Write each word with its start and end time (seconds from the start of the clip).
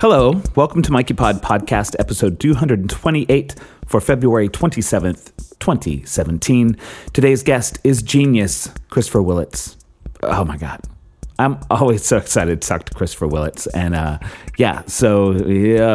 Hello, 0.00 0.40
welcome 0.56 0.80
to 0.80 0.92
Mikey 0.92 1.12
Pod 1.12 1.42
Podcast, 1.42 1.94
episode 1.98 2.40
228 2.40 3.54
for 3.84 4.00
February 4.00 4.48
27th, 4.48 5.30
2017. 5.58 6.74
Today's 7.12 7.42
guest 7.42 7.78
is 7.84 8.02
genius 8.02 8.72
Christopher 8.88 9.20
Willits. 9.20 9.76
Oh 10.22 10.42
my 10.46 10.56
God. 10.56 10.80
I'm 11.38 11.60
always 11.70 12.02
so 12.02 12.16
excited 12.16 12.62
to 12.62 12.66
talk 12.66 12.86
to 12.86 12.94
Christopher 12.94 13.26
Willits. 13.26 13.66
And 13.66 13.94
uh, 13.94 14.20
yeah, 14.56 14.84
so 14.86 15.34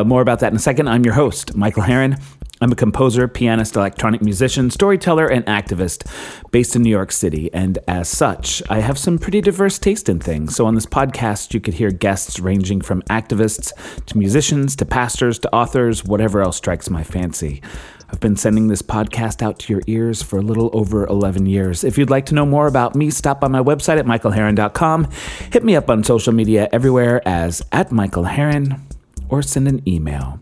more 0.06 0.22
about 0.22 0.40
that 0.42 0.52
in 0.52 0.56
a 0.56 0.60
second. 0.60 0.88
I'm 0.88 1.04
your 1.04 1.16
host, 1.16 1.56
Michael 1.56 1.82
Herron. 1.82 2.18
I'm 2.62 2.72
a 2.72 2.76
composer, 2.76 3.28
pianist, 3.28 3.76
electronic 3.76 4.22
musician, 4.22 4.70
storyteller, 4.70 5.28
and 5.28 5.46
activist 5.46 6.10
based 6.52 6.76
in 6.76 6.84
New 6.84 6.90
York 6.90 7.12
City. 7.12 7.54
And 7.54 7.80
as 7.86 8.08
such, 8.08 8.64
I 8.70 8.80
have 8.80 8.98
some 8.98 9.20
pretty 9.20 9.42
diverse 9.42 9.78
taste 9.78 10.08
in 10.08 10.22
things. 10.22 10.56
So 10.56 10.66
on 10.66 10.74
this 10.74 10.86
podcast, 10.86 11.54
you 11.54 11.60
could 11.60 11.74
hear 11.74 11.92
guests 11.92 12.40
ranging 12.40 12.80
from 12.80 13.02
activists 13.04 13.74
to 14.06 14.18
musicians 14.18 14.78
to 14.78 14.86
pastors 14.86 15.38
to 15.40 15.54
authors, 15.54 16.06
whatever 16.06 16.42
else 16.42 16.56
strikes 16.56 16.90
my 16.90 17.04
fancy. 17.04 17.62
I've 18.10 18.22
been 18.22 18.38
sending 18.38 18.70
this 18.70 18.82
podcast 18.82 19.42
out 19.42 19.60
to 19.60 19.74
your 19.74 19.82
ears 19.88 20.22
for 20.22 20.40
a 20.40 20.42
little 20.42 20.70
over 20.72 21.06
11 21.08 21.48
years. 21.48 21.84
If 21.84 21.98
you'd 21.98 22.10
like 22.10 22.26
to 22.28 22.36
know 22.36 22.46
more 22.46 22.68
about 22.68 22.96
me, 22.96 23.10
stop 23.10 23.42
by 23.42 23.50
my 23.50 23.62
website 23.62 24.00
at 24.00 24.06
michaelherron.com. 24.06 25.10
Hit 25.52 25.64
me 25.66 25.76
up 25.76 25.90
on 25.90 26.06
social 26.06 26.32
media 26.32 26.70
everywhere 26.72 27.28
as 27.28 27.62
at 27.74 27.92
Michael 27.92 28.24
Herron 28.24 28.82
or 29.28 29.42
send 29.42 29.68
an 29.68 29.82
email 29.90 30.40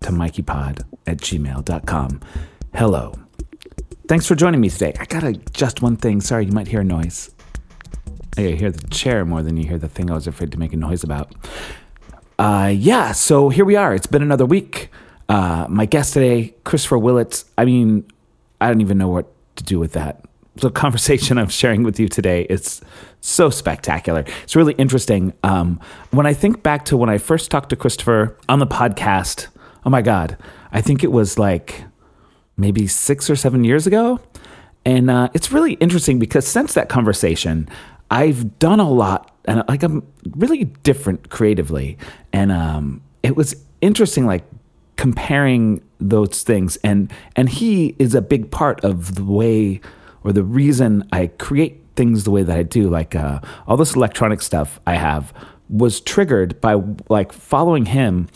to 0.00 0.10
mikeypod 0.10 0.82
at 1.06 1.18
gmail.com. 1.18 2.20
Hello. 2.74 3.14
Thanks 4.08 4.26
for 4.26 4.34
joining 4.34 4.60
me 4.60 4.70
today. 4.70 4.94
I 4.98 5.04
gotta 5.04 5.34
just 5.52 5.82
one 5.82 5.96
thing. 5.96 6.20
Sorry, 6.20 6.46
you 6.46 6.52
might 6.52 6.68
hear 6.68 6.80
a 6.80 6.84
noise. 6.84 7.30
I 8.36 8.42
hear 8.52 8.70
the 8.70 8.86
chair 8.88 9.24
more 9.24 9.42
than 9.42 9.56
you 9.56 9.66
hear 9.66 9.78
the 9.78 9.88
thing 9.88 10.10
I 10.10 10.14
was 10.14 10.26
afraid 10.26 10.52
to 10.52 10.58
make 10.58 10.72
a 10.72 10.76
noise 10.76 11.02
about. 11.02 11.34
Uh, 12.38 12.72
yeah, 12.74 13.12
so 13.12 13.48
here 13.48 13.64
we 13.64 13.74
are. 13.74 13.94
It's 13.94 14.06
been 14.06 14.22
another 14.22 14.46
week. 14.46 14.90
Uh, 15.28 15.66
my 15.68 15.86
guest 15.86 16.12
today, 16.14 16.54
Christopher 16.64 16.98
Willits. 16.98 17.44
I 17.58 17.64
mean, 17.64 18.04
I 18.60 18.68
don't 18.68 18.80
even 18.80 18.96
know 18.96 19.08
what 19.08 19.26
to 19.56 19.64
do 19.64 19.78
with 19.78 19.92
that. 19.92 20.24
The 20.56 20.70
conversation 20.84 21.36
I'm 21.36 21.48
sharing 21.48 21.82
with 21.82 21.98
you 21.98 22.08
today 22.08 22.42
is 22.48 22.80
so 23.20 23.50
spectacular. 23.50 24.24
It's 24.44 24.54
really 24.54 24.74
interesting. 24.74 25.32
Um, 25.42 25.80
when 26.12 26.26
I 26.26 26.32
think 26.32 26.62
back 26.62 26.84
to 26.86 26.96
when 26.96 27.10
I 27.10 27.18
first 27.18 27.50
talked 27.50 27.70
to 27.70 27.76
Christopher 27.76 28.38
on 28.48 28.60
the 28.60 28.66
podcast, 28.66 29.48
oh 29.84 29.90
my 29.90 30.02
God, 30.02 30.36
I 30.72 30.80
think 30.80 31.04
it 31.04 31.12
was 31.12 31.38
like 31.38 31.84
maybe 32.56 32.86
six 32.86 33.30
or 33.30 33.36
seven 33.36 33.64
years 33.64 33.86
ago. 33.86 34.20
And 34.84 35.10
uh, 35.10 35.28
it's 35.34 35.52
really 35.52 35.74
interesting 35.74 36.18
because 36.18 36.46
since 36.46 36.74
that 36.74 36.88
conversation, 36.88 37.68
I've 38.10 38.58
done 38.58 38.80
a 38.80 38.90
lot 38.90 39.30
and 39.44 39.62
like 39.68 39.82
I'm 39.82 40.06
really 40.30 40.64
different 40.64 41.30
creatively. 41.30 41.98
And 42.32 42.52
um, 42.52 43.02
it 43.22 43.36
was 43.36 43.54
interesting, 43.80 44.26
like 44.26 44.44
comparing 44.96 45.82
those 46.00 46.42
things. 46.42 46.76
And, 46.84 47.12
and 47.36 47.48
he 47.48 47.94
is 47.98 48.14
a 48.14 48.22
big 48.22 48.50
part 48.50 48.82
of 48.84 49.14
the 49.14 49.24
way 49.24 49.80
or 50.24 50.32
the 50.32 50.42
reason 50.42 51.08
I 51.12 51.28
create 51.28 51.82
things 51.96 52.24
the 52.24 52.30
way 52.30 52.42
that 52.42 52.56
I 52.56 52.62
do. 52.62 52.88
Like 52.88 53.14
uh, 53.14 53.40
all 53.66 53.76
this 53.76 53.94
electronic 53.94 54.42
stuff 54.42 54.80
I 54.86 54.94
have 54.94 55.32
was 55.68 56.00
triggered 56.00 56.60
by 56.60 56.82
like 57.08 57.32
following 57.32 57.86
him 57.86 58.28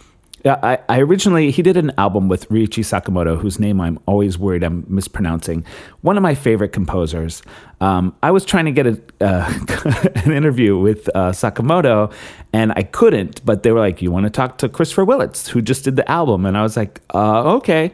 I, 0.44 0.78
I 0.88 1.00
originally 1.00 1.50
he 1.50 1.62
did 1.62 1.76
an 1.76 1.92
album 1.98 2.28
with 2.28 2.48
Ryuichi 2.48 2.82
Sakamoto, 2.82 3.38
whose 3.38 3.58
name 3.58 3.80
I'm 3.80 3.98
always 4.06 4.38
worried 4.38 4.64
I'm 4.64 4.84
mispronouncing. 4.88 5.64
One 6.00 6.16
of 6.16 6.22
my 6.22 6.34
favorite 6.34 6.70
composers. 6.70 7.42
Um, 7.80 8.14
I 8.22 8.30
was 8.30 8.44
trying 8.44 8.64
to 8.64 8.72
get 8.72 8.86
a, 8.86 9.00
uh, 9.20 10.10
an 10.24 10.32
interview 10.32 10.78
with 10.78 11.08
uh, 11.14 11.30
Sakamoto, 11.30 12.12
and 12.52 12.72
I 12.76 12.82
couldn't. 12.82 13.44
But 13.44 13.62
they 13.62 13.72
were 13.72 13.80
like, 13.80 14.02
"You 14.02 14.10
want 14.10 14.24
to 14.24 14.30
talk 14.30 14.58
to 14.58 14.68
Christopher 14.68 15.04
Willits, 15.04 15.48
who 15.48 15.62
just 15.62 15.84
did 15.84 15.96
the 15.96 16.10
album?" 16.10 16.46
And 16.46 16.56
I 16.56 16.62
was 16.62 16.76
like, 16.76 17.00
uh, 17.14 17.54
"Okay." 17.56 17.92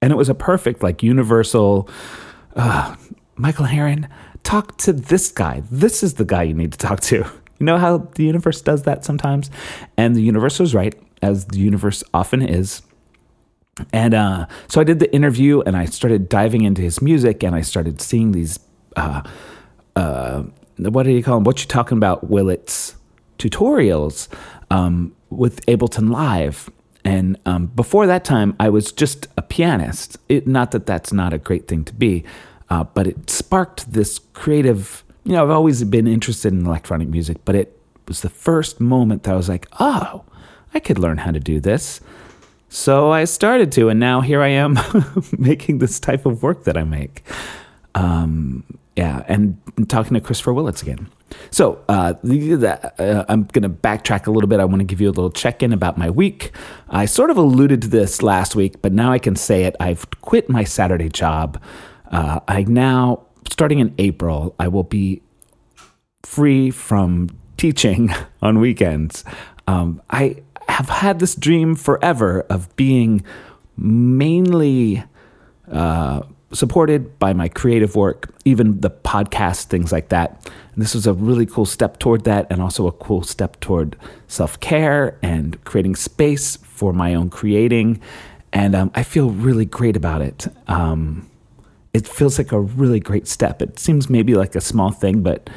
And 0.00 0.12
it 0.12 0.16
was 0.16 0.28
a 0.28 0.34
perfect, 0.34 0.82
like, 0.82 1.02
universal. 1.02 1.88
Uh, 2.54 2.94
Michael 3.34 3.64
Herron, 3.64 4.08
talk 4.44 4.78
to 4.78 4.92
this 4.92 5.30
guy. 5.30 5.62
This 5.70 6.02
is 6.02 6.14
the 6.14 6.24
guy 6.24 6.44
you 6.44 6.54
need 6.54 6.72
to 6.72 6.78
talk 6.78 7.00
to. 7.00 7.24
You 7.58 7.66
know 7.66 7.78
how 7.78 7.98
the 8.14 8.24
universe 8.24 8.60
does 8.60 8.82
that 8.84 9.04
sometimes? 9.04 9.50
And 9.96 10.14
the 10.14 10.22
universe 10.22 10.58
was 10.58 10.74
right, 10.74 10.94
as 11.22 11.46
the 11.46 11.58
universe 11.58 12.04
often 12.14 12.42
is. 12.42 12.82
And 13.92 14.14
uh, 14.14 14.46
so 14.66 14.80
I 14.80 14.84
did 14.84 14.98
the 14.98 15.12
interview 15.14 15.60
and 15.60 15.76
I 15.76 15.84
started 15.84 16.28
diving 16.28 16.62
into 16.62 16.82
his 16.82 17.00
music 17.00 17.42
and 17.42 17.54
I 17.54 17.60
started 17.60 18.00
seeing 18.00 18.32
these, 18.32 18.58
uh, 18.96 19.22
uh, 19.94 20.42
what 20.78 21.04
do 21.04 21.10
you 21.10 21.22
call 21.22 21.36
them? 21.36 21.44
What 21.44 21.60
you 21.60 21.66
talking 21.66 21.96
about, 21.96 22.28
Willits 22.28 22.96
tutorials 23.38 24.28
um, 24.70 25.14
with 25.30 25.64
Ableton 25.66 26.10
Live. 26.10 26.70
And 27.04 27.38
um, 27.46 27.66
before 27.66 28.06
that 28.06 28.24
time, 28.24 28.54
I 28.60 28.68
was 28.68 28.92
just 28.92 29.28
a 29.36 29.42
pianist. 29.42 30.18
It, 30.28 30.46
not 30.46 30.72
that 30.72 30.86
that's 30.86 31.12
not 31.12 31.32
a 31.32 31.38
great 31.38 31.68
thing 31.68 31.84
to 31.84 31.94
be, 31.94 32.24
uh, 32.68 32.84
but 32.84 33.06
it 33.06 33.30
sparked 33.30 33.92
this 33.92 34.18
creative 34.34 35.04
you 35.24 35.32
know, 35.32 35.42
I've 35.42 35.50
always 35.50 35.82
been 35.84 36.06
interested 36.06 36.52
in 36.52 36.66
electronic 36.66 37.08
music, 37.08 37.38
but 37.44 37.54
it 37.54 37.78
was 38.06 38.22
the 38.22 38.30
first 38.30 38.80
moment 38.80 39.24
that 39.24 39.32
I 39.32 39.36
was 39.36 39.48
like, 39.48 39.66
oh, 39.78 40.24
I 40.74 40.80
could 40.80 40.98
learn 40.98 41.18
how 41.18 41.30
to 41.30 41.40
do 41.40 41.60
this. 41.60 42.00
So 42.68 43.10
I 43.10 43.24
started 43.24 43.72
to, 43.72 43.88
and 43.88 43.98
now 43.98 44.20
here 44.20 44.42
I 44.42 44.48
am 44.48 44.78
making 45.38 45.78
this 45.78 45.98
type 45.98 46.26
of 46.26 46.42
work 46.42 46.64
that 46.64 46.76
I 46.76 46.84
make. 46.84 47.22
Um, 47.94 48.64
yeah, 48.96 49.24
and 49.28 49.56
talking 49.88 50.14
to 50.14 50.20
Christopher 50.20 50.52
Willits 50.52 50.82
again. 50.82 51.08
So 51.50 51.82
uh, 51.88 52.14
uh, 52.24 53.24
I'm 53.28 53.44
going 53.44 53.62
to 53.62 53.68
backtrack 53.68 54.26
a 54.26 54.30
little 54.30 54.48
bit. 54.48 54.60
I 54.60 54.64
want 54.64 54.80
to 54.80 54.84
give 54.84 55.00
you 55.00 55.08
a 55.08 55.10
little 55.10 55.30
check 55.30 55.62
in 55.62 55.72
about 55.72 55.98
my 55.98 56.10
week. 56.10 56.52
I 56.88 57.04
sort 57.04 57.30
of 57.30 57.36
alluded 57.36 57.82
to 57.82 57.88
this 57.88 58.22
last 58.22 58.56
week, 58.56 58.82
but 58.82 58.92
now 58.92 59.12
I 59.12 59.18
can 59.18 59.36
say 59.36 59.64
it. 59.64 59.76
I've 59.78 60.10
quit 60.22 60.48
my 60.48 60.64
Saturday 60.64 61.08
job. 61.08 61.62
Uh, 62.10 62.40
I 62.48 62.62
now 62.64 63.27
starting 63.50 63.78
in 63.78 63.94
April, 63.98 64.54
I 64.58 64.68
will 64.68 64.84
be 64.84 65.22
free 66.22 66.70
from 66.70 67.28
teaching 67.56 68.14
on 68.42 68.60
weekends. 68.60 69.24
Um, 69.66 70.00
I 70.10 70.42
have 70.68 70.88
had 70.88 71.18
this 71.18 71.34
dream 71.34 71.74
forever 71.74 72.42
of 72.50 72.74
being 72.76 73.24
mainly 73.76 75.02
uh, 75.70 76.22
supported 76.52 77.18
by 77.18 77.32
my 77.32 77.48
creative 77.48 77.94
work, 77.94 78.34
even 78.44 78.80
the 78.80 78.90
podcast, 78.90 79.64
things 79.64 79.92
like 79.92 80.08
that. 80.08 80.50
And 80.72 80.82
this 80.82 80.94
was 80.94 81.06
a 81.06 81.12
really 81.12 81.46
cool 81.46 81.66
step 81.66 81.98
toward 81.98 82.24
that, 82.24 82.46
and 82.50 82.62
also 82.62 82.86
a 82.86 82.92
cool 82.92 83.22
step 83.22 83.60
toward 83.60 83.96
self 84.28 84.58
care 84.60 85.18
and 85.22 85.62
creating 85.64 85.96
space 85.96 86.56
for 86.56 86.92
my 86.92 87.14
own 87.14 87.30
creating. 87.30 88.00
And 88.52 88.74
um, 88.74 88.90
I 88.94 89.02
feel 89.02 89.30
really 89.30 89.66
great 89.66 89.96
about 89.96 90.22
it. 90.22 90.46
Um, 90.68 91.27
it 91.98 92.06
feels 92.08 92.38
like 92.38 92.52
a 92.52 92.60
really 92.60 93.00
great 93.00 93.26
step. 93.28 93.60
It 93.60 93.78
seems 93.78 94.08
maybe 94.08 94.34
like 94.34 94.54
a 94.54 94.60
small 94.60 94.90
thing, 94.90 95.22
but 95.22 95.50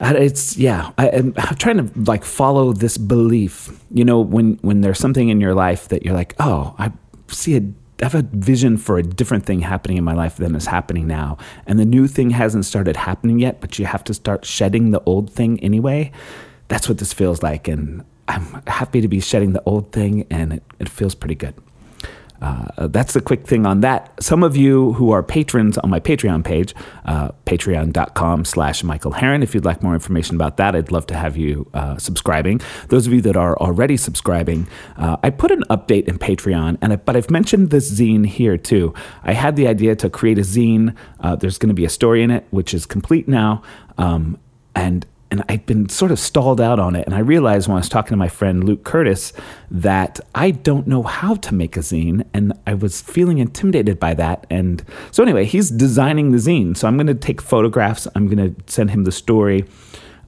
it's 0.00 0.56
yeah 0.56 0.92
I, 0.96 1.08
am 1.08 1.34
trying 1.58 1.78
to 1.78 2.00
like 2.00 2.24
follow 2.24 2.72
this 2.72 2.96
belief 2.96 3.84
you 3.90 4.04
know 4.04 4.20
when 4.20 4.54
when 4.62 4.80
there's 4.80 4.98
something 4.98 5.28
in 5.28 5.40
your 5.40 5.54
life 5.54 5.88
that 5.88 6.04
you're 6.04 6.14
like 6.14 6.36
oh 6.38 6.72
i 6.78 6.92
see 7.26 7.56
a 7.56 7.62
I 8.00 8.04
have 8.04 8.14
a 8.14 8.22
vision 8.22 8.76
for 8.76 8.98
a 8.98 9.02
different 9.02 9.44
thing 9.44 9.60
happening 9.60 9.96
in 9.96 10.04
my 10.04 10.14
life 10.14 10.36
than 10.36 10.54
is 10.54 10.66
happening 10.66 11.08
now. 11.08 11.36
And 11.66 11.80
the 11.80 11.84
new 11.84 12.06
thing 12.06 12.30
hasn't 12.30 12.64
started 12.64 12.96
happening 12.96 13.40
yet, 13.40 13.60
but 13.60 13.76
you 13.76 13.86
have 13.86 14.04
to 14.04 14.14
start 14.14 14.44
shedding 14.44 14.92
the 14.92 15.02
old 15.04 15.32
thing 15.32 15.58
anyway. 15.60 16.12
That's 16.68 16.88
what 16.88 16.98
this 16.98 17.12
feels 17.12 17.42
like. 17.42 17.66
And 17.66 18.04
I'm 18.28 18.62
happy 18.68 19.00
to 19.00 19.08
be 19.08 19.18
shedding 19.18 19.52
the 19.52 19.62
old 19.66 19.90
thing, 19.90 20.26
and 20.30 20.52
it, 20.52 20.62
it 20.78 20.88
feels 20.88 21.16
pretty 21.16 21.34
good. 21.34 21.54
Uh, 22.40 22.86
that's 22.88 23.14
the 23.14 23.20
quick 23.20 23.46
thing 23.46 23.66
on 23.66 23.80
that. 23.80 24.12
Some 24.22 24.42
of 24.42 24.56
you 24.56 24.92
who 24.94 25.10
are 25.10 25.22
patrons 25.22 25.76
on 25.78 25.90
my 25.90 26.00
Patreon 26.00 26.44
page, 26.44 26.74
uh, 27.04 27.30
patreon.com 27.46 28.44
slash 28.44 28.84
Michael 28.84 29.12
Herron, 29.12 29.42
if 29.42 29.54
you'd 29.54 29.64
like 29.64 29.82
more 29.82 29.94
information 29.94 30.36
about 30.36 30.56
that, 30.58 30.76
I'd 30.76 30.92
love 30.92 31.06
to 31.08 31.14
have 31.14 31.36
you 31.36 31.68
uh, 31.74 31.98
subscribing. 31.98 32.60
Those 32.88 33.06
of 33.06 33.12
you 33.12 33.20
that 33.22 33.36
are 33.36 33.56
already 33.58 33.96
subscribing, 33.96 34.68
uh, 34.96 35.16
I 35.22 35.30
put 35.30 35.50
an 35.50 35.64
update 35.70 36.06
in 36.06 36.18
Patreon, 36.18 36.78
and 36.80 36.92
I, 36.92 36.96
but 36.96 37.16
I've 37.16 37.30
mentioned 37.30 37.70
this 37.70 37.90
zine 37.90 38.26
here 38.26 38.56
too. 38.56 38.94
I 39.24 39.32
had 39.32 39.56
the 39.56 39.66
idea 39.66 39.96
to 39.96 40.10
create 40.10 40.38
a 40.38 40.42
zine. 40.42 40.94
Uh, 41.20 41.34
there's 41.36 41.58
going 41.58 41.68
to 41.68 41.74
be 41.74 41.84
a 41.84 41.90
story 41.90 42.22
in 42.22 42.30
it, 42.30 42.46
which 42.50 42.72
is 42.72 42.86
complete 42.86 43.26
now. 43.26 43.62
Um, 43.96 44.38
and 44.74 45.04
and 45.30 45.44
I'd 45.48 45.66
been 45.66 45.88
sort 45.88 46.10
of 46.10 46.18
stalled 46.18 46.60
out 46.60 46.78
on 46.78 46.96
it. 46.96 47.06
And 47.06 47.14
I 47.14 47.18
realized 47.18 47.68
when 47.68 47.76
I 47.76 47.80
was 47.80 47.88
talking 47.88 48.10
to 48.10 48.16
my 48.16 48.28
friend 48.28 48.64
Luke 48.64 48.84
Curtis 48.84 49.32
that 49.70 50.20
I 50.34 50.50
don't 50.50 50.86
know 50.86 51.02
how 51.02 51.34
to 51.34 51.54
make 51.54 51.76
a 51.76 51.80
zine. 51.80 52.24
And 52.32 52.52
I 52.66 52.74
was 52.74 53.02
feeling 53.02 53.38
intimidated 53.38 54.00
by 54.00 54.14
that. 54.14 54.46
And 54.48 54.82
so, 55.10 55.22
anyway, 55.22 55.44
he's 55.44 55.70
designing 55.70 56.32
the 56.32 56.38
zine. 56.38 56.76
So, 56.76 56.88
I'm 56.88 56.96
going 56.96 57.08
to 57.08 57.14
take 57.14 57.42
photographs, 57.42 58.08
I'm 58.14 58.28
going 58.28 58.54
to 58.54 58.72
send 58.72 58.90
him 58.90 59.04
the 59.04 59.12
story. 59.12 59.64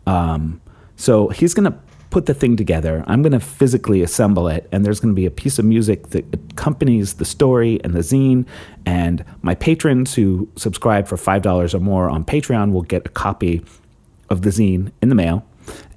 Um, 0.07 0.61
so, 0.97 1.29
he's 1.29 1.55
going 1.55 1.71
to 1.71 1.79
put 2.11 2.27
the 2.27 2.35
thing 2.35 2.57
together. 2.57 3.05
I'm 3.07 3.23
going 3.23 3.33
to 3.33 3.41
physically 3.41 4.03
assemble 4.03 4.49
it. 4.49 4.69
And 4.73 4.85
there's 4.85 5.01
going 5.01 5.15
to 5.15 5.19
be 5.19 5.27
a 5.27 5.31
piece 5.31 5.59
of 5.59 5.65
music 5.65 6.09
that 6.09 6.27
accompanies 6.35 7.15
the 7.15 7.25
story 7.25 7.81
and 7.85 7.95
the 7.95 8.01
zine. 8.01 8.47
And 8.85 9.25
my 9.43 9.55
patrons 9.55 10.15
who 10.15 10.51
subscribe 10.57 11.07
for 11.07 11.17
$5 11.17 11.73
or 11.73 11.81
more 11.81 12.11
on 12.11 12.25
Patreon 12.25 12.73
will 12.73 12.83
get 12.83 13.07
a 13.07 13.11
copy 13.11 13.65
of 14.31 14.43
the 14.43 14.51
zine 14.51 14.93
in 15.03 15.09
the 15.09 15.15
mail. 15.15 15.45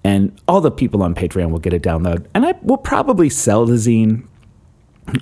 and 0.04 0.40
all 0.48 0.62
the 0.62 0.72
people 0.72 1.02
on 1.02 1.16
Patreon 1.16 1.50
will 1.50 1.60
get 1.60 1.74
a 1.74 1.80
download. 1.80 2.26
And 2.34 2.46
I 2.46 2.54
will 2.62 2.78
probably 2.78 3.30
sell 3.30 3.66
the 3.66 3.76
zine 3.76 4.28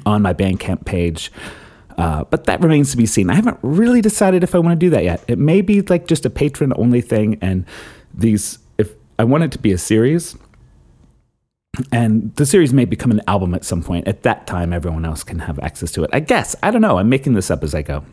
on 0.06 0.22
my 0.22 0.34
Bandcamp 0.34 0.86
page. 0.86 1.32
Uh, 1.98 2.24
but 2.26 2.46
that 2.46 2.62
remains 2.62 2.92
to 2.92 2.98
be 2.98 3.06
seen. 3.06 3.30
I 3.30 3.36
haven't 3.36 3.60
really 3.62 4.02
decided 4.02 4.44
if 4.44 4.56
I 4.56 4.60
want 4.60 4.80
to 4.80 4.86
do 4.86 4.90
that 4.92 5.04
yet. 5.04 5.24
It 5.28 5.38
may 5.38 5.62
be 5.62 5.82
like 5.82 6.08
just 6.08 6.26
a 6.26 6.30
patron 6.30 6.74
only 6.78 7.02
thing, 7.02 7.38
and 7.42 7.66
these, 8.14 8.58
if 8.78 8.92
I 9.20 9.24
want 9.24 9.44
it 9.44 9.52
to 9.52 9.60
be 9.60 9.72
a 9.72 9.78
series, 9.78 10.36
and 11.92 12.34
the 12.36 12.46
series 12.46 12.74
may 12.74 12.86
become 12.86 13.12
an 13.12 13.22
album 13.28 13.54
at 13.54 13.64
some 13.66 13.84
point. 13.84 14.08
At 14.08 14.24
that 14.24 14.48
time, 14.48 14.74
everyone 14.74 15.06
else 15.06 15.24
can 15.24 15.40
have 15.40 15.60
access 15.60 15.92
to 15.92 16.04
it. 16.04 16.10
I 16.12 16.22
guess. 16.22 16.56
I 16.64 16.72
don't 16.72 16.82
know. 16.82 16.98
I'm 16.98 17.10
making 17.10 17.34
this 17.34 17.52
up 17.52 17.64
as 17.64 17.76
I 17.76 17.82
go. 17.82 18.04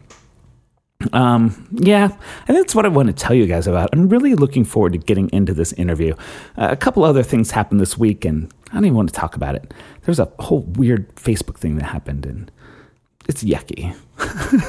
Um, 1.13 1.69
yeah, 1.71 2.09
and 2.49 2.57
that's 2.57 2.75
what 2.75 2.85
I 2.85 2.89
want 2.89 3.07
to 3.07 3.13
tell 3.13 3.35
you 3.35 3.47
guys 3.47 3.69
about. 3.69 3.91
I'm 3.93 4.09
really 4.09 4.35
looking 4.35 4.65
forward 4.65 4.93
to 4.95 4.99
getting 4.99 5.31
into 5.33 5.55
this 5.55 5.73
interview. 5.75 6.15
Uh, 6.57 6.69
a 6.71 6.77
couple 6.77 7.05
other 7.05 7.23
things 7.23 7.53
happened 7.53 7.81
this 7.81 7.97
week, 7.97 8.25
and 8.25 8.53
I 8.71 8.75
don't 8.75 8.87
even 8.87 8.97
want 8.97 9.09
to 9.09 9.15
talk 9.15 9.37
about 9.37 9.55
it. 9.55 9.73
There's 10.03 10.19
a 10.19 10.29
whole 10.41 10.63
weird 10.63 11.15
Facebook 11.15 11.57
thing 11.57 11.77
that 11.77 11.85
happened, 11.85 12.27
and 12.27 12.51
it's 13.29 13.45
yucky. 13.45 13.95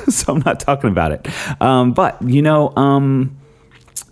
so 0.11 0.33
I'm 0.33 0.43
not 0.45 0.59
talking 0.59 0.91
about 0.91 1.13
it. 1.13 1.27
Um, 1.59 1.93
but, 1.93 2.21
you 2.21 2.43
know, 2.43 2.75
um, 2.75 3.35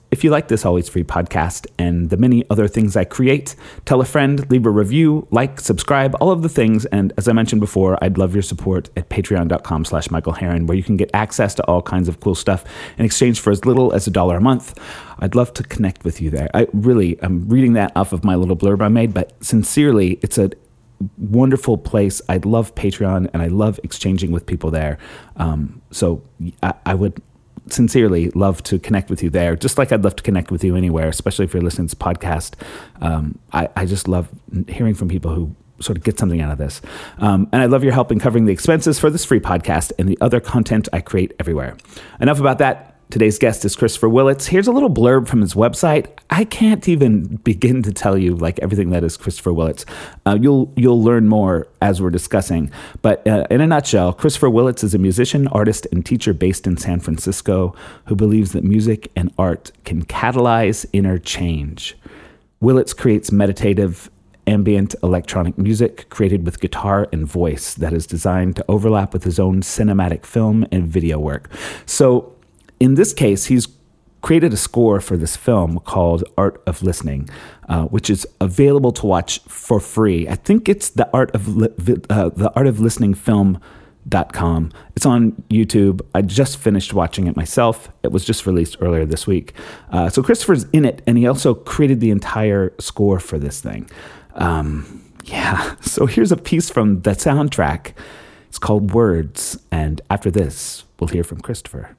if 0.09 0.24
you 0.24 0.30
like 0.30 0.48
this 0.48 0.65
Always 0.65 0.88
Free 0.88 1.04
podcast 1.04 1.68
and 1.77 2.09
the 2.09 2.18
many 2.18 2.45
other 2.50 2.68
things 2.68 2.95
I 2.95 3.04
create, 3.04 3.56
tell 3.86 4.00
a 4.00 4.06
friend, 4.06 4.50
leave 4.50 4.65
a 4.65 4.69
review, 4.69 5.27
like, 5.31 5.59
subscribe, 5.59 6.15
all 6.21 6.31
of 6.31 6.42
the 6.44 6.50
things. 6.50 6.86
And 6.86 7.12
as 7.18 7.27
I 7.27 7.33
mentioned 7.33 7.59
before, 7.59 7.98
I'd 8.01 8.18
love 8.18 8.33
your 8.33 8.42
support 8.42 8.89
at 8.95 9.09
patreon.com 9.09 9.86
slash 9.86 10.09
Michael 10.09 10.33
Herron, 10.33 10.65
where 10.65 10.77
you 10.77 10.83
can 10.83 10.98
get 10.98 11.09
access 11.13 11.54
to 11.56 11.63
all 11.65 11.81
kinds 11.81 12.07
of 12.07 12.19
cool 12.19 12.36
stuff 12.36 12.63
in 12.98 13.06
exchange 13.06 13.39
for 13.39 13.51
as 13.51 13.65
little 13.65 13.94
as 13.94 14.07
a 14.07 14.12
dollar 14.12 14.38
a 14.38 14.42
month. 14.42 14.80
I'd 15.19 15.36
love 15.36 15.54
to 15.56 15.63
connect 15.63 16.04
with 16.06 16.21
you 16.21 16.30
there. 16.30 16.50
I 16.54 16.68
really, 16.74 17.21
I'm 17.21 17.50
reading 17.50 17.74
that 17.74 17.92
off 17.95 18.13
of 18.13 18.24
my 18.24 18.36
little 18.36 18.56
blurb 18.56 18.81
I 18.81 18.88
made, 18.88 19.13
but 19.13 19.33
sincerely, 19.44 20.19
it's 20.21 20.38
a 20.38 20.51
wonderful 21.18 21.77
place. 21.77 22.21
I 22.30 22.38
love 22.38 22.74
Patreon 22.75 23.30
and 23.33 23.42
I 23.42 23.48
love 23.48 23.80
exchanging 23.83 24.31
with 24.31 24.45
people 24.45 24.71
there. 24.71 24.98
Um, 25.36 25.81
so 25.92 26.24
I, 26.63 26.74
I, 26.86 26.94
would 26.95 27.21
sincerely 27.71 28.29
love 28.31 28.63
to 28.63 28.79
connect 28.79 29.09
with 29.09 29.23
you 29.23 29.29
there, 29.29 29.55
just 29.55 29.77
like 29.77 29.91
I'd 29.91 30.03
love 30.03 30.15
to 30.17 30.23
connect 30.23 30.51
with 30.51 30.63
you 30.63 30.75
anywhere, 30.75 31.07
especially 31.07 31.45
if 31.45 31.53
you're 31.53 31.63
listening 31.63 31.87
to 31.87 31.95
this 31.95 32.01
podcast. 32.01 32.53
Um, 33.01 33.39
I, 33.53 33.69
I, 33.75 33.85
just 33.85 34.07
love 34.07 34.29
hearing 34.67 34.93
from 34.93 35.07
people 35.07 35.33
who 35.33 35.55
sort 35.79 35.97
of 35.97 36.03
get 36.03 36.17
something 36.17 36.41
out 36.41 36.51
of 36.51 36.57
this. 36.57 36.81
Um, 37.19 37.47
and 37.51 37.61
I 37.61 37.65
love 37.65 37.83
your 37.83 37.93
help 37.93 38.11
in 38.11 38.19
covering 38.19 38.45
the 38.45 38.53
expenses 38.53 38.99
for 38.99 39.09
this 39.09 39.23
free 39.23 39.39
podcast 39.39 39.91
and 39.99 40.09
the 40.09 40.17
other 40.21 40.39
content 40.39 40.89
I 40.91 41.01
create 41.01 41.33
everywhere. 41.39 41.77
Enough 42.19 42.39
about 42.39 42.57
that. 42.59 42.96
Today's 43.09 43.39
guest 43.39 43.63
is 43.63 43.74
Christopher 43.74 44.09
Willits. 44.09 44.48
Here's 44.48 44.68
a 44.68 44.71
little 44.74 44.89
blurb 44.89 45.30
from 45.30 45.39
his 45.39 45.54
website. 45.54 46.07
I 46.30 46.44
can't 46.44 46.89
even 46.89 47.38
begin 47.38 47.81
to 47.83 47.94
tell 47.94 48.18
you 48.18 48.36
like 48.36 48.59
everything 48.59 48.89
that 48.89 49.01
is 49.06 49.15
Christopher 49.15 49.54
Willits. 49.54 49.86
Uh, 50.25 50.38
you'll 50.42 50.74
you'll 50.75 51.01
learn 51.01 51.30
more 51.30 51.69
as 51.81 52.01
we're 52.01 52.09
discussing. 52.09 52.69
But 53.01 53.25
uh, 53.25 53.48
in 53.50 53.62
a 53.62 53.68
nutshell, 53.68 54.12
Christopher 54.12 54.50
Willits 54.50 54.83
is 54.83 54.94
a 54.94 54.98
musician, 54.98 55.48
artist, 55.48 55.88
and 55.94 56.06
teacher 56.06 56.33
based 56.33 56.68
in 56.68 56.75
San 56.75 57.00
Francisco 57.00 57.74
who 58.07 58.15
believes 58.15 58.51
that 58.51 58.65
music 58.65 59.09
and 59.15 59.33
art 59.38 59.71
can 59.86 60.04
catalyze 60.04 60.86
inner 60.92 61.18
change. 61.18 61.98
Willits 62.59 62.94
creates 62.94 63.31
meditative 63.31 64.09
ambient 64.48 64.95
electronic 65.01 65.57
music 65.57 66.09
created 66.09 66.45
with 66.45 66.59
guitar 66.59 67.07
and 67.13 67.25
voice 67.25 67.74
that 67.75 67.94
is 67.94 68.06
designed 68.07 68.56
to 68.57 68.65
overlap 68.68 69.13
with 69.13 69.24
his 69.24 69.39
own 69.39 69.62
cinematic 69.62 70.25
film 70.25 70.65
and 70.71 70.88
video 70.88 71.19
work. 71.19 71.50
So 71.86 72.33
in 72.79 72.95
this 72.95 73.13
case, 73.13 73.45
he's 73.45 73.68
created 74.21 74.51
a 74.51 74.57
score 74.57 75.00
for 75.00 75.15
this 75.15 75.35
film 75.35 75.79
called 75.79 76.24
Art 76.38 76.62
of 76.65 76.81
Listening, 76.83 77.29
uh, 77.69 77.83
which 77.85 78.09
is 78.09 78.27
available 78.41 78.91
to 78.94 79.06
watch 79.06 79.39
for 79.47 79.79
free. 79.79 80.27
I 80.27 80.35
think 80.35 80.68
it's 80.68 80.89
the 80.89 81.09
Art 81.13 81.33
of 81.35 81.56
Li- 81.56 81.69
uh, 82.09 82.29
the 82.29 82.51
Art 82.56 82.68
of 82.68 82.79
Listening 82.79 83.13
film. 83.13 83.59
Dot 84.09 84.31
com. 84.31 84.71
It's 84.95 85.06
on 85.06 85.33
YouTube. 85.50 86.00
I 86.15 86.21
just 86.21 86.56
finished 86.59 86.94
watching 86.94 87.27
it 87.27 87.35
myself. 87.35 87.89
It 88.03 88.13
was 88.13 88.24
just 88.24 88.45
released 88.45 88.77
earlier 88.80 89.03
this 89.06 89.27
week. 89.27 89.51
Uh, 89.91 90.07
so 90.07 90.23
Christopher's 90.23 90.63
in 90.71 90.85
it, 90.85 91.01
and 91.06 91.18
he 91.18 91.27
also 91.27 91.53
created 91.53 92.00
the 92.00 92.09
entire 92.12 92.71
score 92.80 93.19
for 93.19 93.38
this 93.38 93.59
thing. 93.59 93.89
Um, 94.35 95.03
yeah. 95.25 95.75
So 95.81 96.06
here's 96.06 96.31
a 96.31 96.38
piece 96.38 96.69
from 96.69 97.01
the 97.01 97.12
soundtrack. 97.12 97.91
It's 98.47 98.57
called 98.59 98.94
Words, 98.94 99.59
and 99.73 100.00
after 100.09 100.31
this, 100.31 100.85
we'll 101.01 101.09
hear 101.09 101.25
from 101.25 101.41
Christopher. 101.41 101.97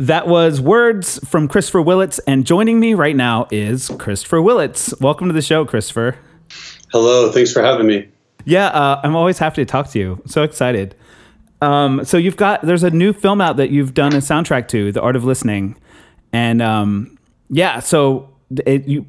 That 0.00 0.28
was 0.28 0.60
words 0.60 1.18
from 1.28 1.48
Christopher 1.48 1.82
Willits, 1.82 2.20
and 2.20 2.46
joining 2.46 2.78
me 2.78 2.94
right 2.94 3.16
now 3.16 3.48
is 3.50 3.90
Christopher 3.98 4.40
Willits. 4.40 4.94
Welcome 5.00 5.26
to 5.26 5.32
the 5.32 5.42
show, 5.42 5.64
Christopher. 5.64 6.16
Hello, 6.92 7.32
thanks 7.32 7.52
for 7.52 7.62
having 7.62 7.88
me. 7.88 8.08
Yeah, 8.44 8.68
uh, 8.68 9.00
I'm 9.02 9.16
always 9.16 9.38
happy 9.38 9.60
to 9.60 9.66
talk 9.66 9.88
to 9.90 9.98
you. 9.98 10.22
So 10.24 10.44
excited. 10.44 10.94
Um, 11.60 12.04
so 12.04 12.16
you've 12.16 12.36
got 12.36 12.62
there's 12.62 12.84
a 12.84 12.90
new 12.90 13.12
film 13.12 13.40
out 13.40 13.56
that 13.56 13.70
you've 13.70 13.92
done 13.92 14.14
a 14.14 14.18
soundtrack 14.18 14.68
to, 14.68 14.92
The 14.92 15.00
Art 15.00 15.16
of 15.16 15.24
Listening, 15.24 15.76
and 16.32 16.62
um, 16.62 17.18
yeah. 17.50 17.80
So 17.80 18.32
it, 18.64 18.86
you 18.86 19.04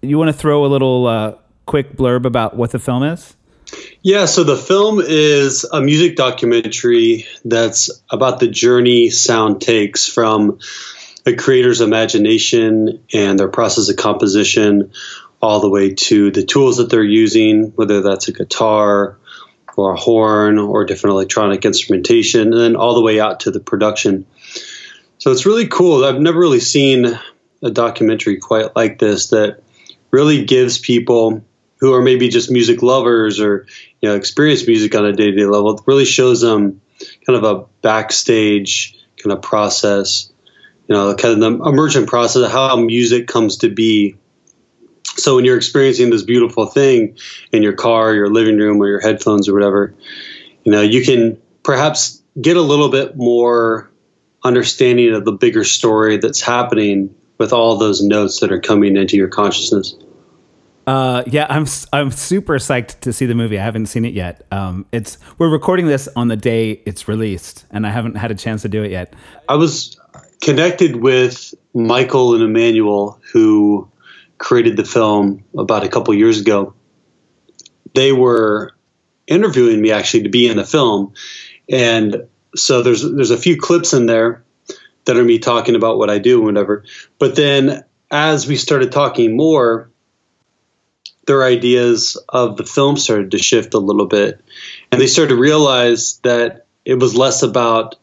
you 0.00 0.16
want 0.16 0.28
to 0.28 0.32
throw 0.32 0.64
a 0.64 0.68
little 0.68 1.06
uh, 1.06 1.34
quick 1.66 1.98
blurb 1.98 2.24
about 2.24 2.56
what 2.56 2.70
the 2.70 2.78
film 2.78 3.02
is? 3.02 3.36
Yeah, 4.02 4.26
so 4.26 4.44
the 4.44 4.56
film 4.56 5.00
is 5.00 5.64
a 5.64 5.80
music 5.80 6.16
documentary 6.16 7.26
that's 7.44 7.90
about 8.10 8.38
the 8.38 8.48
journey 8.48 9.10
sound 9.10 9.60
takes 9.62 10.06
from 10.06 10.58
a 11.26 11.34
creator's 11.34 11.80
imagination 11.80 13.02
and 13.14 13.38
their 13.38 13.48
process 13.48 13.88
of 13.88 13.96
composition 13.96 14.92
all 15.40 15.60
the 15.60 15.70
way 15.70 15.94
to 15.94 16.30
the 16.30 16.44
tools 16.44 16.76
that 16.76 16.90
they're 16.90 17.02
using, 17.02 17.72
whether 17.76 18.02
that's 18.02 18.28
a 18.28 18.32
guitar 18.32 19.18
or 19.76 19.92
a 19.92 19.96
horn 19.96 20.58
or 20.58 20.84
different 20.84 21.12
electronic 21.12 21.64
instrumentation, 21.64 22.52
and 22.52 22.60
then 22.60 22.76
all 22.76 22.94
the 22.94 23.02
way 23.02 23.20
out 23.20 23.40
to 23.40 23.50
the 23.50 23.60
production. 23.60 24.26
So 25.18 25.32
it's 25.32 25.46
really 25.46 25.66
cool. 25.66 26.04
I've 26.04 26.20
never 26.20 26.38
really 26.38 26.60
seen 26.60 27.18
a 27.62 27.70
documentary 27.70 28.38
quite 28.38 28.76
like 28.76 28.98
this 28.98 29.28
that 29.28 29.62
really 30.10 30.44
gives 30.44 30.78
people 30.78 31.44
who 31.84 31.92
are 31.92 32.00
maybe 32.00 32.30
just 32.30 32.50
music 32.50 32.82
lovers 32.82 33.38
or 33.38 33.66
you 34.00 34.08
know 34.08 34.14
experience 34.14 34.66
music 34.66 34.94
on 34.94 35.04
a 35.04 35.12
day-to-day 35.12 35.44
level 35.44 35.76
it 35.76 35.82
really 35.84 36.06
shows 36.06 36.40
them 36.40 36.80
kind 37.26 37.36
of 37.36 37.44
a 37.44 37.66
backstage 37.82 38.98
kind 39.18 39.34
of 39.34 39.42
process 39.42 40.32
you 40.88 40.94
know 40.94 41.14
kind 41.14 41.34
of 41.34 41.40
the 41.40 41.68
emergent 41.68 42.08
process 42.08 42.42
of 42.42 42.50
how 42.50 42.76
music 42.76 43.28
comes 43.28 43.58
to 43.58 43.68
be. 43.68 44.16
So 45.16 45.36
when 45.36 45.44
you're 45.44 45.58
experiencing 45.58 46.08
this 46.08 46.22
beautiful 46.22 46.64
thing 46.64 47.18
in 47.52 47.62
your 47.62 47.74
car 47.74 48.14
your 48.14 48.30
living 48.30 48.56
room 48.56 48.80
or 48.80 48.88
your 48.88 49.00
headphones 49.00 49.46
or 49.46 49.52
whatever 49.52 49.94
you 50.64 50.72
know 50.72 50.80
you 50.80 51.04
can 51.04 51.38
perhaps 51.62 52.22
get 52.40 52.56
a 52.56 52.62
little 52.62 52.88
bit 52.88 53.14
more 53.14 53.90
understanding 54.42 55.12
of 55.12 55.26
the 55.26 55.32
bigger 55.32 55.64
story 55.64 56.16
that's 56.16 56.40
happening 56.40 57.14
with 57.36 57.52
all 57.52 57.76
those 57.76 58.00
notes 58.00 58.40
that 58.40 58.50
are 58.50 58.60
coming 58.60 58.96
into 58.96 59.18
your 59.18 59.28
consciousness 59.28 59.94
uh, 60.86 61.22
yeah, 61.26 61.46
I'm 61.48 61.66
I'm 61.92 62.10
super 62.10 62.54
psyched 62.58 63.00
to 63.00 63.12
see 63.12 63.26
the 63.26 63.34
movie. 63.34 63.58
I 63.58 63.64
haven't 63.64 63.86
seen 63.86 64.04
it 64.04 64.12
yet. 64.12 64.46
Um, 64.50 64.86
it's 64.92 65.18
we're 65.38 65.48
recording 65.48 65.86
this 65.86 66.08
on 66.14 66.28
the 66.28 66.36
day 66.36 66.82
it's 66.84 67.08
released, 67.08 67.64
and 67.70 67.86
I 67.86 67.90
haven't 67.90 68.16
had 68.16 68.30
a 68.30 68.34
chance 68.34 68.62
to 68.62 68.68
do 68.68 68.82
it 68.82 68.90
yet. 68.90 69.14
I 69.48 69.54
was 69.54 69.98
connected 70.42 70.96
with 70.96 71.54
Michael 71.72 72.34
and 72.34 72.42
Emmanuel, 72.42 73.18
who 73.32 73.90
created 74.38 74.76
the 74.76 74.84
film 74.84 75.42
about 75.56 75.84
a 75.84 75.88
couple 75.88 76.12
years 76.12 76.40
ago. 76.40 76.74
They 77.94 78.12
were 78.12 78.74
interviewing 79.26 79.80
me 79.80 79.90
actually 79.90 80.24
to 80.24 80.28
be 80.28 80.48
in 80.48 80.58
the 80.58 80.66
film, 80.66 81.14
and 81.70 82.28
so 82.54 82.82
there's 82.82 83.02
there's 83.10 83.30
a 83.30 83.38
few 83.38 83.56
clips 83.58 83.94
in 83.94 84.04
there 84.04 84.44
that 85.06 85.16
are 85.16 85.24
me 85.24 85.38
talking 85.38 85.76
about 85.76 85.96
what 85.96 86.10
I 86.10 86.18
do 86.18 86.36
and 86.36 86.46
whatever. 86.46 86.84
But 87.18 87.36
then 87.36 87.84
as 88.10 88.46
we 88.46 88.56
started 88.56 88.92
talking 88.92 89.36
more 89.36 89.90
their 91.26 91.44
ideas 91.44 92.16
of 92.28 92.56
the 92.56 92.64
film 92.64 92.96
started 92.96 93.30
to 93.32 93.38
shift 93.38 93.74
a 93.74 93.78
little 93.78 94.06
bit. 94.06 94.40
And 94.90 95.00
they 95.00 95.06
started 95.06 95.34
to 95.34 95.40
realize 95.40 96.18
that 96.22 96.66
it 96.84 96.94
was 96.94 97.16
less 97.16 97.42
about 97.42 97.96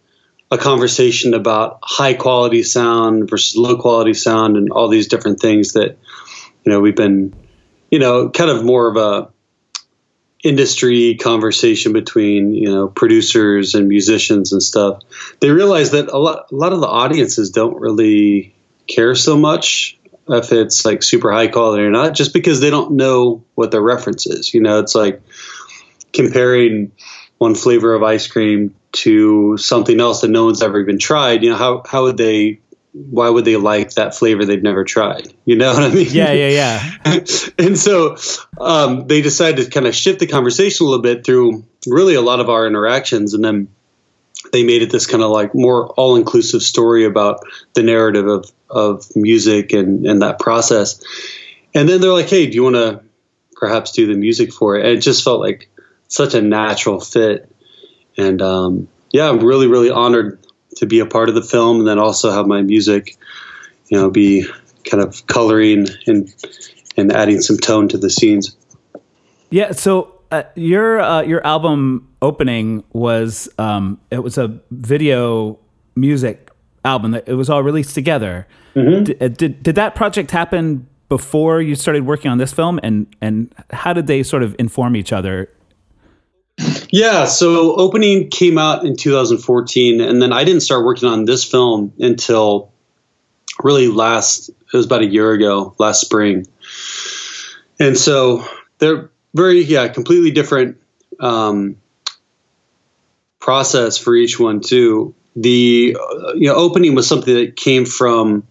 a 0.49 0.57
conversation 0.57 1.33
about 1.33 1.79
high 1.81 2.13
quality 2.13 2.63
sound 2.63 3.29
versus 3.29 3.55
low 3.55 3.77
quality 3.77 4.13
sound 4.13 4.57
and 4.57 4.71
all 4.71 4.89
these 4.89 5.07
different 5.07 5.39
things 5.39 5.73
that, 5.73 5.97
you 6.63 6.71
know, 6.71 6.81
we've 6.81 6.95
been, 6.95 7.33
you 7.89 7.99
know, 7.99 8.29
kind 8.29 8.49
of 8.49 8.65
more 8.65 8.89
of 8.89 8.97
a 8.97 9.29
industry 10.43 11.15
conversation 11.15 11.93
between, 11.93 12.53
you 12.53 12.69
know, 12.69 12.87
producers 12.87 13.75
and 13.75 13.87
musicians 13.87 14.51
and 14.51 14.61
stuff. 14.61 15.01
They 15.39 15.51
realized 15.51 15.93
that 15.93 16.09
a 16.09 16.17
lot, 16.17 16.51
a 16.51 16.55
lot 16.55 16.73
of 16.73 16.81
the 16.81 16.87
audiences 16.87 17.51
don't 17.51 17.79
really 17.79 18.53
care 18.87 19.15
so 19.15 19.37
much 19.37 19.97
if 20.31 20.51
it's 20.51 20.85
like 20.85 21.03
super 21.03 21.31
high 21.31 21.47
quality 21.47 21.83
or 21.83 21.91
not, 21.91 22.13
just 22.13 22.33
because 22.33 22.59
they 22.59 22.69
don't 22.69 22.91
know 22.91 23.43
what 23.55 23.71
the 23.71 23.81
reference 23.81 24.25
is. 24.25 24.53
You 24.53 24.61
know, 24.61 24.79
it's 24.79 24.95
like 24.95 25.21
comparing 26.13 26.91
one 27.37 27.55
flavor 27.55 27.93
of 27.93 28.03
ice 28.03 28.27
cream 28.27 28.75
to 28.91 29.57
something 29.57 29.99
else 29.99 30.21
that 30.21 30.29
no 30.29 30.45
one's 30.45 30.61
ever 30.61 30.79
even 30.79 30.99
tried. 30.99 31.43
You 31.43 31.51
know, 31.51 31.57
how 31.57 31.83
how 31.87 32.03
would 32.03 32.17
they? 32.17 32.61
Why 32.93 33.29
would 33.29 33.45
they 33.45 33.55
like 33.55 33.93
that 33.93 34.15
flavor 34.15 34.43
they've 34.43 34.61
never 34.61 34.83
tried? 34.83 35.33
You 35.45 35.55
know 35.55 35.73
what 35.73 35.83
I 35.83 35.89
mean? 35.89 36.07
Yeah, 36.09 36.33
yeah, 36.33 36.49
yeah. 36.49 37.23
and 37.57 37.79
so 37.79 38.17
um, 38.59 39.07
they 39.07 39.21
decided 39.21 39.63
to 39.63 39.71
kind 39.71 39.87
of 39.87 39.95
shift 39.95 40.19
the 40.19 40.27
conversation 40.27 40.85
a 40.85 40.89
little 40.89 41.01
bit 41.01 41.25
through 41.25 41.63
really 41.87 42.15
a 42.15 42.21
lot 42.21 42.41
of 42.41 42.49
our 42.49 42.67
interactions, 42.67 43.33
and 43.33 43.43
then 43.45 43.69
they 44.51 44.63
made 44.63 44.81
it 44.81 44.91
this 44.91 45.05
kind 45.05 45.23
of 45.23 45.31
like 45.31 45.53
more 45.53 45.87
all 45.93 46.15
inclusive 46.15 46.61
story 46.61 47.05
about 47.05 47.41
the 47.73 47.83
narrative 47.83 48.27
of 48.27 48.51
of 48.69 49.05
music 49.15 49.73
and 49.73 50.05
and 50.05 50.21
that 50.21 50.39
process. 50.39 51.03
And 51.73 51.87
then 51.87 52.01
they're 52.01 52.11
like, 52.11 52.29
"Hey, 52.29 52.47
do 52.47 52.55
you 52.55 52.63
want 52.63 52.75
to 52.75 53.01
perhaps 53.55 53.91
do 53.91 54.07
the 54.07 54.15
music 54.15 54.53
for 54.53 54.75
it?" 54.75 54.85
And 54.85 54.97
it 54.97 55.01
just 55.01 55.23
felt 55.23 55.39
like 55.39 55.69
such 56.07 56.33
a 56.33 56.41
natural 56.41 56.99
fit. 56.99 57.49
And 58.17 58.41
um, 58.41 58.87
yeah, 59.11 59.29
I'm 59.29 59.39
really 59.39 59.67
really 59.67 59.89
honored 59.89 60.39
to 60.77 60.85
be 60.85 60.99
a 60.99 61.05
part 61.05 61.29
of 61.29 61.35
the 61.35 61.43
film, 61.43 61.79
and 61.79 61.87
then 61.87 61.99
also 61.99 62.31
have 62.31 62.47
my 62.47 62.61
music, 62.61 63.17
you 63.87 63.97
know, 63.97 64.09
be 64.09 64.45
kind 64.83 65.03
of 65.03 65.25
coloring 65.27 65.87
and 66.07 66.33
and 66.97 67.11
adding 67.11 67.41
some 67.41 67.57
tone 67.57 67.87
to 67.89 67.97
the 67.97 68.09
scenes. 68.09 68.55
Yeah. 69.49 69.71
So 69.71 70.19
uh, 70.31 70.43
your 70.55 70.99
uh, 70.99 71.21
your 71.21 71.45
album 71.45 72.07
opening 72.21 72.83
was 72.93 73.49
um, 73.57 73.99
it 74.09 74.19
was 74.19 74.37
a 74.37 74.59
video 74.71 75.59
music 75.95 76.51
album 76.85 77.11
that 77.11 77.27
it 77.27 77.33
was 77.33 77.49
all 77.49 77.63
released 77.63 77.95
together. 77.95 78.47
Mm-hmm. 78.75 79.03
Did, 79.03 79.23
uh, 79.23 79.27
did, 79.29 79.63
did 79.63 79.75
that 79.75 79.95
project 79.95 80.31
happen 80.31 80.87
before 81.09 81.61
you 81.61 81.75
started 81.75 82.05
working 82.05 82.31
on 82.31 82.37
this 82.37 82.53
film, 82.53 82.79
and 82.83 83.07
and 83.21 83.53
how 83.71 83.93
did 83.93 84.07
they 84.07 84.23
sort 84.23 84.43
of 84.43 84.55
inform 84.59 84.95
each 84.95 85.11
other? 85.11 85.49
Yeah, 86.89 87.25
so 87.25 87.75
opening 87.75 88.29
came 88.29 88.57
out 88.57 88.85
in 88.85 88.95
2014, 88.95 89.99
and 89.99 90.21
then 90.21 90.31
I 90.31 90.43
didn't 90.43 90.61
start 90.61 90.85
working 90.85 91.09
on 91.09 91.25
this 91.25 91.43
film 91.43 91.93
until 91.99 92.71
really 93.63 93.87
last. 93.87 94.49
It 94.49 94.77
was 94.77 94.85
about 94.85 95.01
a 95.01 95.07
year 95.07 95.31
ago, 95.31 95.75
last 95.79 96.01
spring, 96.01 96.47
and 97.79 97.97
so 97.97 98.45
they're 98.77 99.11
very 99.33 99.61
yeah 99.63 99.87
completely 99.89 100.31
different 100.31 100.77
um, 101.19 101.75
process 103.41 103.97
for 103.97 104.15
each 104.15 104.39
one 104.39 104.61
too. 104.61 105.13
The 105.35 105.97
uh, 105.99 106.33
you 106.35 106.47
know 106.47 106.55
opening 106.55 106.95
was 106.95 107.07
something 107.07 107.33
that 107.33 107.57
came 107.57 107.85
from 107.85 108.47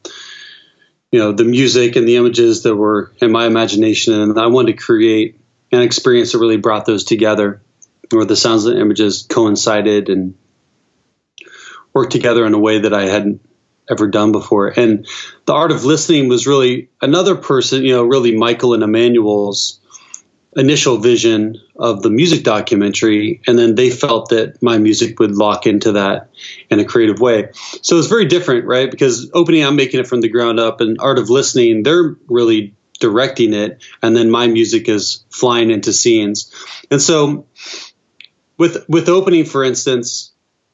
you 1.12 1.18
know 1.18 1.32
the 1.32 1.44
music 1.44 1.97
and 1.97 2.06
the 2.06 2.16
images 2.16 2.64
that 2.64 2.76
were 2.76 3.12
in 3.20 3.32
my 3.32 3.47
imagination 3.47 4.14
and 4.14 4.38
i 4.38 4.47
wanted 4.47 4.73
to 4.76 4.82
create 4.82 5.41
an 5.73 5.82
experience 5.82 6.32
that 6.32 6.38
really 6.38 6.56
brought 6.56 6.86
those 6.86 7.04
together 7.04 7.60
where 8.10 8.25
the 8.25 8.36
sounds 8.36 8.64
and 8.67 8.78
images 8.78 9.26
coincided 9.28 10.08
and 10.08 10.34
worked 11.93 12.12
together 12.12 12.47
in 12.47 12.54
a 12.54 12.58
way 12.58 12.78
that 12.80 12.95
i 12.95 13.06
hadn't 13.06 13.41
ever 13.91 14.06
done 14.06 14.30
before. 14.30 14.69
And 14.69 15.06
the 15.47 15.52
art 15.52 15.73
of 15.73 15.84
listening 15.84 16.28
was 16.28 16.47
really 16.47 16.88
another 17.02 17.34
person 17.34 17.82
you 17.82 17.93
know 17.93 18.04
really 18.04 18.36
michael 18.36 18.73
and 18.73 18.82
emmanuel's 18.82 19.79
initial 20.56 20.99
vision 20.99 21.56
of 21.76 22.02
the 22.02 22.10
music 22.10 22.43
documentary, 22.43 23.41
and 23.47 23.58
then 23.58 23.76
they 23.76 23.91
felt 23.91 24.30
that 24.30 24.60
my 24.63 24.78
music 24.78 25.21
would 25.21 25.32
lock 25.32 25.67
into 25.67 25.93
that 25.93 26.28
in 26.71 26.80
a 26.80 26.84
creative 26.84 27.21
way. 27.21 27.50
So 27.82 27.99
it's 27.99 28.08
very 28.08 28.26
different, 28.26 28.67
right? 28.67 28.91
Because 28.91 29.30
opening, 29.32 29.65
I'm 29.65 29.76
making 29.76 30.00
it 30.00 30.08
from 30.08 30.21
the 30.21 30.28
ground 30.28 30.58
up, 30.58 30.80
and 30.80 30.99
Art 31.00 31.19
of 31.19 31.30
Listening, 31.30 31.82
they're 31.82 32.17
really 32.28 32.75
directing 32.99 33.54
it, 33.54 33.82
and 34.02 34.17
then 34.17 34.30
my 34.30 34.47
music 34.47 34.89
is 34.89 35.25
flying 35.30 35.71
into 35.71 35.93
scenes. 35.93 36.52
And 36.91 37.00
so 37.00 37.47
with 38.58 38.84
with 38.89 39.08
opening, 39.08 39.45
for 39.45 39.65
instance, 39.65 40.32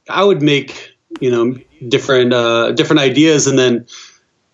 I 0.09 0.25
would 0.25 0.43
make 0.43 0.97
you 1.21 1.31
know 1.31 1.57
different 1.87 2.33
uh, 2.33 2.73
different 2.73 3.01
ideas, 3.01 3.47
and 3.47 3.59
then 3.59 3.87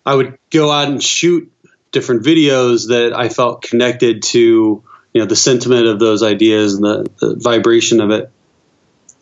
I 0.05 0.15
would 0.15 0.37
go 0.51 0.69
out 0.69 0.89
and 0.89 1.01
shoot 1.01 1.49
different 1.91 2.23
videos 2.23 2.89
that 2.89 3.13
I 3.15 3.29
felt 3.29 3.61
connected 3.61 4.23
to 4.23 4.83
you 5.13 5.21
know 5.21 5.27
the 5.27 5.35
sentiment 5.35 5.87
of 5.87 5.99
those 5.99 6.23
ideas 6.23 6.75
and 6.75 6.83
the, 6.83 7.09
the 7.19 7.35
vibration 7.39 8.01
of 8.01 8.11
it. 8.11 8.31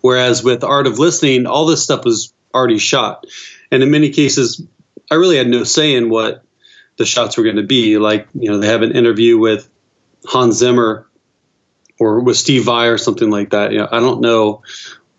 Whereas 0.02 0.44
with 0.44 0.64
art 0.64 0.88
of 0.88 0.98
listening, 0.98 1.46
all 1.46 1.66
this 1.66 1.84
stuff 1.84 2.06
was 2.06 2.34
already 2.54 2.80
shot, 2.80 3.26
and 3.72 3.84
in 3.84 3.92
many 3.92 4.10
cases, 4.10 4.66
I 5.10 5.16
really 5.16 5.38
had 5.38 5.48
no 5.48 5.64
say 5.64 5.96
in 5.96 6.10
what 6.10 6.44
the 6.98 7.06
shots 7.06 7.38
were 7.38 7.44
going 7.44 7.58
to 7.58 7.64
be. 7.64 7.98
Like 7.98 8.28
you 8.34 8.50
know, 8.50 8.58
they 8.58 8.68
have 8.68 8.82
an 8.82 8.94
interview 8.94 9.38
with 9.38 9.70
Hans 10.26 10.56
Zimmer 10.56 11.08
or 12.00 12.22
with 12.22 12.38
Steve 12.38 12.66
Vai 12.66 12.88
or 12.88 12.98
something 12.98 13.30
like 13.30 13.52
that. 13.52 13.72
You 13.72 13.80
know, 13.80 13.90
I 13.92 14.00
don't 14.00 14.22
know 14.22 14.64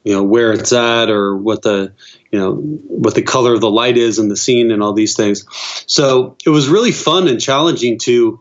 you 0.05 0.15
know 0.15 0.23
where 0.23 0.53
it's 0.53 0.73
at 0.73 1.11
or 1.11 1.37
what 1.37 1.63
the 1.63 1.93
you 2.31 2.39
know 2.39 2.55
what 2.55 3.15
the 3.15 3.23
color 3.23 3.55
of 3.55 3.61
the 3.61 3.71
light 3.71 3.97
is 3.97 4.19
in 4.19 4.29
the 4.29 4.37
scene 4.37 4.71
and 4.71 4.83
all 4.83 4.93
these 4.93 5.17
things 5.17 5.47
so 5.87 6.37
it 6.45 6.51
was 6.51 6.69
really 6.69 6.93
fun 6.93 7.29
and 7.29 7.41
challenging 7.41 7.99
to 7.99 8.41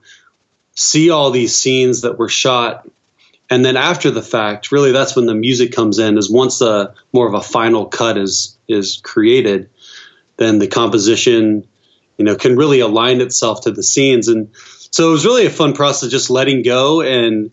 see 0.76 1.10
all 1.10 1.32
these 1.32 1.56
scenes 1.56 2.02
that 2.02 2.18
were 2.18 2.30
shot 2.30 2.88
and 3.50 3.66
then 3.66 3.76
after 3.76 4.12
the 4.12 4.22
fact 4.22 4.72
really 4.72 4.92
that's 4.92 5.16
when 5.16 5.26
the 5.26 5.36
music 5.36 5.74
comes 5.74 6.00
in 6.00 6.18
is 6.18 6.30
once 6.30 6.60
the 6.60 6.94
more 7.14 7.28
of 7.28 7.34
a 7.34 7.42
final 7.42 7.86
cut 7.86 8.18
is 8.18 8.58
is 8.68 9.02
created 9.04 9.70
then 10.38 10.60
the 10.60 10.68
composition 10.68 11.68
you 12.18 12.26
know 12.26 12.36
can 12.36 12.56
really 12.56 12.80
align 12.80 13.22
itself 13.22 13.62
to 13.62 13.72
the 13.72 13.84
scenes 13.84 14.28
and 14.28 14.50
so 14.56 15.10
it 15.10 15.12
was 15.12 15.26
really 15.26 15.46
a 15.46 15.50
fun 15.50 15.74
process 15.74 16.10
just 16.10 16.30
letting 16.30 16.64
go 16.64 17.02
and 17.02 17.52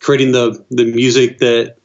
creating 0.00 0.32
the 0.32 0.64
the 0.70 0.84
music 0.84 1.38
that 1.38 1.76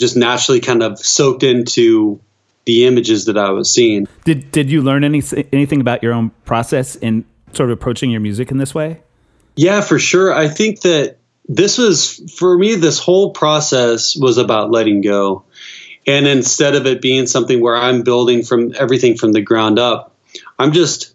just 0.00 0.16
naturally 0.16 0.60
kind 0.60 0.82
of 0.82 0.98
soaked 0.98 1.42
into 1.42 2.20
the 2.64 2.86
images 2.86 3.26
that 3.26 3.36
I 3.36 3.50
was 3.50 3.70
seeing. 3.70 4.08
Did 4.24 4.50
did 4.50 4.70
you 4.70 4.82
learn 4.82 5.04
any 5.04 5.22
anything 5.52 5.80
about 5.80 6.02
your 6.02 6.12
own 6.12 6.30
process 6.44 6.96
in 6.96 7.24
sort 7.52 7.70
of 7.70 7.78
approaching 7.78 8.10
your 8.10 8.20
music 8.20 8.50
in 8.50 8.58
this 8.58 8.74
way? 8.74 9.02
Yeah, 9.56 9.80
for 9.80 9.98
sure. 9.98 10.32
I 10.32 10.48
think 10.48 10.80
that 10.82 11.18
this 11.48 11.78
was 11.78 12.34
for 12.36 12.56
me 12.56 12.74
this 12.74 12.98
whole 12.98 13.30
process 13.30 14.16
was 14.16 14.38
about 14.38 14.70
letting 14.70 15.00
go. 15.00 15.44
And 16.06 16.26
instead 16.26 16.74
of 16.74 16.86
it 16.86 17.00
being 17.00 17.26
something 17.26 17.60
where 17.60 17.76
I'm 17.76 18.02
building 18.02 18.42
from 18.42 18.74
everything 18.78 19.16
from 19.16 19.32
the 19.32 19.40
ground 19.40 19.78
up, 19.78 20.14
I'm 20.58 20.72
just 20.72 21.14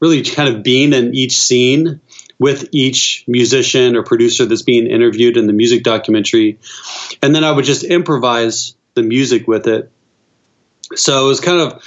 really 0.00 0.22
kind 0.22 0.54
of 0.54 0.62
being 0.62 0.92
in 0.92 1.14
each 1.14 1.40
scene 1.40 2.00
with 2.38 2.68
each 2.72 3.24
musician 3.28 3.96
or 3.96 4.02
producer 4.02 4.46
that's 4.46 4.62
being 4.62 4.86
interviewed 4.86 5.36
in 5.36 5.46
the 5.46 5.52
music 5.52 5.84
documentary. 5.84 6.58
And 7.20 7.34
then 7.34 7.44
I 7.44 7.52
would 7.52 7.64
just 7.64 7.84
improvise 7.84 8.74
the 8.94 9.02
music 9.02 9.46
with 9.46 9.66
it. 9.66 9.90
So 10.94 11.24
it 11.24 11.28
was 11.28 11.40
kind 11.40 11.60
of 11.60 11.82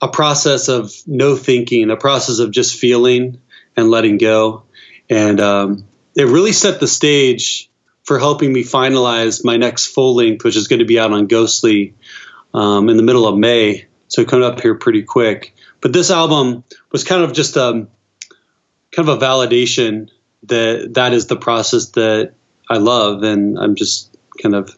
a 0.00 0.08
process 0.08 0.68
of 0.68 0.92
no 1.06 1.36
thinking, 1.36 1.90
a 1.90 1.96
process 1.96 2.38
of 2.38 2.50
just 2.50 2.78
feeling 2.78 3.40
and 3.76 3.90
letting 3.90 4.18
go. 4.18 4.64
And 5.10 5.40
um, 5.40 5.84
it 6.14 6.24
really 6.24 6.52
set 6.52 6.80
the 6.80 6.88
stage 6.88 7.70
for 8.04 8.18
helping 8.18 8.52
me 8.52 8.62
finalize 8.62 9.44
my 9.44 9.56
next 9.56 9.86
full 9.86 10.16
length, 10.16 10.44
which 10.44 10.56
is 10.56 10.68
going 10.68 10.78
to 10.78 10.84
be 10.84 10.98
out 10.98 11.12
on 11.12 11.26
Ghostly 11.26 11.94
um, 12.54 12.88
in 12.88 12.96
the 12.96 13.02
middle 13.02 13.26
of 13.26 13.36
May. 13.36 13.86
So 14.08 14.24
coming 14.24 14.44
up 14.44 14.60
here 14.60 14.74
pretty 14.74 15.02
quick. 15.02 15.54
But 15.80 15.92
this 15.92 16.10
album 16.10 16.64
was 16.90 17.04
kind 17.04 17.22
of 17.22 17.32
just 17.32 17.56
a 17.56 17.64
um, 17.64 17.88
kind 18.90 19.08
of 19.08 19.22
a 19.22 19.24
validation 19.24 20.10
that 20.44 20.94
that 20.94 21.12
is 21.12 21.26
the 21.26 21.36
process 21.36 21.90
that 21.90 22.32
I 22.68 22.78
love, 22.78 23.22
and 23.22 23.58
I'm 23.58 23.74
just 23.74 24.16
kind 24.40 24.54
of 24.54 24.76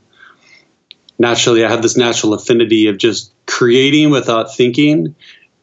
naturally 1.18 1.64
I 1.64 1.70
have 1.70 1.82
this 1.82 1.96
natural 1.96 2.34
affinity 2.34 2.88
of 2.88 2.98
just 2.98 3.32
creating 3.46 4.10
without 4.10 4.54
thinking, 4.54 5.14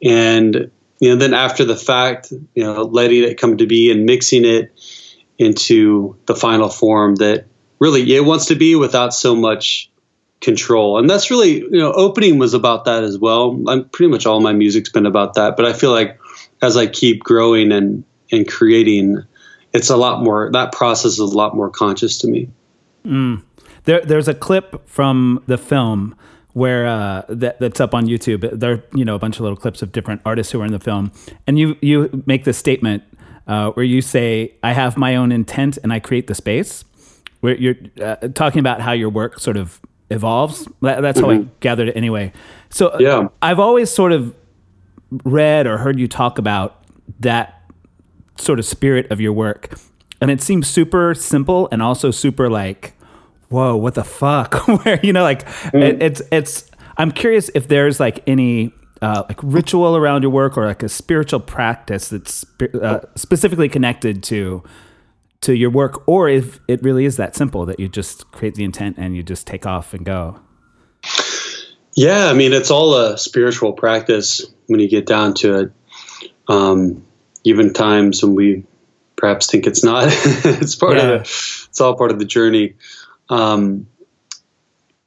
and 0.01 0.71
you 0.99 1.09
know 1.09 1.15
then 1.15 1.33
after 1.33 1.65
the 1.65 1.75
fact, 1.75 2.31
you 2.53 2.63
know, 2.63 2.83
letting 2.83 3.23
it 3.23 3.39
come 3.39 3.57
to 3.57 3.67
be 3.67 3.91
and 3.91 4.05
mixing 4.05 4.45
it 4.45 4.71
into 5.37 6.17
the 6.25 6.35
final 6.35 6.69
form 6.69 7.15
that 7.15 7.45
really 7.79 8.15
it 8.15 8.25
wants 8.25 8.47
to 8.47 8.55
be 8.55 8.75
without 8.75 9.13
so 9.13 9.35
much 9.35 9.89
control 10.39 10.99
and 10.99 11.09
that's 11.09 11.31
really 11.31 11.61
you 11.61 11.79
know 11.79 11.91
opening 11.93 12.37
was 12.37 12.53
about 12.53 12.85
that 12.85 13.03
as 13.03 13.17
well 13.17 13.59
i'm 13.67 13.89
pretty 13.89 14.11
much 14.11 14.27
all 14.27 14.39
my 14.39 14.53
music's 14.53 14.89
been 14.89 15.07
about 15.07 15.33
that 15.33 15.57
but 15.57 15.65
i 15.65 15.73
feel 15.73 15.89
like 15.89 16.19
as 16.61 16.77
i 16.77 16.85
keep 16.85 17.23
growing 17.23 17.71
and 17.71 18.03
and 18.31 18.47
creating, 18.47 19.23
it's 19.73 19.89
a 19.89 19.97
lot 19.97 20.23
more. 20.23 20.51
That 20.51 20.71
process 20.71 21.13
is 21.13 21.19
a 21.19 21.25
lot 21.25 21.55
more 21.55 21.69
conscious 21.69 22.17
to 22.19 22.27
me. 22.27 22.49
Mm. 23.05 23.43
There, 23.83 24.01
there's 24.01 24.27
a 24.27 24.33
clip 24.33 24.87
from 24.87 25.43
the 25.47 25.57
film 25.57 26.15
where 26.53 26.87
uh, 26.87 27.23
that, 27.29 27.59
that's 27.59 27.79
up 27.79 27.93
on 27.93 28.05
YouTube. 28.05 28.59
There 28.59 28.71
are 28.73 28.83
you 28.93 29.05
know 29.05 29.15
a 29.15 29.19
bunch 29.19 29.35
of 29.37 29.41
little 29.41 29.57
clips 29.57 29.81
of 29.81 29.91
different 29.91 30.21
artists 30.25 30.51
who 30.51 30.61
are 30.61 30.65
in 30.65 30.71
the 30.71 30.79
film, 30.79 31.11
and 31.45 31.57
you 31.59 31.77
you 31.81 32.23
make 32.25 32.43
this 32.43 32.57
statement 32.57 33.03
uh, 33.47 33.71
where 33.71 33.85
you 33.85 34.01
say, 34.01 34.53
"I 34.63 34.73
have 34.73 34.97
my 34.97 35.15
own 35.15 35.31
intent 35.31 35.77
and 35.83 35.93
I 35.93 35.99
create 35.99 36.27
the 36.27 36.35
space." 36.35 36.83
Where 37.41 37.55
you're 37.55 37.75
uh, 38.01 38.15
talking 38.33 38.59
about 38.59 38.81
how 38.81 38.93
your 38.93 39.09
work 39.09 39.39
sort 39.39 39.57
of 39.57 39.79
evolves. 40.09 40.67
That, 40.81 41.01
that's 41.01 41.19
mm-hmm. 41.19 41.25
how 41.25 41.31
I 41.31 41.37
mm-hmm. 41.37 41.49
gathered 41.59 41.89
it 41.89 41.95
anyway. 41.95 42.33
So 42.69 42.99
yeah. 42.99 43.27
I've 43.41 43.59
always 43.59 43.91
sort 43.91 44.11
of 44.11 44.35
read 45.23 45.67
or 45.67 45.77
heard 45.77 45.99
you 45.99 46.07
talk 46.07 46.37
about 46.37 46.83
that 47.19 47.61
sort 48.37 48.59
of 48.59 48.65
spirit 48.65 49.11
of 49.11 49.21
your 49.21 49.33
work. 49.33 49.77
And 50.21 50.31
it 50.31 50.41
seems 50.41 50.67
super 50.67 51.13
simple 51.13 51.69
and 51.71 51.81
also 51.81 52.11
super 52.11 52.49
like, 52.49 52.93
whoa, 53.49 53.75
what 53.75 53.95
the 53.95 54.03
fuck? 54.03 54.67
Where, 54.83 54.99
you 55.03 55.13
know, 55.13 55.23
like 55.23 55.45
mm. 55.47 55.81
it, 55.81 56.01
it's, 56.01 56.21
it's, 56.31 56.71
I'm 56.97 57.11
curious 57.11 57.49
if 57.53 57.67
there's 57.67 57.99
like 57.99 58.23
any 58.27 58.73
uh, 59.01 59.23
like 59.27 59.39
ritual 59.43 59.95
around 59.95 60.23
your 60.23 60.31
work 60.31 60.57
or 60.57 60.65
like 60.65 60.83
a 60.83 60.89
spiritual 60.89 61.39
practice 61.39 62.09
that's 62.09 62.45
uh, 62.81 63.01
specifically 63.15 63.69
connected 63.69 64.23
to 64.23 64.63
to 65.39 65.53
your 65.53 65.69
work 65.69 66.01
or 66.07 66.27
if 66.27 66.59
it 66.67 66.81
really 66.81 67.05
is 67.05 67.17
that 67.17 67.35
simple 67.35 67.63
that 67.67 67.79
you 67.79 67.87
just 67.87 68.31
create 68.31 68.55
the 68.55 68.63
intent 68.63 68.97
and 68.97 69.15
you 69.15 69.21
just 69.21 69.45
take 69.45 69.67
off 69.67 69.93
and 69.93 70.03
go 70.03 70.39
yeah 71.95 72.25
i 72.25 72.33
mean 72.33 72.53
it's 72.53 72.71
all 72.71 72.95
a 72.95 73.15
spiritual 73.19 73.71
practice 73.71 74.43
when 74.65 74.79
you 74.79 74.89
get 74.89 75.05
down 75.05 75.35
to 75.35 75.59
it 75.59 75.71
um, 76.47 77.05
even 77.43 77.71
times 77.71 78.23
when 78.23 78.35
we 78.35 78.63
perhaps 79.15 79.47
think 79.47 79.67
it's 79.67 79.83
not. 79.83 80.05
it's 80.11 80.75
part 80.75 80.97
yeah. 80.97 81.03
of 81.03 81.09
the, 81.09 81.19
it's 81.69 81.81
all 81.81 81.95
part 81.95 82.11
of 82.11 82.19
the 82.19 82.25
journey. 82.25 82.75
Um, 83.29 83.87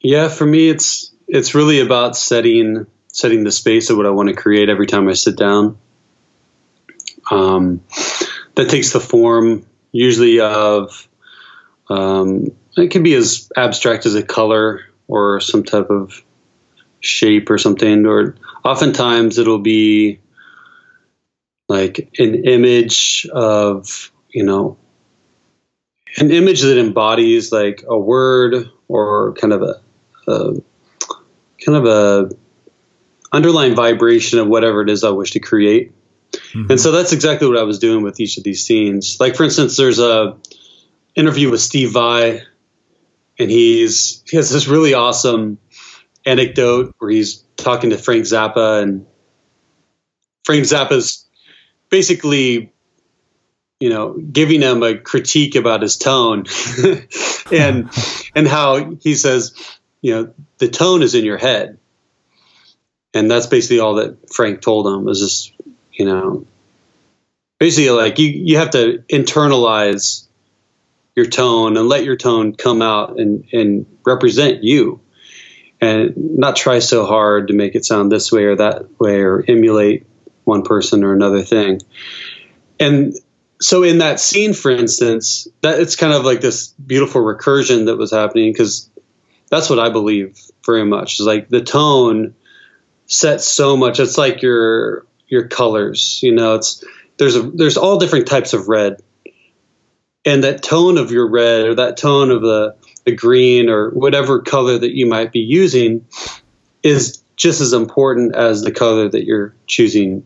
yeah, 0.01 0.29
for 0.29 0.47
me, 0.47 0.69
it's 0.69 1.13
it's 1.29 1.55
really 1.55 1.81
about 1.81 2.17
setting 2.17 2.87
setting 3.13 3.45
the 3.45 3.53
space 3.53 3.91
of 3.91 3.97
what 3.97 4.07
I 4.07 4.11
want 4.11 4.29
to 4.29 4.35
create 4.35 4.69
every 4.69 4.87
time 4.87 5.09
I 5.09 5.13
sit 5.13 5.37
down. 5.37 5.79
Um, 7.31 7.83
that 8.55 8.71
takes 8.71 8.93
the 8.93 9.01
form 9.01 9.67
usually 9.93 10.41
of 10.41 11.09
um, 11.89 12.49
it 12.77 12.91
can 12.91 13.03
be 13.03 13.15
as 13.15 13.51
abstract 13.57 14.07
as 14.07 14.15
a 14.15 14.23
color 14.23 14.87
or 15.09 15.41
some 15.41 15.65
type 15.65 15.91
of 15.91 16.23
shape 17.01 17.51
or 17.51 17.59
something, 17.59 18.07
or 18.07 18.37
oftentimes 18.65 19.39
it'll 19.39 19.59
be 19.59 20.21
like 21.69 22.11
an 22.19 22.45
image 22.45 23.27
of 23.33 24.13
you 24.31 24.45
know 24.45 24.77
an 26.17 26.31
image 26.31 26.63
that 26.63 26.79
embodies 26.79 27.53
like 27.53 27.85
a 27.87 27.99
word 27.99 28.71
or 28.89 29.33
kind 29.35 29.53
of 29.53 29.63
a, 29.63 29.81
a 30.29 30.55
kind 31.65 31.77
of 31.77 31.87
a 31.87 32.31
underlying 33.33 33.75
vibration 33.75 34.39
of 34.39 34.49
whatever 34.49 34.83
it 34.83 34.91
is 34.91 35.05
I 35.05 35.11
wish 35.11 35.33
to 35.33 35.41
create. 35.41 35.93
Mm-hmm. 36.33 36.73
And 36.73 36.81
so 36.81 36.93
that's 36.93 37.13
exactly 37.13 37.49
what 37.49 37.57
I 37.57 37.63
was 37.63 37.79
doing 37.79 38.03
with 38.03 38.21
each 38.21 38.39
of 38.39 38.45
these 38.45 38.65
scenes. 38.65 39.19
Like 39.21 39.37
for 39.37 39.45
instance, 39.45 39.77
there's 39.77 39.99
a 39.99 40.37
interview 41.15 41.51
with 41.51 41.61
Steve 41.61 41.93
Vai, 41.93 42.43
and 43.39 43.51
he's 43.51 44.23
he 44.29 44.37
has 44.37 44.51
this 44.51 44.69
really 44.69 44.95
awesome 44.95 45.59
anecdote 46.27 46.95
where 46.99 47.11
he's 47.11 47.45
talking 47.57 47.91
to 47.91 47.99
Frank 47.99 48.25
Zappa, 48.25 48.83
and 48.83 49.07
Frank 50.45 50.65
Zappa's 50.65 51.27
basically 51.89 52.73
you 53.81 53.89
know 53.89 54.13
giving 54.13 54.61
him 54.61 54.83
a 54.83 54.97
critique 54.97 55.57
about 55.57 55.83
his 55.83 55.97
tone. 55.97 56.45
And 57.53 57.91
and 58.37 58.47
how 58.47 58.95
he 59.01 59.17
says 59.17 59.55
you 60.03 60.15
know 60.15 60.35
the 60.59 60.69
tone 60.69 61.03
is 61.03 61.17
in 61.17 61.25
your 61.25 61.39
head. 61.39 61.79
And 63.13 63.29
that's 63.29 63.47
basically 63.47 63.81
all 63.81 63.95
that 63.95 64.33
frank 64.33 64.61
told 64.61 64.87
him 64.87 65.05
was 65.05 65.19
just 65.19 65.53
you 65.93 66.05
know 66.05 66.47
basically 67.59 67.91
like 67.91 68.21
you 68.21 68.29
you 68.29 68.59
have 68.59 68.71
to 68.71 69.03
internalize 69.11 70.29
your 71.17 71.27
tone 71.27 71.77
and 71.77 71.89
let 71.89 72.05
your 72.05 72.17
tone 72.17 72.55
come 72.55 72.83
out 72.83 73.19
and 73.19 73.45
and 73.53 73.87
represent 74.05 74.63
you. 74.63 75.01
And 75.83 76.39
not 76.39 76.57
try 76.57 76.79
so 76.79 77.07
hard 77.07 77.49
to 77.49 77.55
make 77.55 77.75
it 77.75 77.87
sound 77.87 78.13
this 78.13 78.31
way 78.31 78.45
or 78.45 78.57
that 78.57 79.01
way 79.01 79.23
or 79.23 79.43
emulate 79.49 80.07
one 80.45 80.63
person 80.63 81.03
or 81.05 81.15
another 81.15 81.43
thing. 81.43 81.81
And 82.79 83.15
so 83.61 83.83
in 83.83 83.99
that 83.99 84.19
scene, 84.19 84.55
for 84.55 84.71
instance, 84.71 85.47
that 85.61 85.79
it's 85.81 85.95
kind 85.95 86.15
of 86.15 86.25
like 86.25 86.41
this 86.41 86.69
beautiful 86.69 87.21
recursion 87.21 87.87
that 87.87 87.97
was 87.97 88.11
happening 88.11 88.53
because 88.53 88.89
that's 89.51 89.69
what 89.69 89.79
I 89.79 89.91
believe 89.91 90.39
very 90.65 90.85
much. 90.85 91.21
Is 91.21 91.27
like 91.27 91.49
the 91.49 91.61
tone 91.61 92.35
sets 93.07 93.47
so 93.47 93.77
much. 93.77 94.01
It's 94.01 94.17
like 94.17 94.41
your 94.41 95.07
your 95.29 95.47
colors. 95.49 96.21
You 96.23 96.33
know, 96.33 96.55
it's 96.55 96.83
there's 97.19 97.37
a 97.37 97.43
there's 97.43 97.77
all 97.77 97.99
different 97.99 98.27
types 98.27 98.55
of 98.55 98.69
red, 98.69 99.03
and 100.25 100.43
that 100.45 100.63
tone 100.63 100.97
of 100.97 101.11
your 101.11 101.29
red 101.29 101.67
or 101.67 101.75
that 101.75 101.99
tone 101.99 102.31
of 102.31 102.41
the 102.41 102.77
the 103.05 103.15
green 103.15 103.69
or 103.69 103.91
whatever 103.91 104.41
color 104.41 104.79
that 104.79 104.97
you 104.97 105.07
might 105.07 105.33
be 105.33 105.41
using 105.41 106.07
is 106.83 107.23
just 107.37 107.61
as 107.61 107.73
important 107.73 108.35
as 108.35 108.63
the 108.63 108.73
color 108.73 109.09
that 109.09 109.25
you're 109.25 109.55
choosing 109.67 110.25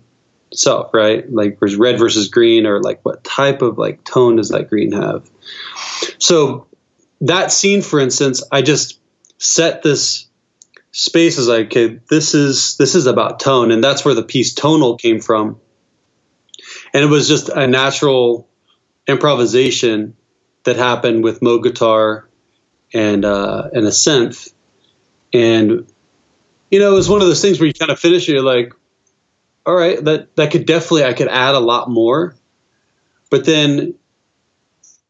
itself, 0.55 0.95
right? 0.95 1.31
Like 1.31 1.61
there's 1.61 1.77
red 1.77 1.99
versus 1.99 2.29
green, 2.29 2.67
or 2.67 2.81
like 2.81 3.05
what 3.05 3.23
type 3.23 3.61
of 3.61 3.77
like 3.77 4.05
tone 4.05 4.37
does 4.37 4.49
that 4.49 4.71
green 4.71 4.93
have? 4.93 5.31
So 6.19 6.67
that 7.21 7.53
scene, 7.53 7.83
for 7.83 8.01
instance, 8.01 8.43
I 8.51 8.63
just 8.63 8.99
set 9.39 9.83
this 9.83 10.27
space 10.93 11.39
as 11.39 11.49
like 11.49 11.67
okay 11.67 11.99
this 12.09 12.35
is 12.35 12.77
this 12.77 12.95
is 12.95 13.07
about 13.07 13.41
tone 13.41 13.73
and 13.73 13.83
that's 13.83 14.05
where 14.05 14.15
the 14.15 14.23
piece 14.23 14.55
tonal 14.55 14.97
came 14.97 15.21
from 15.21 15.61
and 16.95 17.03
it 17.03 17.09
was 17.09 17.27
just 17.27 17.49
a 17.49 17.67
natural 17.67 18.49
improvisation 19.09 20.17
that 20.63 20.77
happened 20.77 21.25
with 21.25 21.43
Mo 21.43 21.59
guitar 21.59 22.29
and 22.93 23.25
uh, 23.25 23.71
and 23.73 23.85
a 23.87 23.91
synth 23.91 24.55
and 25.33 25.85
you 26.71 26.79
know 26.79 26.93
it 26.93 26.95
was 26.95 27.09
one 27.09 27.21
of 27.21 27.27
those 27.27 27.43
things 27.43 27.59
where 27.59 27.67
you 27.67 27.75
kind 27.75 27.91
of 27.91 27.99
finish 27.99 28.29
it 28.29 28.33
you're 28.33 28.43
like 28.43 28.73
all 29.67 29.75
right 29.75 30.05
that 30.05 30.35
that 30.37 30.51
could 30.51 30.67
definitely 30.67 31.05
i 31.05 31.13
could 31.13 31.29
add 31.29 31.55
a 31.55 31.61
lot 31.61 31.91
more 31.91 32.35
but 33.31 33.45
then 33.45 33.95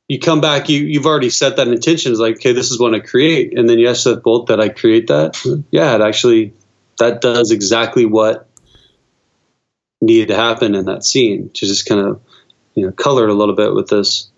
you 0.08 0.18
come 0.18 0.40
back, 0.40 0.68
you 0.68 0.80
you've 0.80 1.06
already 1.06 1.30
set 1.30 1.56
that 1.56 1.68
intention. 1.68 2.12
It's 2.12 2.20
like, 2.20 2.36
okay, 2.36 2.52
this 2.52 2.70
is 2.70 2.78
what 2.78 2.94
I 2.94 3.00
create, 3.00 3.56
and 3.58 3.68
then 3.68 3.78
you 3.78 3.88
ask 3.88 4.04
that 4.04 4.22
bolt 4.22 4.48
that 4.48 4.60
I 4.60 4.68
create 4.68 5.06
that. 5.08 5.36
Yeah, 5.70 5.94
it 5.94 6.00
actually 6.00 6.52
that 6.98 7.20
does 7.20 7.50
exactly 7.50 8.04
what 8.04 8.48
needed 10.00 10.28
to 10.28 10.36
happen 10.36 10.74
in 10.74 10.86
that 10.86 11.04
scene. 11.04 11.50
To 11.54 11.66
just 11.66 11.86
kind 11.86 12.00
of 12.00 12.20
you 12.74 12.86
know 12.86 12.92
color 12.92 13.24
it 13.24 13.30
a 13.30 13.34
little 13.34 13.54
bit 13.54 13.74
with 13.74 13.88
this 13.88 14.28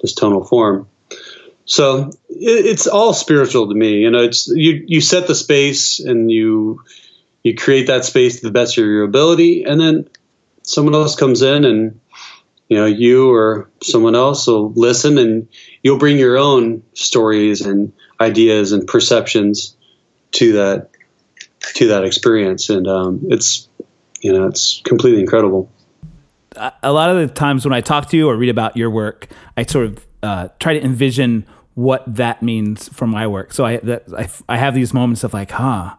this 0.00 0.12
tonal 0.12 0.44
form. 0.44 0.88
So 1.64 2.10
it, 2.28 2.66
it's 2.66 2.86
all 2.86 3.14
spiritual 3.14 3.68
to 3.68 3.74
me. 3.74 4.00
You 4.00 4.10
know, 4.10 4.22
it's 4.22 4.48
you 4.48 4.84
you 4.86 5.00
set 5.00 5.26
the 5.26 5.34
space 5.34 5.98
and 5.98 6.30
you 6.30 6.84
you 7.46 7.54
create 7.54 7.86
that 7.86 8.04
space 8.04 8.40
to 8.40 8.46
the 8.46 8.50
best 8.50 8.76
of 8.76 8.84
your 8.84 9.04
ability, 9.04 9.62
and 9.62 9.80
then 9.80 10.08
someone 10.62 10.96
else 10.96 11.14
comes 11.14 11.42
in 11.42 11.64
and 11.64 12.00
you 12.68 12.76
know 12.76 12.86
you 12.86 13.30
or 13.30 13.70
someone 13.80 14.16
else 14.16 14.48
will 14.48 14.72
listen 14.72 15.16
and 15.16 15.48
you'll 15.84 15.96
bring 15.96 16.18
your 16.18 16.36
own 16.36 16.82
stories 16.94 17.60
and 17.64 17.92
ideas 18.20 18.72
and 18.72 18.84
perceptions 18.88 19.76
to 20.32 20.54
that 20.54 20.90
to 21.76 21.86
that 21.86 22.02
experience. 22.02 22.68
And 22.68 22.88
um, 22.88 23.20
it's 23.30 23.68
you 24.22 24.32
know 24.32 24.48
it's 24.48 24.80
completely 24.84 25.20
incredible. 25.20 25.70
A 26.82 26.92
lot 26.92 27.10
of 27.10 27.16
the 27.16 27.32
times 27.32 27.64
when 27.64 27.74
i 27.74 27.82
talk 27.82 28.08
to 28.08 28.16
you 28.16 28.28
or 28.28 28.34
read 28.34 28.48
about 28.48 28.78
your 28.78 28.88
work 28.88 29.28
i 29.58 29.62
sort 29.62 29.84
of 29.84 30.06
uh, 30.22 30.48
try 30.58 30.72
to 30.72 30.82
envision 30.82 31.46
what 31.74 32.02
that 32.06 32.42
means 32.42 32.88
for 32.88 33.06
my 33.06 33.26
work. 33.26 33.52
So 33.52 33.66
i 33.66 33.76
that, 33.76 34.04
I, 34.16 34.28
I 34.48 34.56
have 34.56 34.74
these 34.74 34.94
moments 34.94 35.22
of 35.22 35.34
like 35.34 35.52
huh 35.52 35.94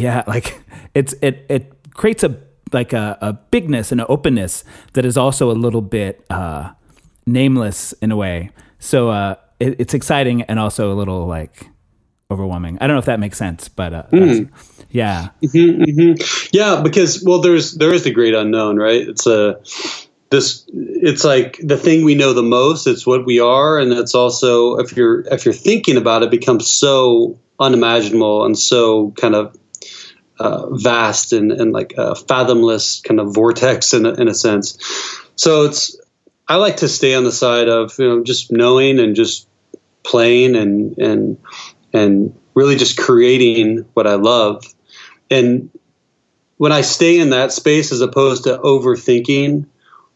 yeah 0.00 0.24
like 0.26 0.62
it's 0.94 1.14
it 1.20 1.46
it 1.48 1.72
creates 1.94 2.22
a 2.22 2.36
like 2.72 2.92
a, 2.92 3.18
a 3.20 3.32
bigness 3.32 3.92
and 3.92 4.00
an 4.00 4.06
openness 4.08 4.64
that 4.92 5.04
is 5.04 5.16
also 5.16 5.50
a 5.50 5.52
little 5.52 5.80
bit 5.80 6.24
uh, 6.30 6.72
nameless 7.26 7.92
in 7.94 8.10
a 8.10 8.16
way. 8.16 8.50
So 8.78 9.10
uh, 9.10 9.36
it, 9.60 9.76
it's 9.80 9.94
exciting 9.94 10.42
and 10.42 10.58
also 10.58 10.92
a 10.92 10.94
little 10.94 11.26
like 11.26 11.68
overwhelming. 12.30 12.78
I 12.80 12.86
don't 12.86 12.94
know 12.94 13.00
if 13.00 13.06
that 13.06 13.20
makes 13.20 13.38
sense, 13.38 13.68
but 13.68 13.94
uh, 13.94 14.02
mm. 14.12 14.50
yeah, 14.90 15.30
mm-hmm, 15.42 15.82
mm-hmm. 15.82 16.48
yeah, 16.52 16.80
because 16.82 17.22
well, 17.24 17.40
there's 17.40 17.74
there 17.74 17.92
is 17.92 18.04
the 18.04 18.10
great 18.10 18.34
unknown, 18.34 18.76
right? 18.76 19.08
It's 19.08 19.26
a 19.26 19.60
this 20.30 20.64
it's 20.72 21.24
like 21.24 21.58
the 21.62 21.78
thing 21.78 22.04
we 22.04 22.14
know 22.14 22.34
the 22.34 22.42
most. 22.42 22.86
It's 22.86 23.06
what 23.06 23.24
we 23.24 23.40
are, 23.40 23.78
and 23.78 23.92
it's 23.92 24.14
also 24.14 24.76
if 24.78 24.96
you're 24.96 25.20
if 25.32 25.44
you're 25.44 25.54
thinking 25.54 25.96
about 25.96 26.22
it, 26.22 26.30
becomes 26.30 26.68
so 26.68 27.38
unimaginable 27.60 28.44
and 28.44 28.56
so 28.56 29.10
kind 29.12 29.34
of 29.34 29.56
uh, 30.38 30.68
vast 30.70 31.32
and, 31.32 31.52
and 31.52 31.72
like 31.72 31.94
a 31.96 32.14
fathomless 32.14 33.00
kind 33.00 33.20
of 33.20 33.34
vortex 33.34 33.92
in 33.92 34.06
a, 34.06 34.14
in 34.14 34.28
a 34.28 34.34
sense. 34.34 34.78
So 35.36 35.64
it's 35.64 35.98
I 36.46 36.56
like 36.56 36.78
to 36.78 36.88
stay 36.88 37.14
on 37.14 37.24
the 37.24 37.32
side 37.32 37.68
of 37.68 37.98
you 37.98 38.08
know 38.08 38.24
just 38.24 38.50
knowing 38.50 38.98
and 38.98 39.14
just 39.14 39.48
playing 40.02 40.56
and 40.56 40.96
and 40.98 41.38
and 41.92 42.38
really 42.54 42.76
just 42.76 42.98
creating 42.98 43.86
what 43.94 44.06
I 44.06 44.14
love. 44.14 44.64
And 45.30 45.70
when 46.56 46.72
I 46.72 46.80
stay 46.80 47.20
in 47.20 47.30
that 47.30 47.52
space 47.52 47.92
as 47.92 48.00
opposed 48.00 48.44
to 48.44 48.58
overthinking, 48.58 49.66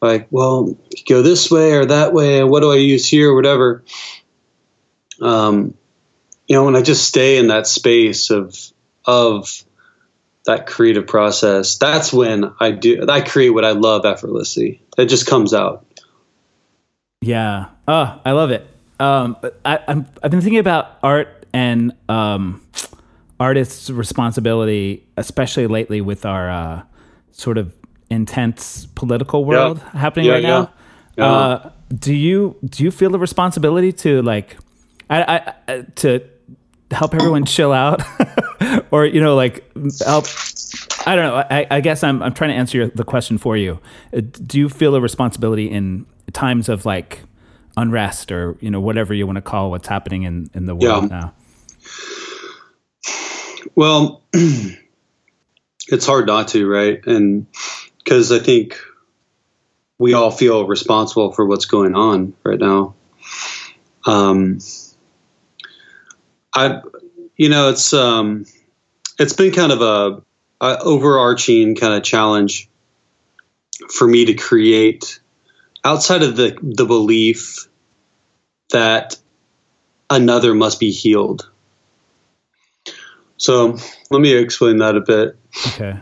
like, 0.00 0.26
well, 0.30 0.76
go 1.06 1.22
this 1.22 1.50
way 1.50 1.74
or 1.74 1.86
that 1.86 2.12
way, 2.12 2.40
and 2.40 2.50
what 2.50 2.60
do 2.60 2.72
I 2.72 2.76
use 2.76 3.08
here, 3.08 3.30
or 3.30 3.36
whatever. 3.36 3.84
Um, 5.20 5.74
you 6.48 6.56
know, 6.56 6.64
when 6.64 6.74
I 6.74 6.82
just 6.82 7.06
stay 7.06 7.38
in 7.38 7.48
that 7.48 7.66
space 7.66 8.30
of 8.30 8.58
of 9.04 9.64
that 10.46 10.66
creative 10.66 11.06
process, 11.06 11.76
that's 11.78 12.12
when 12.12 12.52
I 12.60 12.72
do 12.72 13.06
I 13.08 13.20
create 13.20 13.50
what 13.50 13.64
I 13.64 13.72
love 13.72 14.04
effortlessly. 14.04 14.82
It 14.98 15.06
just 15.06 15.26
comes 15.26 15.54
out. 15.54 15.86
Yeah. 17.20 17.66
Oh, 17.86 18.20
I 18.24 18.32
love 18.32 18.50
it. 18.50 18.66
Um, 18.98 19.36
I, 19.64 19.78
I'm 19.88 20.06
I've 20.22 20.30
been 20.30 20.40
thinking 20.40 20.58
about 20.58 20.98
art 21.02 21.46
and 21.52 21.92
um, 22.08 22.64
artists' 23.38 23.90
responsibility, 23.90 25.06
especially 25.16 25.66
lately 25.66 26.00
with 26.00 26.24
our 26.24 26.50
uh, 26.50 26.82
sort 27.32 27.58
of 27.58 27.72
intense 28.10 28.86
political 28.94 29.44
world 29.44 29.78
yeah. 29.78 30.00
happening 30.00 30.26
yeah, 30.26 30.32
right 30.32 30.42
yeah. 30.42 30.66
now. 31.18 31.24
Uh, 31.24 31.70
do 31.94 32.14
you 32.14 32.56
do 32.64 32.84
you 32.84 32.90
feel 32.90 33.10
the 33.10 33.18
responsibility 33.18 33.92
to 33.92 34.22
like 34.22 34.56
I, 35.10 35.52
I 35.68 35.80
to 35.96 36.20
help 36.92 37.14
everyone 37.14 37.44
chill 37.44 37.72
out 37.72 38.02
or 38.90 39.06
you 39.06 39.20
know 39.20 39.34
like 39.34 39.64
help 40.04 40.26
i 41.06 41.16
don't 41.16 41.24
know 41.24 41.36
i, 41.50 41.66
I 41.70 41.80
guess 41.80 42.02
I'm, 42.02 42.22
I'm 42.22 42.34
trying 42.34 42.50
to 42.50 42.56
answer 42.56 42.78
your, 42.78 42.88
the 42.88 43.04
question 43.04 43.38
for 43.38 43.56
you. 43.56 43.80
Uh, 44.16 44.20
do 44.20 44.58
you 44.58 44.68
feel 44.68 44.94
a 44.94 45.00
responsibility 45.00 45.70
in 45.70 46.06
times 46.32 46.68
of 46.68 46.86
like 46.86 47.20
unrest 47.76 48.30
or 48.30 48.56
you 48.60 48.70
know 48.70 48.80
whatever 48.80 49.14
you 49.14 49.26
want 49.26 49.36
to 49.36 49.42
call 49.42 49.70
what's 49.70 49.88
happening 49.88 50.22
in, 50.22 50.50
in 50.54 50.66
the 50.66 50.74
world 50.74 51.04
yeah. 51.04 51.08
now? 51.08 51.34
Well 53.74 54.22
it's 54.32 56.06
hard 56.06 56.26
not 56.26 56.48
to 56.48 56.68
right? 56.68 57.04
And 57.06 57.46
because 57.98 58.32
i 58.32 58.38
think 58.38 58.78
we 59.98 60.14
all 60.14 60.32
feel 60.32 60.66
responsible 60.66 61.32
for 61.32 61.46
what's 61.46 61.66
going 61.66 61.94
on 61.94 62.34
right 62.42 62.58
now. 62.58 62.94
Um, 64.04 64.58
I, 66.54 66.80
you 67.36 67.48
know, 67.48 67.70
it's 67.70 67.92
um, 67.92 68.46
it's 69.18 69.32
been 69.32 69.52
kind 69.52 69.72
of 69.72 69.80
a, 69.80 70.22
a 70.64 70.78
overarching 70.80 71.76
kind 71.76 71.94
of 71.94 72.02
challenge 72.02 72.68
for 73.90 74.06
me 74.06 74.26
to 74.26 74.34
create 74.34 75.20
outside 75.84 76.22
of 76.22 76.36
the 76.36 76.58
the 76.62 76.86
belief 76.86 77.68
that 78.70 79.16
another 80.10 80.54
must 80.54 80.80
be 80.80 80.90
healed. 80.90 81.48
So 83.36 83.76
let 84.10 84.20
me 84.20 84.32
explain 84.34 84.78
that 84.78 84.96
a 84.96 85.00
bit. 85.00 85.36
Okay. 85.68 85.98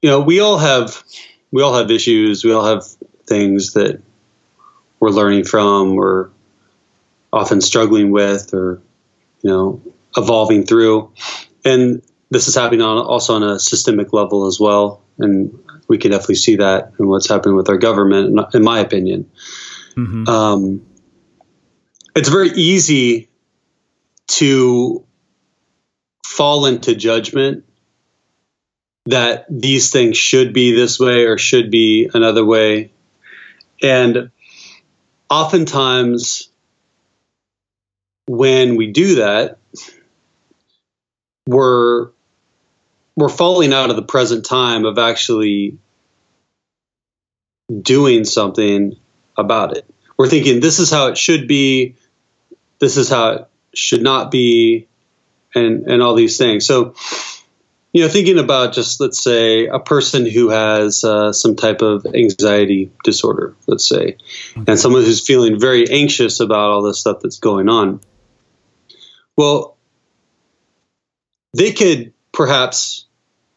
You 0.00 0.10
know, 0.10 0.20
we 0.20 0.40
all 0.40 0.58
have 0.58 1.02
we 1.50 1.62
all 1.62 1.74
have 1.74 1.90
issues. 1.90 2.44
We 2.44 2.52
all 2.52 2.64
have 2.64 2.84
things 3.26 3.72
that 3.72 4.00
we're 5.00 5.10
learning 5.10 5.44
from, 5.44 5.92
or 5.98 6.30
often 7.32 7.60
struggling 7.60 8.10
with, 8.10 8.54
or 8.54 8.80
you 9.42 9.50
know, 9.50 9.82
evolving 10.16 10.64
through. 10.64 11.12
And 11.64 12.02
this 12.30 12.48
is 12.48 12.54
happening 12.54 12.82
on 12.82 12.98
also 12.98 13.34
on 13.34 13.42
a 13.42 13.58
systemic 13.58 14.12
level 14.12 14.46
as 14.46 14.58
well. 14.58 15.02
And 15.18 15.58
we 15.88 15.98
can 15.98 16.10
definitely 16.10 16.36
see 16.36 16.56
that 16.56 16.92
in 16.98 17.06
what's 17.06 17.28
happening 17.28 17.56
with 17.56 17.68
our 17.68 17.76
government, 17.76 18.38
in 18.54 18.64
my 18.64 18.80
opinion. 18.80 19.30
Mm-hmm. 19.96 20.28
Um, 20.28 20.86
it's 22.14 22.28
very 22.28 22.50
easy 22.50 23.28
to 24.28 25.04
fall 26.24 26.66
into 26.66 26.94
judgment 26.94 27.64
that 29.06 29.46
these 29.50 29.90
things 29.90 30.16
should 30.16 30.52
be 30.52 30.72
this 30.72 30.98
way 30.98 31.24
or 31.24 31.36
should 31.36 31.70
be 31.70 32.08
another 32.14 32.44
way. 32.44 32.92
And 33.82 34.30
oftentimes, 35.28 36.48
when 38.26 38.76
we 38.76 38.92
do 38.92 39.16
that, 39.16 39.58
we're 41.46 42.10
we're 43.16 43.28
falling 43.28 43.72
out 43.72 43.90
of 43.90 43.96
the 43.96 44.02
present 44.02 44.44
time 44.44 44.84
of 44.84 44.98
actually 44.98 45.78
doing 47.80 48.24
something 48.24 48.96
about 49.36 49.76
it. 49.76 49.86
We're 50.16 50.28
thinking 50.28 50.60
this 50.60 50.78
is 50.78 50.90
how 50.90 51.08
it 51.08 51.18
should 51.18 51.48
be, 51.48 51.96
this 52.78 52.96
is 52.96 53.08
how 53.08 53.30
it 53.30 53.48
should 53.74 54.02
not 54.02 54.30
be, 54.30 54.86
and 55.54 55.86
and 55.86 56.02
all 56.02 56.14
these 56.14 56.38
things. 56.38 56.66
So, 56.66 56.94
you 57.92 58.02
know, 58.02 58.08
thinking 58.08 58.38
about 58.38 58.72
just 58.72 59.00
let's 59.00 59.22
say 59.22 59.66
a 59.66 59.78
person 59.78 60.26
who 60.26 60.50
has 60.50 61.04
uh, 61.04 61.32
some 61.32 61.56
type 61.56 61.82
of 61.82 62.06
anxiety 62.06 62.90
disorder, 63.04 63.54
let's 63.66 63.86
say, 63.86 64.16
okay. 64.56 64.64
and 64.68 64.78
someone 64.78 65.02
who's 65.02 65.26
feeling 65.26 65.58
very 65.58 65.90
anxious 65.90 66.40
about 66.40 66.70
all 66.70 66.82
this 66.82 67.00
stuff 67.00 67.20
that's 67.20 67.38
going 67.38 67.68
on. 67.68 68.00
Well, 69.36 69.76
they 71.56 71.72
could 71.72 72.12
perhaps 72.32 73.06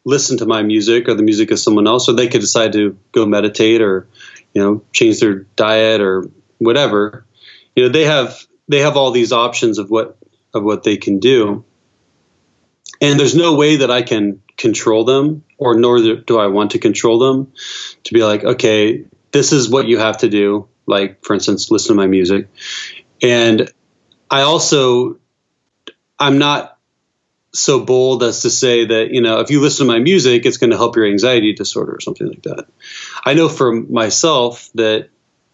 listen 0.04 0.38
to 0.38 0.46
my 0.46 0.62
music 0.62 1.08
or 1.08 1.14
the 1.14 1.22
music 1.22 1.50
of 1.50 1.58
someone 1.58 1.86
else, 1.86 2.08
or 2.08 2.14
they 2.14 2.28
could 2.28 2.40
decide 2.40 2.72
to 2.74 2.96
go 3.12 3.26
meditate 3.26 3.82
or, 3.82 4.08
you 4.54 4.62
know, 4.62 4.84
change 4.92 5.20
their 5.20 5.40
diet 5.56 6.00
or 6.00 6.30
whatever. 6.58 7.24
You 7.74 7.84
know, 7.84 7.88
they 7.90 8.04
have 8.04 8.46
they 8.68 8.80
have 8.80 8.96
all 8.96 9.10
these 9.10 9.32
options 9.32 9.78
of 9.78 9.90
what 9.90 10.16
of 10.54 10.62
what 10.62 10.82
they 10.84 10.96
can 10.96 11.18
do. 11.18 11.64
and 13.00 13.18
there's 13.20 13.34
no 13.36 13.54
way 13.54 13.76
that 13.76 13.90
I 13.90 14.02
can 14.02 14.40
control 14.56 15.04
them, 15.04 15.44
or 15.58 15.74
nor 15.74 15.98
do 15.98 16.38
I 16.38 16.46
want 16.46 16.70
to 16.72 16.78
control 16.78 17.18
them. 17.18 17.52
To 18.04 18.14
be 18.14 18.24
like, 18.24 18.44
okay, 18.44 19.04
this 19.32 19.52
is 19.52 19.68
what 19.68 19.86
you 19.86 19.98
have 19.98 20.18
to 20.18 20.28
do. 20.28 20.68
Like, 20.86 21.24
for 21.24 21.34
instance, 21.34 21.70
listen 21.70 21.96
to 21.96 22.00
my 22.00 22.06
music, 22.06 22.48
and 23.22 23.70
I 24.30 24.42
also, 24.42 25.18
I'm 26.18 26.38
not 26.38 26.78
so 27.52 27.84
bold 27.84 28.22
as 28.22 28.42
to 28.42 28.50
say 28.50 28.84
that 28.84 29.10
you 29.12 29.22
know 29.22 29.40
if 29.40 29.50
you 29.50 29.60
listen 29.60 29.86
to 29.86 29.92
my 29.92 29.98
music 29.98 30.44
it's 30.44 30.58
going 30.58 30.70
to 30.70 30.76
help 30.76 30.94
your 30.94 31.06
anxiety 31.06 31.54
disorder 31.54 31.94
or 31.94 32.00
something 32.00 32.28
like 32.28 32.42
that 32.42 32.66
i 33.24 33.32
know 33.32 33.48
for 33.48 33.72
myself 33.72 34.68
that 34.74 35.08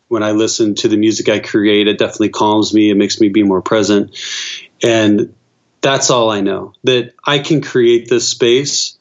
when 0.09 0.21
i 0.21 0.33
listen 0.33 0.75
to 0.75 0.89
the 0.89 0.97
music 0.97 1.29
i 1.29 1.39
create 1.39 1.87
it 1.87 1.99
definitely 1.99 2.31
calms 2.31 2.75
me 2.75 2.91
it 2.91 2.97
makes 2.97 3.21
me 3.21 3.29
be 3.29 3.45
more 3.45 3.63
present 3.63 4.19
and 4.83 5.33
that's 5.83 6.11
all 6.11 6.31
I 6.31 6.41
know. 6.41 6.73
That 6.85 7.13
I 7.23 7.41
can 7.41 7.61
create 7.61 8.09
this 8.09 8.29
space. 8.29 8.97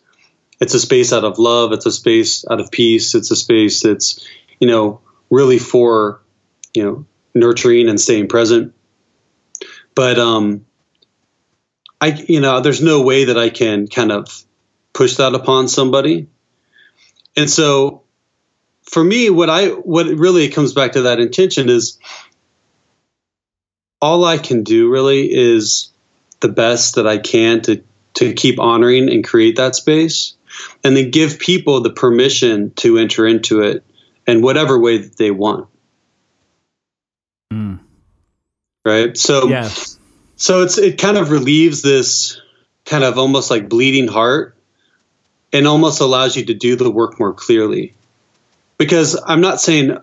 It's 0.60 0.74
a 0.74 0.80
space 0.80 1.14
out 1.14 1.24
of 1.24 1.40
love. 1.40 1.72
It's 1.72 1.86
a 1.86 1.92
space 1.92 2.44
out 2.50 2.60
of 2.60 2.72
peace. 2.72 3.16
It's 3.16 3.32
a 3.32 3.36
space 3.36 3.82
that's, 3.82 4.28
you 4.60 4.68
know, 4.68 5.02
really 5.30 5.60
for, 5.60 6.22
you 6.74 6.84
know, 6.84 7.06
nurturing 7.34 7.88
and 7.88 8.02
staying 8.02 8.28
present. 8.28 8.74
But 9.96 10.20
um, 10.20 10.66
I, 12.02 12.08
you 12.28 12.42
know, 12.42 12.62
there's 12.62 12.82
no 12.82 13.04
way 13.04 13.26
that 13.26 13.38
I 13.38 13.50
can 13.50 13.88
kind 13.88 14.12
of 14.12 14.44
push 14.92 15.18
that 15.18 15.36
upon 15.36 15.68
somebody. 15.68 16.28
And 17.38 17.50
so, 17.50 18.02
for 18.84 19.04
me, 19.04 19.30
what 19.30 19.50
I 19.50 19.68
what 19.68 20.08
really 20.08 20.50
comes 20.50 20.74
back 20.74 20.94
to 20.94 21.04
that 21.04 21.20
intention 21.20 21.70
is 21.70 22.00
all 24.02 24.26
I 24.26 24.40
can 24.40 24.64
do 24.64 24.90
really 24.90 25.32
is 25.32 25.90
the 26.40 26.50
best 26.50 26.96
that 26.96 27.06
I 27.06 27.20
can 27.20 27.62
to 27.62 27.84
to 28.16 28.34
keep 28.34 28.60
honoring 28.60 29.10
and 29.10 29.24
create 29.24 29.56
that 29.58 29.76
space 29.76 30.34
and 30.84 30.98
then 30.98 31.12
give 31.12 31.40
people 31.40 31.82
the 31.82 31.92
permission 31.92 32.72
to 32.72 32.98
enter 32.98 33.26
into 33.26 33.62
it 33.62 33.86
in 34.28 34.42
whatever 34.42 34.78
way 34.80 34.98
that 34.98 35.18
they 35.18 35.32
want. 35.32 35.70
Mm. 37.54 37.80
Right? 38.84 39.16
So 39.16 39.48
yeah. 39.48 39.70
So 40.42 40.64
it's 40.64 40.80
it 40.80 40.98
kind 40.98 41.18
of 41.18 41.30
relieves 41.30 41.84
this 41.84 42.42
kind 42.84 43.04
of 43.04 43.20
almost 43.20 43.52
like 43.52 43.70
bleeding 43.70 44.08
heart 44.08 44.58
and 45.54 45.68
almost 45.68 46.02
allows 46.02 46.36
you 46.36 46.46
to 46.46 46.56
do 46.56 46.76
the 46.76 46.90
work 46.90 47.20
more 47.20 47.32
clearly. 47.32 47.94
Because 48.80 49.22
I'm 49.24 49.42
not 49.42 49.62
saying 49.62 50.00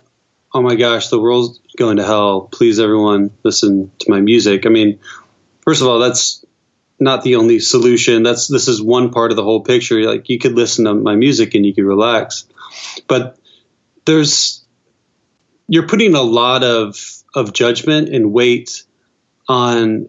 oh 0.55 0.62
my 0.62 0.77
gosh, 0.77 1.09
the 1.09 1.18
world's 1.18 1.59
going 1.77 1.96
to 1.96 2.05
hell. 2.05 2.42
Please 2.42 2.79
everyone 2.79 3.33
listen 3.42 3.90
to 3.98 4.11
my 4.11 4.20
music. 4.20 4.64
I 4.64 4.68
mean, 4.68 5.01
first 5.62 5.83
of 5.83 5.88
all, 5.88 5.98
that's 5.98 6.44
not 7.01 7.22
the 7.22 7.35
only 7.35 7.59
solution. 7.59 8.22
That's 8.22 8.46
this 8.46 8.68
is 8.68 8.81
one 8.81 9.11
part 9.11 9.33
of 9.33 9.37
the 9.37 9.42
whole 9.42 9.62
picture. 9.62 10.01
Like 10.05 10.29
you 10.29 10.38
could 10.38 10.53
listen 10.53 10.85
to 10.85 10.94
my 10.94 11.16
music 11.16 11.57
and 11.57 11.66
you 11.66 11.74
could 11.74 11.85
relax, 11.85 12.46
but 13.09 13.40
there's 14.05 14.64
you're 15.66 15.88
putting 15.88 16.14
a 16.14 16.22
lot 16.22 16.62
of 16.62 17.24
of 17.35 17.53
judgment 17.53 18.09
and 18.09 18.33
weight 18.33 18.85
on 19.48 20.07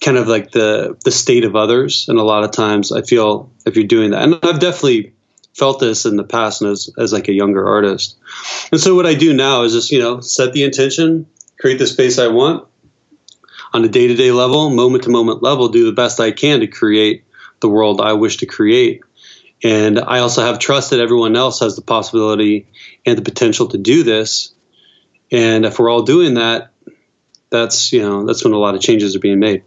kind 0.00 0.16
of 0.16 0.28
like 0.28 0.50
the 0.50 0.96
the 1.04 1.10
state 1.10 1.44
of 1.44 1.56
others 1.56 2.08
and 2.08 2.18
a 2.18 2.22
lot 2.22 2.44
of 2.44 2.50
times 2.50 2.92
i 2.92 3.02
feel 3.02 3.52
if 3.66 3.76
you're 3.76 3.86
doing 3.86 4.10
that 4.10 4.22
and 4.22 4.34
i've 4.42 4.60
definitely 4.60 5.14
felt 5.54 5.80
this 5.80 6.06
in 6.06 6.16
the 6.16 6.24
past 6.24 6.62
and 6.62 6.70
as, 6.70 6.90
as 6.98 7.12
like 7.12 7.28
a 7.28 7.32
younger 7.32 7.66
artist 7.66 8.16
and 8.72 8.80
so 8.80 8.94
what 8.94 9.06
i 9.06 9.14
do 9.14 9.34
now 9.34 9.62
is 9.62 9.72
just 9.72 9.90
you 9.90 9.98
know 9.98 10.20
set 10.20 10.52
the 10.52 10.64
intention 10.64 11.26
create 11.58 11.78
the 11.78 11.86
space 11.86 12.18
i 12.18 12.28
want 12.28 12.66
on 13.72 13.84
a 13.84 13.88
day 13.88 14.08
to 14.08 14.14
day 14.14 14.32
level, 14.32 14.70
moment 14.70 15.04
to 15.04 15.10
moment 15.10 15.42
level, 15.42 15.68
do 15.68 15.84
the 15.84 15.92
best 15.92 16.20
I 16.20 16.32
can 16.32 16.60
to 16.60 16.66
create 16.66 17.24
the 17.60 17.68
world 17.68 18.00
I 18.00 18.14
wish 18.14 18.38
to 18.38 18.46
create. 18.46 19.02
And 19.62 19.98
I 19.98 20.20
also 20.20 20.42
have 20.42 20.58
trust 20.58 20.90
that 20.90 21.00
everyone 21.00 21.36
else 21.36 21.60
has 21.60 21.76
the 21.76 21.82
possibility 21.82 22.68
and 23.04 23.18
the 23.18 23.22
potential 23.22 23.68
to 23.68 23.78
do 23.78 24.02
this. 24.02 24.52
And 25.30 25.64
if 25.64 25.78
we're 25.78 25.90
all 25.90 26.02
doing 26.02 26.34
that, 26.34 26.72
that's 27.50 27.92
you 27.92 28.00
know 28.00 28.24
that's 28.24 28.44
when 28.44 28.54
a 28.54 28.58
lot 28.58 28.74
of 28.74 28.80
changes 28.80 29.14
are 29.14 29.20
being 29.20 29.40
made. 29.40 29.64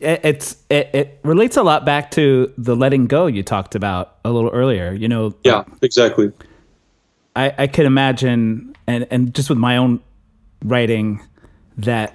It's 0.00 0.56
it, 0.70 0.90
it 0.94 1.20
relates 1.22 1.56
a 1.56 1.62
lot 1.62 1.84
back 1.84 2.10
to 2.12 2.52
the 2.56 2.74
letting 2.74 3.06
go 3.06 3.26
you 3.26 3.42
talked 3.42 3.74
about 3.74 4.16
a 4.24 4.30
little 4.30 4.50
earlier. 4.50 4.92
You 4.92 5.08
know. 5.08 5.34
Yeah, 5.44 5.64
exactly. 5.82 6.32
I 7.36 7.54
I 7.58 7.66
could 7.66 7.86
imagine, 7.86 8.74
and 8.86 9.06
and 9.10 9.34
just 9.34 9.48
with 9.48 9.58
my 9.58 9.76
own 9.76 10.00
writing, 10.64 11.20
that 11.78 12.14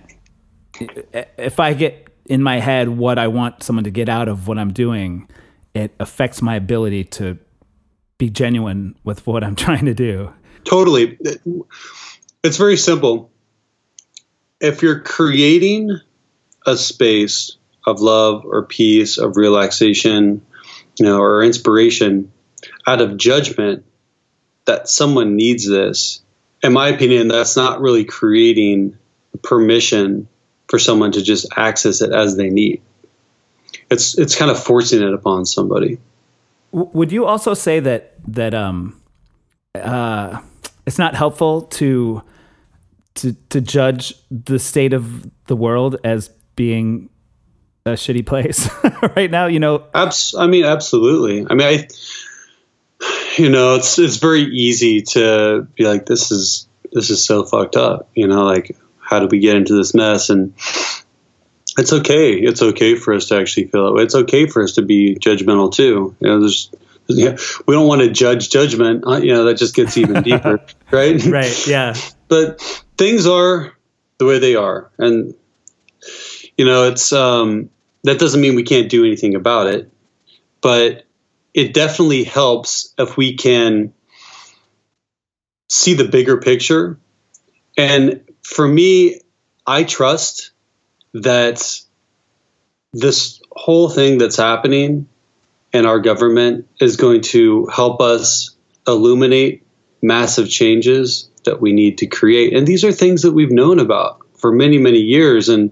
if 0.79 1.59
I 1.59 1.73
get 1.73 2.07
in 2.25 2.43
my 2.43 2.59
head 2.59 2.89
what 2.89 3.17
I 3.17 3.27
want 3.27 3.63
someone 3.63 3.85
to 3.85 3.91
get 3.91 4.09
out 4.09 4.27
of 4.27 4.47
what 4.47 4.57
I'm 4.57 4.73
doing, 4.73 5.29
it 5.73 5.93
affects 5.99 6.41
my 6.41 6.55
ability 6.55 7.05
to 7.05 7.37
be 8.17 8.29
genuine 8.29 8.95
with 9.03 9.25
what 9.27 9.43
I'm 9.43 9.55
trying 9.67 9.85
to 9.85 9.93
do. 9.93 10.33
Totally. 10.63 11.17
It's 12.43 12.57
very 12.57 12.77
simple. 12.77 13.31
If 14.59 14.81
you're 14.81 14.99
creating 15.01 15.99
a 16.65 16.75
space 16.75 17.57
of 17.87 18.01
love 18.01 18.45
or 18.45 18.63
peace, 18.63 19.17
of 19.17 19.37
relaxation, 19.37 20.45
you 20.99 21.05
know, 21.05 21.19
or 21.19 21.41
inspiration 21.41 22.31
out 22.85 23.01
of 23.01 23.17
judgment 23.17 23.85
that 24.65 24.89
someone 24.89 25.35
needs 25.35 25.67
this, 25.67 26.21
in 26.61 26.73
my 26.73 26.89
opinion, 26.89 27.29
that's 27.29 27.55
not 27.55 27.79
really 27.79 28.03
creating 28.03 28.97
permission 29.41 30.27
for 30.67 30.77
someone 30.77 31.13
to 31.13 31.23
just 31.23 31.47
access 31.55 32.01
it 32.01 32.11
as 32.11 32.35
they 32.35 32.49
need. 32.49 32.81
It's 33.89 34.17
it's 34.17 34.35
kind 34.35 34.51
of 34.51 34.61
forcing 34.61 35.01
it 35.01 35.13
upon 35.13 35.45
somebody. 35.45 35.97
Would 36.71 37.11
you 37.11 37.25
also 37.25 37.53
say 37.53 37.79
that 37.79 38.15
that 38.27 38.53
um, 38.53 39.01
uh, 39.73 40.41
it's 40.85 40.97
not 40.97 41.15
helpful 41.15 41.61
to 41.61 42.21
to 43.15 43.33
to 43.49 43.61
judge 43.61 44.13
the 44.29 44.59
state 44.59 44.91
of 44.91 45.29
the 45.45 45.55
world 45.55 45.97
as 46.03 46.29
being 46.57 47.09
a 47.87 47.93
shitty 47.93 48.25
place 48.25 48.69
right 49.15 49.31
now? 49.31 49.47
You 49.47 49.59
know, 49.59 49.85
Abs- 49.93 50.35
I 50.35 50.47
mean, 50.47 50.65
absolutely. 50.65 51.45
I 51.49 51.53
mean, 51.53 51.67
I 51.67 51.87
you 53.37 53.49
know, 53.49 53.75
it's 53.75 53.99
it's 53.99 54.17
very 54.17 54.41
easy 54.41 55.01
to 55.01 55.67
be 55.75 55.85
like, 55.85 56.05
this 56.05 56.31
is 56.31 56.67
this 56.91 57.09
is 57.09 57.23
so 57.23 57.43
fucked 57.43 57.75
up. 57.75 58.09
You 58.15 58.27
know, 58.27 58.45
like 58.45 58.75
how 58.99 59.19
did 59.19 59.31
we 59.31 59.39
get 59.39 59.55
into 59.55 59.75
this 59.75 59.93
mess? 59.93 60.29
And 60.29 60.53
it's 61.77 61.93
okay. 61.93 62.33
It's 62.33 62.61
okay 62.61 62.95
for 62.95 63.13
us 63.13 63.27
to 63.27 63.37
actually 63.37 63.67
feel 63.67 63.97
it. 63.97 64.03
It's 64.03 64.15
okay 64.15 64.47
for 64.47 64.63
us 64.63 64.73
to 64.73 64.81
be 64.81 65.15
judgmental 65.15 65.71
too. 65.71 66.15
You 66.19 66.27
know, 66.27 66.39
there's 66.39 66.71
yeah, 67.09 67.37
we 67.65 67.73
don't 67.73 67.87
want 67.87 68.01
to 68.01 68.09
judge 68.09 68.49
judgment. 68.49 69.05
Uh, 69.07 69.17
you 69.17 69.33
know, 69.33 69.45
that 69.45 69.57
just 69.57 69.75
gets 69.75 69.97
even 69.97 70.23
deeper, 70.23 70.59
right? 70.91 71.23
Right. 71.23 71.67
Yeah. 71.67 71.95
But 72.27 72.61
things 72.97 73.25
are 73.25 73.73
the 74.17 74.25
way 74.25 74.39
they 74.39 74.55
are, 74.55 74.91
and 74.97 75.33
you 76.57 76.65
know, 76.65 76.89
it's 76.89 77.13
um, 77.13 77.69
that 78.07 78.19
doesn't 78.19 78.41
mean 78.41 78.55
we 78.55 78.63
can't 78.63 78.89
do 78.89 79.05
anything 79.05 79.35
about 79.35 79.67
it, 79.67 79.91
but 80.61 81.05
it 81.53 81.73
definitely 81.73 82.23
helps 82.23 82.93
if 82.97 83.17
we 83.17 83.35
can 83.35 83.93
see 85.69 85.93
the 85.93 86.07
bigger 86.07 86.37
picture 86.37 86.99
and 87.77 88.23
for 88.43 88.67
me, 88.67 89.21
I 89.65 89.83
trust 89.83 90.51
that 91.13 91.79
this 92.93 93.39
whole 93.51 93.89
thing 93.89 94.17
that's 94.17 94.37
happening 94.37 95.07
in 95.73 95.85
our 95.85 95.99
government 95.99 96.67
is 96.79 96.97
going 96.97 97.21
to 97.21 97.67
help 97.67 98.01
us 98.01 98.55
illuminate 98.87 99.65
massive 100.01 100.49
changes 100.49 101.29
that 101.43 101.61
we 101.61 101.73
need 101.73 101.99
to 101.99 102.07
create. 102.07 102.55
And 102.55 102.65
these 102.65 102.83
are 102.83 102.91
things 102.91 103.21
that 103.21 103.33
we've 103.33 103.51
known 103.51 103.79
about 103.79 104.21
for 104.37 104.51
many, 104.51 104.77
many 104.77 104.99
years. 104.99 105.49
And 105.49 105.71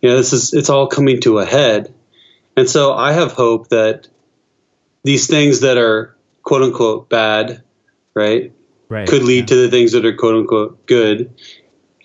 you 0.00 0.08
know, 0.08 0.16
this 0.16 0.32
is 0.32 0.54
it's 0.54 0.70
all 0.70 0.86
coming 0.86 1.20
to 1.22 1.38
a 1.38 1.44
head. 1.44 1.94
And 2.56 2.68
so 2.68 2.92
I 2.92 3.12
have 3.12 3.32
hope 3.32 3.68
that 3.68 4.08
these 5.02 5.26
things 5.26 5.60
that 5.60 5.78
are 5.78 6.16
quote 6.42 6.62
unquote 6.62 7.08
bad, 7.08 7.62
right, 8.14 8.52
right 8.88 9.08
could 9.08 9.22
lead 9.22 9.40
yeah. 9.40 9.46
to 9.46 9.56
the 9.56 9.70
things 9.70 9.92
that 9.92 10.04
are 10.04 10.14
quote 10.14 10.36
unquote 10.36 10.86
good. 10.86 11.34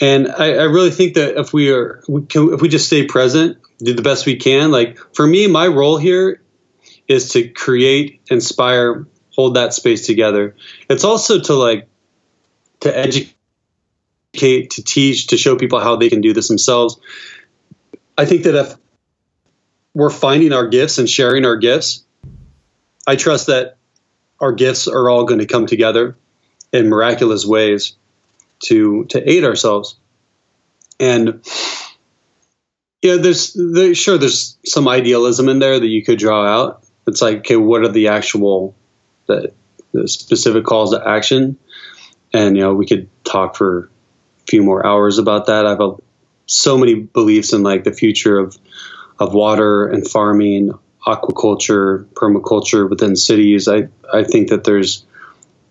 And 0.02 0.28
I, 0.28 0.54
I 0.54 0.64
really 0.64 0.92
think 0.92 1.14
that 1.16 1.40
if 1.40 1.54
we 1.54 1.72
are, 1.72 2.04
we 2.08 2.26
can, 2.26 2.54
if 2.54 2.62
we 2.62 2.68
just 2.68 2.88
stay 2.88 3.06
present, 3.06 3.58
do 3.80 3.94
the 3.94 4.02
best 4.02 4.26
we 4.26 4.36
can. 4.36 4.72
Like 4.72 4.98
for 5.14 5.26
me, 5.26 5.48
my 5.48 5.68
role 5.68 5.98
here 5.98 6.42
is 7.08 7.30
to 7.30 7.48
create, 7.50 8.22
inspire, 8.30 9.08
hold 9.30 9.56
that 9.56 9.74
space 9.74 10.06
together. 10.06 10.56
It's 10.90 11.04
also 11.04 11.40
to 11.42 11.54
like 11.54 11.88
to 12.82 12.98
educate, 12.98 14.70
to 14.72 14.84
teach, 14.84 15.28
to 15.28 15.38
show 15.38 15.56
people 15.56 15.80
how 15.80 15.96
they 15.96 16.10
can 16.10 16.22
do 16.22 16.34
this 16.34 16.48
themselves. 16.48 16.98
I 18.18 18.26
think 18.26 18.44
that 18.44 18.56
if 18.56 18.76
we're 19.94 20.10
finding 20.10 20.54
our 20.54 20.68
gifts 20.68 20.98
and 20.98 21.10
sharing 21.10 21.46
our 21.46 21.58
gifts, 21.58 22.04
I 23.08 23.16
trust 23.16 23.48
that 23.48 23.78
our 24.40 24.52
gifts 24.52 24.88
are 24.88 25.10
all 25.10 25.26
going 25.26 25.40
to 25.40 25.46
come 25.46 25.66
together 25.66 26.18
in 26.72 26.90
miraculous 26.90 27.46
ways 27.46 27.96
to 28.60 29.06
to 29.06 29.30
aid 29.30 29.44
ourselves. 29.44 29.98
And 31.00 31.44
yeah, 33.02 33.18
there's 33.18 33.54
there, 33.54 33.94
sure 33.94 34.18
there's 34.18 34.58
some 34.66 34.88
idealism 34.88 35.50
in 35.50 35.60
there 35.60 35.80
that 35.80 35.88
you 35.88 36.04
could 36.04 36.20
draw 36.20 36.46
out. 36.46 36.84
It's 37.08 37.22
like, 37.22 37.40
okay, 37.40 37.56
what 37.56 37.84
are 37.84 37.92
the 37.92 38.08
actual 38.08 38.76
the, 39.28 39.52
the 39.92 40.08
specific 40.08 40.66
calls 40.66 40.92
to 40.92 41.08
action? 41.08 41.58
And 42.34 42.58
you 42.58 42.64
know, 42.64 42.74
we 42.74 42.86
could 42.86 43.08
talk 43.24 43.56
for 43.56 43.90
a 44.42 44.46
few 44.48 44.64
more 44.64 44.86
hours 44.86 45.18
about 45.18 45.46
that. 45.46 45.66
I 45.66 45.70
have 45.70 45.82
a, 45.82 45.96
so 46.46 46.78
many 46.78 46.96
beliefs 46.96 47.54
in 47.54 47.64
like 47.64 47.84
the 47.84 47.94
future 47.94 48.38
of 48.40 48.58
of 49.20 49.34
water 49.34 49.88
and 49.88 50.06
farming, 50.08 50.72
aquaculture, 51.08 52.06
permaculture 52.14 52.90
within 52.90 53.16
cities. 53.16 53.68
I 53.68 53.88
I 54.14 54.24
think 54.24 54.50
that 54.50 54.64
there's 54.64 55.06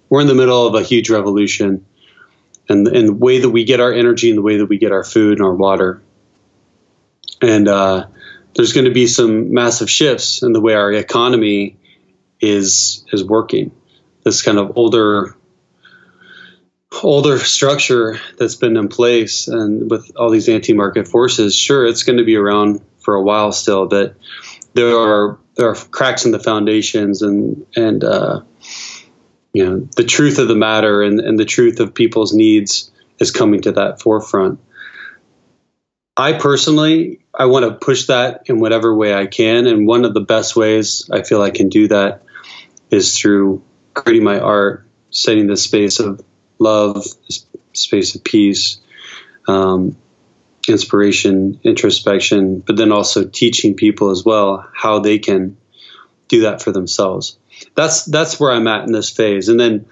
we're 0.09 0.21
in 0.21 0.27
the 0.27 0.35
middle 0.35 0.67
of 0.67 0.75
a 0.75 0.83
huge 0.83 1.11
revolution, 1.11 1.85
and 2.69 2.89
and 2.89 3.09
the 3.09 3.13
way 3.13 3.41
that 3.41 3.51
we 3.51 3.65
get 3.65 3.81
our 3.81 3.93
energy 3.93 4.31
and 4.31 4.39
the 4.39 4.43
way 4.43 4.57
that 4.59 4.67
we 4.67 4.79
get 4.79 4.93
our 4.93 5.05
food 5.05 5.39
and 5.39 5.47
our 5.47 5.55
water 5.55 6.03
and 7.45 7.69
uh, 7.69 8.07
there's 8.55 8.73
going 8.73 8.87
to 8.87 8.93
be 8.93 9.07
some 9.07 9.53
massive 9.53 9.91
shifts 9.91 10.43
in 10.43 10.53
the 10.53 10.61
way 10.61 10.75
our 10.75 10.93
economy 10.93 11.77
is 12.41 13.05
is 13.13 13.25
working. 13.25 13.73
This 14.25 14.43
kind 14.43 14.59
of 14.59 14.77
older 14.77 15.37
older 17.03 17.39
structure 17.39 18.21
that's 18.39 18.57
been 18.57 18.77
in 18.77 18.89
place, 18.89 19.49
and 19.49 19.91
with 19.91 20.13
all 20.17 20.31
these 20.31 20.49
anti-market 20.49 21.09
forces, 21.09 21.55
sure, 21.55 21.87
it's 21.87 22.03
going 22.03 22.19
to 22.19 22.25
be 22.25 22.37
around 22.37 22.81
for 23.01 23.15
a 23.15 23.23
while 23.23 23.53
still, 23.53 23.87
but 23.87 24.17
there 24.75 24.97
are 24.97 25.39
there 25.57 25.69
are 25.69 25.75
cracks 25.75 26.25
in 26.25 26.33
the 26.33 26.39
foundations, 26.39 27.23
and 27.23 27.67
and 27.77 28.05
uh, 28.05 28.41
you 29.53 29.65
know 29.65 29.89
the 29.97 30.05
truth 30.05 30.39
of 30.39 30.49
the 30.49 30.57
matter 30.57 31.03
and, 31.03 31.21
and 31.21 31.39
the 31.39 31.45
truth 31.45 31.81
of 31.81 31.95
people's 31.95 32.35
needs 32.35 32.91
is 33.19 33.31
coming 33.31 33.63
to 33.63 33.73
that 33.73 34.01
forefront. 34.01 34.61
I 36.17 36.35
personally, 36.35 37.21
I 37.33 37.47
want 37.47 37.65
to 37.65 37.85
push 37.85 38.07
that 38.07 38.43
in 38.47 38.61
whatever 38.61 38.95
way 38.95 39.15
I 39.15 39.27
can. 39.27 39.67
And 39.67 39.87
one 39.87 40.05
of 40.05 40.15
the 40.15 40.21
best 40.21 40.55
ways 40.55 41.09
I 41.11 41.23
feel 41.23 41.43
I 41.43 41.51
can 41.51 41.69
do 41.69 41.89
that 41.89 42.23
is 42.91 43.19
through 43.19 43.63
creating 43.95 44.25
my 44.25 44.39
art, 44.39 44.87
setting 45.11 45.49
the 45.49 45.57
space 45.57 45.99
of 45.99 46.25
love, 46.59 47.05
space 47.73 48.15
of 48.15 48.25
peace, 48.25 48.79
um, 49.49 49.97
inspiration, 50.69 51.61
introspection, 51.63 52.61
but 52.61 52.77
then 52.77 52.93
also 52.93 53.25
teaching 53.25 53.75
people 53.75 54.11
as 54.11 54.25
well 54.25 54.69
how 54.75 54.99
they 54.99 55.19
can 55.19 55.57
do 56.29 56.43
that 56.43 56.63
for 56.63 56.73
themselves. 56.73 57.39
That's 57.75 58.05
that's 58.05 58.41
where 58.41 58.51
I'm 58.51 58.67
at 58.67 58.85
in 58.85 58.93
this 58.93 59.11
phase. 59.11 59.49
And 59.49 59.61
then 59.61 59.87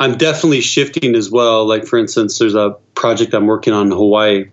I'm 0.00 0.16
definitely 0.16 0.60
shifting 0.60 1.14
as 1.14 1.30
well. 1.30 1.66
Like 1.66 1.86
for 1.86 1.98
instance, 1.98 2.38
there's 2.38 2.54
a 2.54 2.76
project 2.94 3.34
I'm 3.34 3.46
working 3.46 3.72
on 3.72 3.86
in 3.86 3.92
Hawaii 3.92 4.50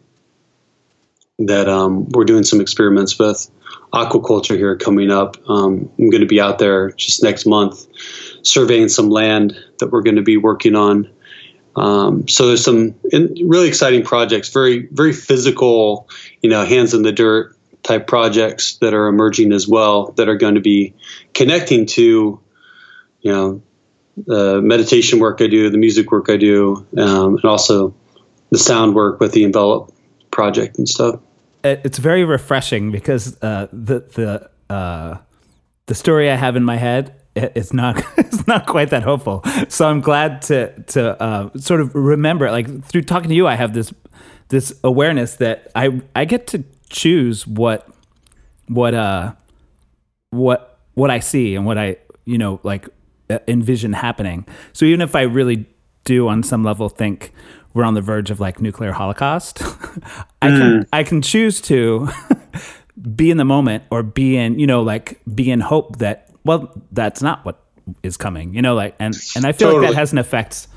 that 1.40 1.68
um, 1.68 2.10
we're 2.10 2.26
doing 2.26 2.44
some 2.44 2.62
experiments 2.62 3.18
with 3.18 3.50
aquaculture 3.94 4.58
here 4.58 4.78
coming 4.78 5.12
up. 5.12 5.38
Um, 5.50 5.92
I'm 5.98 6.10
going 6.10 6.22
to 6.22 6.28
be 6.28 6.42
out 6.42 6.60
there 6.60 6.92
just 6.92 7.24
next 7.24 7.46
month 7.46 7.88
surveying 8.42 8.90
some 8.90 9.10
land 9.10 9.58
that 9.80 9.92
we're 9.92 10.02
going 10.02 10.16
to 10.16 10.22
be 10.22 10.38
working 10.38 10.76
on. 10.76 11.10
Um, 11.76 12.28
so 12.28 12.48
there's 12.48 12.64
some 12.64 12.96
really 13.12 13.68
exciting 13.68 14.04
projects, 14.04 14.50
very 14.50 14.88
very 14.92 15.14
physical, 15.14 16.10
you 16.42 16.50
know, 16.50 16.66
hands 16.66 16.94
in 16.94 17.02
the 17.02 17.12
dirt 17.12 17.56
type 17.84 18.08
projects 18.08 18.78
that 18.78 18.94
are 18.94 19.08
emerging 19.08 19.52
as 19.52 19.68
well 19.68 20.12
that 20.14 20.28
are 20.28 20.38
going 20.38 20.56
to 20.56 20.62
be 20.62 20.94
connecting 21.34 21.86
to, 21.86 22.40
you 23.22 23.32
know, 23.32 23.62
the 24.26 24.62
meditation 24.62 25.20
work 25.20 25.42
I 25.42 25.48
do, 25.48 25.70
the 25.70 25.78
music 25.78 26.12
work 26.12 26.30
I 26.30 26.38
do, 26.38 26.88
um, 26.98 27.36
and 27.36 27.46
also 27.46 27.94
the 28.50 28.58
sound 28.58 28.96
work 28.96 29.20
with 29.20 29.34
the 29.34 29.44
envelop 29.44 29.94
project 30.32 30.78
and 30.78 30.88
stuff. 30.88 31.20
It's 31.64 31.98
very 31.98 32.24
refreshing 32.24 32.92
because 32.92 33.38
uh, 33.42 33.68
the 33.74 34.00
the 34.00 34.74
uh, 34.74 35.18
the 35.88 35.96
story 35.96 36.30
I 36.32 36.36
have 36.36 36.56
in 36.56 36.64
my 36.64 36.78
head 36.78 37.16
it's 37.36 37.74
not 37.74 38.04
it's 38.18 38.48
not 38.48 38.66
quite 38.66 38.90
that 38.90 39.04
hopeful. 39.04 39.44
So 39.70 39.88
I'm 39.88 40.02
glad 40.02 40.42
to 40.44 40.74
to 40.84 41.22
uh, 41.22 41.50
sort 41.58 41.82
of 41.82 41.94
remember 41.94 42.50
like 42.52 42.86
through 42.86 43.04
talking 43.04 43.30
to 43.30 43.36
you 43.36 43.48
I 43.48 43.56
have 43.56 43.74
this 43.74 43.94
this 44.50 44.74
awareness 44.84 45.36
that 45.36 45.72
I 45.76 46.02
I 46.16 46.26
get 46.26 46.48
to 46.48 46.64
choose 46.90 47.46
what 47.46 47.88
what 48.68 48.94
uh 48.94 49.34
what 50.32 50.80
what 50.94 51.12
I 51.12 51.20
see 51.20 51.56
and 51.56 51.66
what 51.66 51.78
I 51.78 51.98
you 52.26 52.38
know 52.38 52.60
like 52.64 52.88
envision 53.48 53.94
happening. 53.94 54.46
So 54.74 54.86
even 54.86 55.02
if 55.02 55.16
I 55.16 55.22
really 55.22 55.66
do 56.04 56.28
on 56.28 56.44
some 56.44 56.64
level 56.64 56.90
think 56.90 57.34
we're 57.74 57.84
on 57.84 57.96
the 57.96 58.02
verge 58.02 58.32
of 58.32 58.40
like 58.40 58.62
nuclear 58.62 58.92
holocaust, 58.92 59.62
I 60.42 60.50
mm. 60.50 60.60
can 60.60 60.88
I 60.94 61.04
can 61.04 61.22
choose 61.22 61.60
to 61.62 62.08
be 63.16 63.30
in 63.30 63.38
the 63.38 63.46
moment 63.46 63.84
or 63.92 64.04
be 64.04 64.38
in 64.38 64.60
you 64.60 64.68
know 64.68 64.82
like 64.82 65.20
be 65.34 65.52
in 65.52 65.60
hope 65.60 65.98
that 65.98 66.25
well 66.46 66.72
that's 66.92 67.22
not 67.22 67.44
what 67.44 67.62
is 68.02 68.16
coming 68.18 68.54
you 68.54 68.62
know 68.62 68.74
like 68.74 68.96
and 69.00 69.14
and 69.36 69.46
I 69.46 69.52
feel 69.52 69.68
totally. 69.68 69.88
like 69.88 69.96
that 69.96 70.00
has 70.00 70.12
an 70.14 70.18
effect 70.18 70.68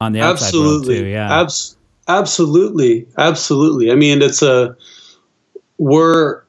on 0.00 0.12
the 0.12 0.20
outside 0.20 0.46
absolutely. 0.46 0.94
world 0.96 1.04
too. 1.04 1.10
Yeah, 1.10 1.40
Abs- 1.40 1.76
absolutely, 2.08 3.08
absolutely. 3.18 3.90
I 3.90 3.94
mean, 3.94 4.22
it's 4.22 4.42
a 4.42 4.76
we're 5.78 6.42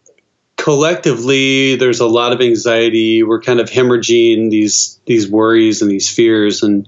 collectively 0.57 1.75
there's 1.75 1.99
a 1.99 2.07
lot 2.07 2.31
of 2.31 2.41
anxiety. 2.41 3.23
We're 3.23 3.41
kind 3.41 3.59
of 3.59 3.69
hemorrhaging 3.69 4.51
these 4.51 4.99
these 5.05 5.29
worries 5.29 5.81
and 5.81 5.89
these 5.89 6.09
fears 6.09 6.63
and 6.63 6.87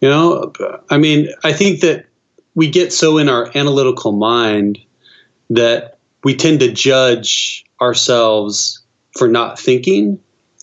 you 0.00 0.08
know, 0.08 0.52
I 0.90 0.98
mean, 0.98 1.28
I 1.44 1.52
think 1.52 1.80
that 1.80 2.06
we 2.56 2.68
get 2.68 2.92
so 2.92 3.18
in 3.18 3.28
our 3.28 3.56
analytical 3.56 4.10
mind 4.10 4.80
that 5.50 5.98
we 6.24 6.34
tend 6.34 6.58
to 6.58 6.72
judge 6.72 7.64
ourselves 7.80 8.82
for 9.16 9.28
not 9.28 9.60
thinking. 9.60 10.18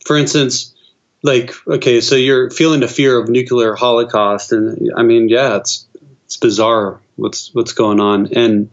For 0.09 0.17
instance, 0.17 0.73
like 1.21 1.53
okay, 1.67 2.01
so 2.01 2.15
you're 2.15 2.49
feeling 2.49 2.81
a 2.81 2.87
fear 2.87 3.19
of 3.19 3.29
nuclear 3.29 3.75
holocaust, 3.75 4.51
and 4.51 4.91
I 4.97 5.03
mean, 5.03 5.29
yeah, 5.29 5.57
it's 5.57 5.85
it's 6.25 6.35
bizarre 6.35 6.99
what's 7.15 7.53
what's 7.53 7.73
going 7.73 7.99
on, 7.99 8.33
and 8.33 8.71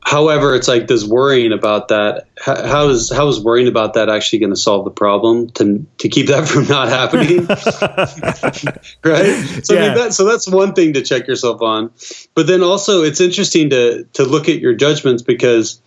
however, 0.00 0.54
it's 0.54 0.68
like 0.68 0.86
this 0.86 1.04
worrying 1.04 1.52
about 1.52 1.88
that. 1.88 2.28
How 2.42 2.88
is 2.88 3.12
how 3.12 3.28
is 3.28 3.38
worrying 3.40 3.68
about 3.68 3.92
that 3.92 4.08
actually 4.08 4.38
going 4.38 4.54
to 4.54 4.56
solve 4.56 4.86
the 4.86 4.90
problem 4.90 5.50
to 5.50 5.86
to 5.98 6.08
keep 6.08 6.28
that 6.28 6.48
from 6.48 6.66
not 6.66 6.88
happening? 6.88 7.44
right. 9.04 9.66
So 9.66 9.74
yeah. 9.74 9.80
I 9.80 9.86
mean, 9.86 9.94
that, 9.96 10.14
so 10.14 10.24
that's 10.24 10.48
one 10.48 10.72
thing 10.72 10.94
to 10.94 11.02
check 11.02 11.26
yourself 11.26 11.60
on, 11.60 11.90
but 12.34 12.46
then 12.46 12.62
also 12.62 13.02
it's 13.02 13.20
interesting 13.20 13.68
to 13.68 14.04
to 14.14 14.24
look 14.24 14.48
at 14.48 14.60
your 14.60 14.72
judgments 14.72 15.22
because 15.22 15.82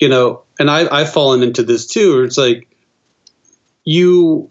you 0.00 0.08
know, 0.08 0.42
and 0.58 0.70
I 0.70 0.88
I've 0.88 1.12
fallen 1.12 1.42
into 1.42 1.62
this 1.62 1.86
too. 1.86 2.14
Where 2.14 2.24
it's 2.24 2.38
like 2.38 2.68
you 3.84 4.50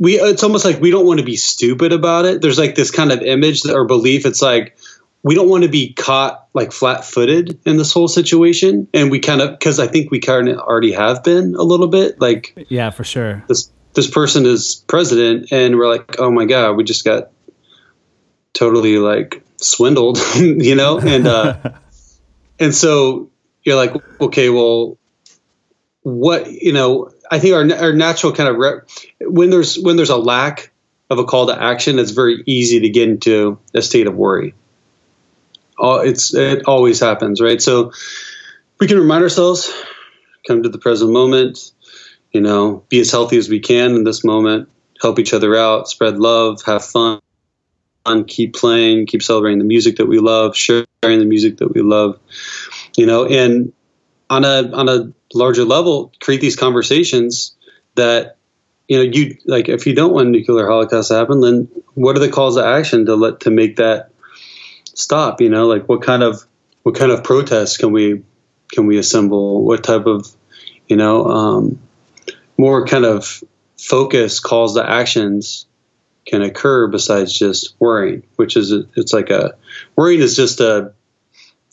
we 0.00 0.14
it's 0.14 0.42
almost 0.42 0.64
like 0.64 0.80
we 0.80 0.90
don't 0.90 1.06
want 1.06 1.20
to 1.20 1.26
be 1.26 1.36
stupid 1.36 1.92
about 1.92 2.24
it. 2.24 2.40
There's 2.40 2.58
like 2.58 2.74
this 2.74 2.90
kind 2.90 3.12
of 3.12 3.22
image 3.22 3.66
or 3.66 3.84
belief. 3.84 4.26
It's 4.26 4.42
like 4.42 4.76
we 5.22 5.34
don't 5.34 5.48
want 5.48 5.64
to 5.64 5.68
be 5.68 5.92
caught 5.92 6.48
like 6.54 6.72
flat-footed 6.72 7.60
in 7.66 7.76
this 7.76 7.92
whole 7.92 8.08
situation 8.08 8.88
and 8.94 9.10
we 9.10 9.20
kind 9.20 9.40
of 9.40 9.50
because 9.50 9.78
i 9.78 9.86
think 9.86 10.10
we 10.10 10.18
kind 10.18 10.48
of 10.48 10.58
already 10.58 10.92
have 10.92 11.22
been 11.22 11.54
a 11.54 11.62
little 11.62 11.88
bit 11.88 12.20
like 12.20 12.66
yeah 12.68 12.90
for 12.90 13.04
sure 13.04 13.44
this 13.48 13.70
this 13.94 14.10
person 14.10 14.46
is 14.46 14.84
president 14.86 15.52
and 15.52 15.76
we're 15.76 15.88
like 15.88 16.18
oh 16.18 16.30
my 16.30 16.44
god 16.44 16.72
we 16.76 16.84
just 16.84 17.04
got 17.04 17.30
totally 18.52 18.96
like 18.96 19.42
swindled 19.56 20.18
you 20.36 20.74
know 20.74 20.98
and 20.98 21.26
uh 21.26 21.56
and 22.58 22.74
so 22.74 23.30
you're 23.64 23.76
like 23.76 23.94
okay 24.20 24.48
well 24.50 24.96
what 26.02 26.50
you 26.50 26.72
know 26.72 27.10
i 27.30 27.38
think 27.38 27.54
our, 27.54 27.82
our 27.82 27.92
natural 27.92 28.32
kind 28.32 28.48
of 28.48 28.56
re- 28.56 28.80
when 29.20 29.50
there's 29.50 29.76
when 29.76 29.96
there's 29.96 30.10
a 30.10 30.16
lack 30.16 30.70
of 31.10 31.18
a 31.18 31.24
call 31.24 31.46
to 31.46 31.62
action 31.62 31.98
it's 31.98 32.12
very 32.12 32.42
easy 32.46 32.80
to 32.80 32.88
get 32.88 33.08
into 33.08 33.58
a 33.74 33.82
state 33.82 34.06
of 34.06 34.14
worry 34.16 34.54
it's 35.80 36.34
it 36.34 36.66
always 36.66 37.00
happens, 37.00 37.40
right? 37.40 37.60
So 37.60 37.92
we 38.78 38.86
can 38.86 38.98
remind 38.98 39.22
ourselves, 39.22 39.72
come 40.46 40.62
to 40.62 40.68
the 40.68 40.78
present 40.78 41.12
moment, 41.12 41.72
you 42.32 42.40
know, 42.40 42.84
be 42.88 43.00
as 43.00 43.10
healthy 43.10 43.38
as 43.38 43.48
we 43.48 43.60
can 43.60 43.94
in 43.94 44.04
this 44.04 44.24
moment, 44.24 44.68
help 45.00 45.18
each 45.18 45.32
other 45.32 45.56
out, 45.56 45.88
spread 45.88 46.18
love, 46.18 46.62
have 46.62 46.84
fun, 46.84 47.20
keep 48.26 48.54
playing, 48.54 49.06
keep 49.06 49.22
celebrating 49.22 49.58
the 49.58 49.64
music 49.64 49.96
that 49.96 50.06
we 50.06 50.18
love, 50.18 50.56
sharing 50.56 50.86
the 51.02 51.24
music 51.24 51.58
that 51.58 51.72
we 51.74 51.82
love, 51.82 52.18
you 52.96 53.06
know, 53.06 53.26
and 53.26 53.72
on 54.28 54.44
a 54.44 54.70
on 54.72 54.88
a 54.88 55.12
larger 55.34 55.64
level, 55.64 56.12
create 56.20 56.40
these 56.40 56.56
conversations 56.56 57.54
that 57.94 58.36
you 58.88 58.96
know 58.96 59.02
you 59.02 59.36
like 59.46 59.68
if 59.68 59.86
you 59.86 59.94
don't 59.94 60.12
want 60.12 60.30
nuclear 60.30 60.66
holocaust 60.66 61.08
to 61.08 61.14
happen 61.14 61.40
then 61.40 61.68
what 61.94 62.16
are 62.16 62.20
the 62.20 62.30
calls 62.30 62.56
to 62.56 62.64
action 62.64 63.06
to 63.06 63.14
let 63.14 63.40
to 63.40 63.50
make 63.50 63.76
that 63.76 64.10
stop? 64.94 65.40
You 65.40 65.48
know, 65.48 65.66
like 65.66 65.88
what 65.88 66.02
kind 66.02 66.22
of 66.22 66.44
what 66.82 66.94
kind 66.94 67.10
of 67.10 67.24
protests 67.24 67.76
can 67.76 67.92
we 67.92 68.22
can 68.72 68.86
we 68.86 68.98
assemble? 68.98 69.64
What 69.64 69.82
type 69.82 70.06
of 70.06 70.34
you 70.88 70.96
know 70.96 71.26
um, 71.26 71.80
more 72.56 72.86
kind 72.86 73.04
of 73.04 73.42
focus 73.78 74.40
calls 74.40 74.74
to 74.74 74.88
actions 74.88 75.66
can 76.26 76.42
occur 76.42 76.86
besides 76.86 77.32
just 77.32 77.74
worrying, 77.80 78.22
which 78.36 78.56
is 78.56 78.72
it's 78.94 79.12
like 79.12 79.30
a 79.30 79.54
worrying 79.96 80.20
is 80.20 80.36
just 80.36 80.60
a 80.60 80.92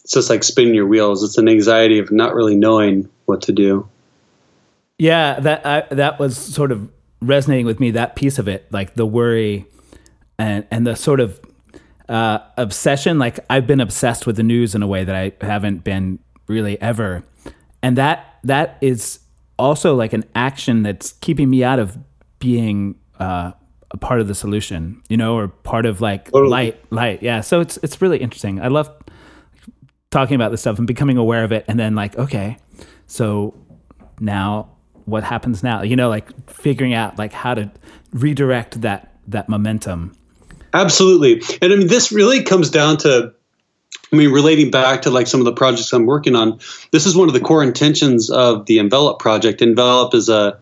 it's 0.08 0.14
just 0.14 0.30
like 0.30 0.42
spinning 0.42 0.74
your 0.74 0.86
wheels. 0.88 1.22
It's 1.22 1.38
an 1.38 1.50
anxiety 1.50 2.00
of 2.00 2.14
not 2.14 2.34
really 2.34 2.56
knowing 2.56 3.10
what 3.26 3.42
to 3.42 3.52
do. 3.52 3.90
Yeah, 4.98 5.38
that 5.42 5.66
I, 5.66 5.82
that 5.94 6.18
was 6.18 6.38
sort 6.38 6.72
of 6.72 6.90
resonating 7.22 7.66
with 7.66 7.82
me. 7.82 7.92
That 7.92 8.16
piece 8.16 8.40
of 8.40 8.48
it, 8.48 8.72
like 8.72 8.94
the 8.94 9.06
worry 9.06 9.66
and 10.40 10.66
and 10.72 10.88
the 10.88 10.96
sort 10.96 11.20
of 11.20 11.42
uh, 12.08 12.40
obsession. 12.56 13.20
Like 13.20 13.42
I've 13.50 13.68
been 13.68 13.82
obsessed 13.82 14.26
with 14.26 14.38
the 14.38 14.44
news 14.44 14.76
in 14.76 14.82
a 14.82 14.88
way 14.88 15.04
that 15.04 15.14
I 15.14 15.34
haven't 15.42 15.84
been 15.84 16.20
really 16.48 16.82
ever, 16.82 17.26
and 17.84 17.98
that 17.98 18.40
that 18.46 18.78
is 18.80 19.20
also 19.60 19.94
like 19.94 20.14
an 20.14 20.24
action 20.36 20.84
that's 20.84 21.12
keeping 21.20 21.50
me 21.50 21.66
out 21.66 21.80
of 21.80 21.98
being 22.40 22.96
uh, 23.20 23.52
a 23.92 23.98
part 23.98 24.22
of 24.22 24.30
the 24.30 24.36
solution, 24.36 25.04
you 25.10 25.18
know, 25.18 25.36
or 25.36 25.50
part 25.50 25.86
of 25.86 26.00
like 26.00 26.32
totally. 26.32 26.50
light, 26.50 26.92
light. 26.94 27.22
Yeah. 27.22 27.42
So 27.42 27.60
it's 27.60 27.76
it's 27.84 28.02
really 28.02 28.20
interesting. 28.20 28.62
I 28.62 28.70
love 28.70 28.90
talking 30.10 30.36
about 30.36 30.52
this 30.52 30.62
stuff 30.62 30.78
and 30.78 30.88
becoming 30.88 31.18
aware 31.18 31.44
of 31.44 31.52
it, 31.52 31.66
and 31.68 31.80
then 31.80 31.96
like, 31.96 32.18
okay, 32.18 32.58
so 33.08 33.54
now 34.20 34.70
what 35.06 35.24
happens 35.24 35.64
now? 35.64 35.82
You 35.82 35.96
know, 35.96 36.10
like 36.10 36.50
figuring 36.50 36.94
out 36.94 37.18
like 37.18 37.34
how 37.34 37.54
to 37.54 37.72
redirect 38.14 38.82
that 38.82 39.14
that 39.28 39.50
momentum. 39.50 40.16
Absolutely, 40.74 41.42
and 41.62 41.74
I 41.74 41.76
mean, 41.76 41.88
this 41.88 42.12
really 42.12 42.44
comes 42.44 42.70
down 42.70 42.98
to 42.98 43.34
I 44.12 44.16
mean, 44.16 44.32
relating 44.32 44.72
back 44.72 45.02
to 45.02 45.10
like 45.10 45.28
some 45.28 45.42
of 45.42 45.46
the 45.46 45.54
projects 45.54 45.92
I'm 45.92 46.06
working 46.06 46.36
on, 46.36 46.60
this 46.92 47.06
is 47.06 47.16
one 47.16 47.28
of 47.28 47.34
the 47.34 47.42
core 47.42 47.64
intentions 47.64 48.30
of 48.30 48.66
the 48.66 48.80
Envelop 48.80 49.20
project. 49.20 49.62
Envelop 49.62 50.14
is 50.14 50.30
a 50.30 50.60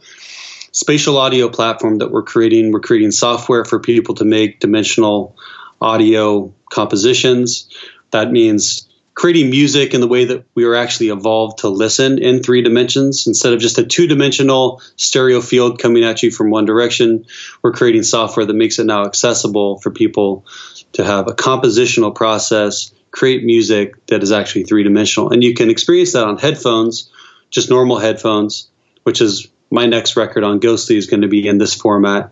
spatial 0.71 1.17
audio 1.17 1.47
platform 1.47 1.99
that 1.99 2.11
we're 2.11 2.23
creating. 2.23 2.71
We're 2.71 2.79
creating 2.79 3.11
software 3.11 3.63
for 3.63 3.79
people 3.79 4.15
to 4.15 4.25
make 4.25 4.59
dimensional 4.59 5.37
audio 5.79 6.53
compositions. 6.71 7.69
That 8.11 8.31
means 8.31 8.84
creating 9.15 9.49
music 9.49 9.93
in 9.93 10.01
the 10.01 10.07
way 10.07 10.25
that 10.25 10.45
we 10.55 10.65
were 10.65 10.75
actually 10.75 11.09
evolved 11.09 11.59
to 11.59 11.69
listen 11.69 12.19
in 12.19 12.43
three 12.43 12.61
dimensions 12.61 13.25
instead 13.27 13.53
of 13.53 13.59
just 13.59 13.77
a 13.77 13.85
two 13.85 14.07
dimensional 14.07 14.81
stereo 14.97 15.41
field 15.41 15.79
coming 15.79 16.03
at 16.03 16.21
you 16.21 16.29
from 16.29 16.51
one 16.51 16.65
direction. 16.65 17.25
We're 17.61 17.71
creating 17.71 18.03
software 18.03 18.45
that 18.45 18.53
makes 18.53 18.77
it 18.77 18.85
now 18.85 19.05
accessible 19.05 19.79
for 19.79 19.89
people 19.89 20.45
to 20.93 21.03
have 21.03 21.27
a 21.27 21.33
compositional 21.33 22.13
process 22.13 22.91
create 23.15 23.43
music 23.45 24.05
that 24.07 24.21
is 24.21 24.31
actually 24.31 24.63
three 24.63 24.83
dimensional. 24.83 25.31
And 25.31 25.41
you 25.41 25.53
can 25.53 25.69
experience 25.69 26.13
that 26.13 26.25
on 26.25 26.37
headphones, 26.37 27.09
just 27.49 27.69
normal 27.69 27.97
headphones, 27.97 28.69
which 29.03 29.21
is 29.21 29.47
my 29.71 29.85
next 29.85 30.15
record 30.15 30.43
on 30.43 30.59
Ghostly 30.59 30.95
is 30.95 31.07
going 31.07 31.21
to 31.21 31.27
be 31.27 31.47
in 31.47 31.57
this 31.57 31.73
format. 31.73 32.31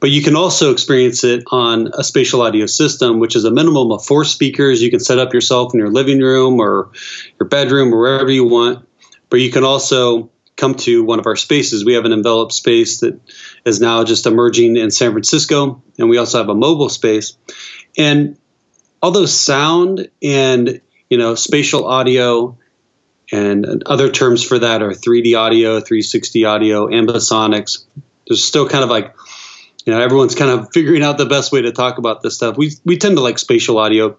But 0.00 0.10
you 0.10 0.22
can 0.22 0.36
also 0.36 0.72
experience 0.72 1.24
it 1.24 1.44
on 1.50 1.90
a 1.94 2.04
spatial 2.04 2.42
audio 2.42 2.66
system, 2.66 3.18
which 3.18 3.36
is 3.36 3.44
a 3.44 3.50
minimum 3.50 3.90
of 3.92 4.04
four 4.04 4.24
speakers. 4.24 4.80
You 4.80 4.90
can 4.90 5.00
set 5.00 5.18
up 5.18 5.34
yourself 5.34 5.74
in 5.74 5.80
your 5.80 5.90
living 5.90 6.20
room 6.20 6.60
or 6.60 6.90
your 7.38 7.48
bedroom 7.48 7.92
or 7.92 7.98
wherever 7.98 8.30
you 8.30 8.46
want. 8.46 8.86
But 9.28 9.40
you 9.40 9.50
can 9.50 9.64
also 9.64 10.30
come 10.56 10.74
to 10.74 11.04
one 11.04 11.18
of 11.18 11.26
our 11.26 11.36
spaces. 11.36 11.84
We 11.84 11.94
have 11.94 12.04
an 12.04 12.12
enveloped 12.12 12.52
space 12.52 13.00
that 13.00 13.18
is 13.64 13.80
now 13.80 14.04
just 14.04 14.26
emerging 14.26 14.76
in 14.76 14.90
San 14.90 15.12
Francisco, 15.12 15.82
and 15.98 16.08
we 16.08 16.18
also 16.18 16.38
have 16.38 16.48
a 16.48 16.54
mobile 16.54 16.88
space. 16.88 17.36
And 17.96 18.38
although 19.02 19.26
sound 19.26 20.08
and 20.22 20.80
you 21.08 21.18
know 21.18 21.34
spatial 21.34 21.86
audio 21.86 22.58
and 23.30 23.82
other 23.84 24.10
terms 24.10 24.42
for 24.42 24.58
that 24.58 24.82
are 24.82 24.90
3D 24.90 25.38
audio, 25.38 25.80
360 25.80 26.44
audio, 26.44 26.86
ambisonics. 26.86 27.84
There's 28.26 28.44
still 28.44 28.68
kind 28.68 28.84
of 28.84 28.90
like, 28.90 29.14
you 29.84 29.92
know, 29.92 30.00
everyone's 30.00 30.34
kind 30.34 30.50
of 30.50 30.68
figuring 30.72 31.02
out 31.02 31.18
the 31.18 31.26
best 31.26 31.52
way 31.52 31.62
to 31.62 31.72
talk 31.72 31.98
about 31.98 32.22
this 32.22 32.34
stuff. 32.34 32.56
We 32.56 32.72
we 32.84 32.96
tend 32.96 33.16
to 33.16 33.22
like 33.22 33.38
spatial 33.38 33.78
audio, 33.78 34.16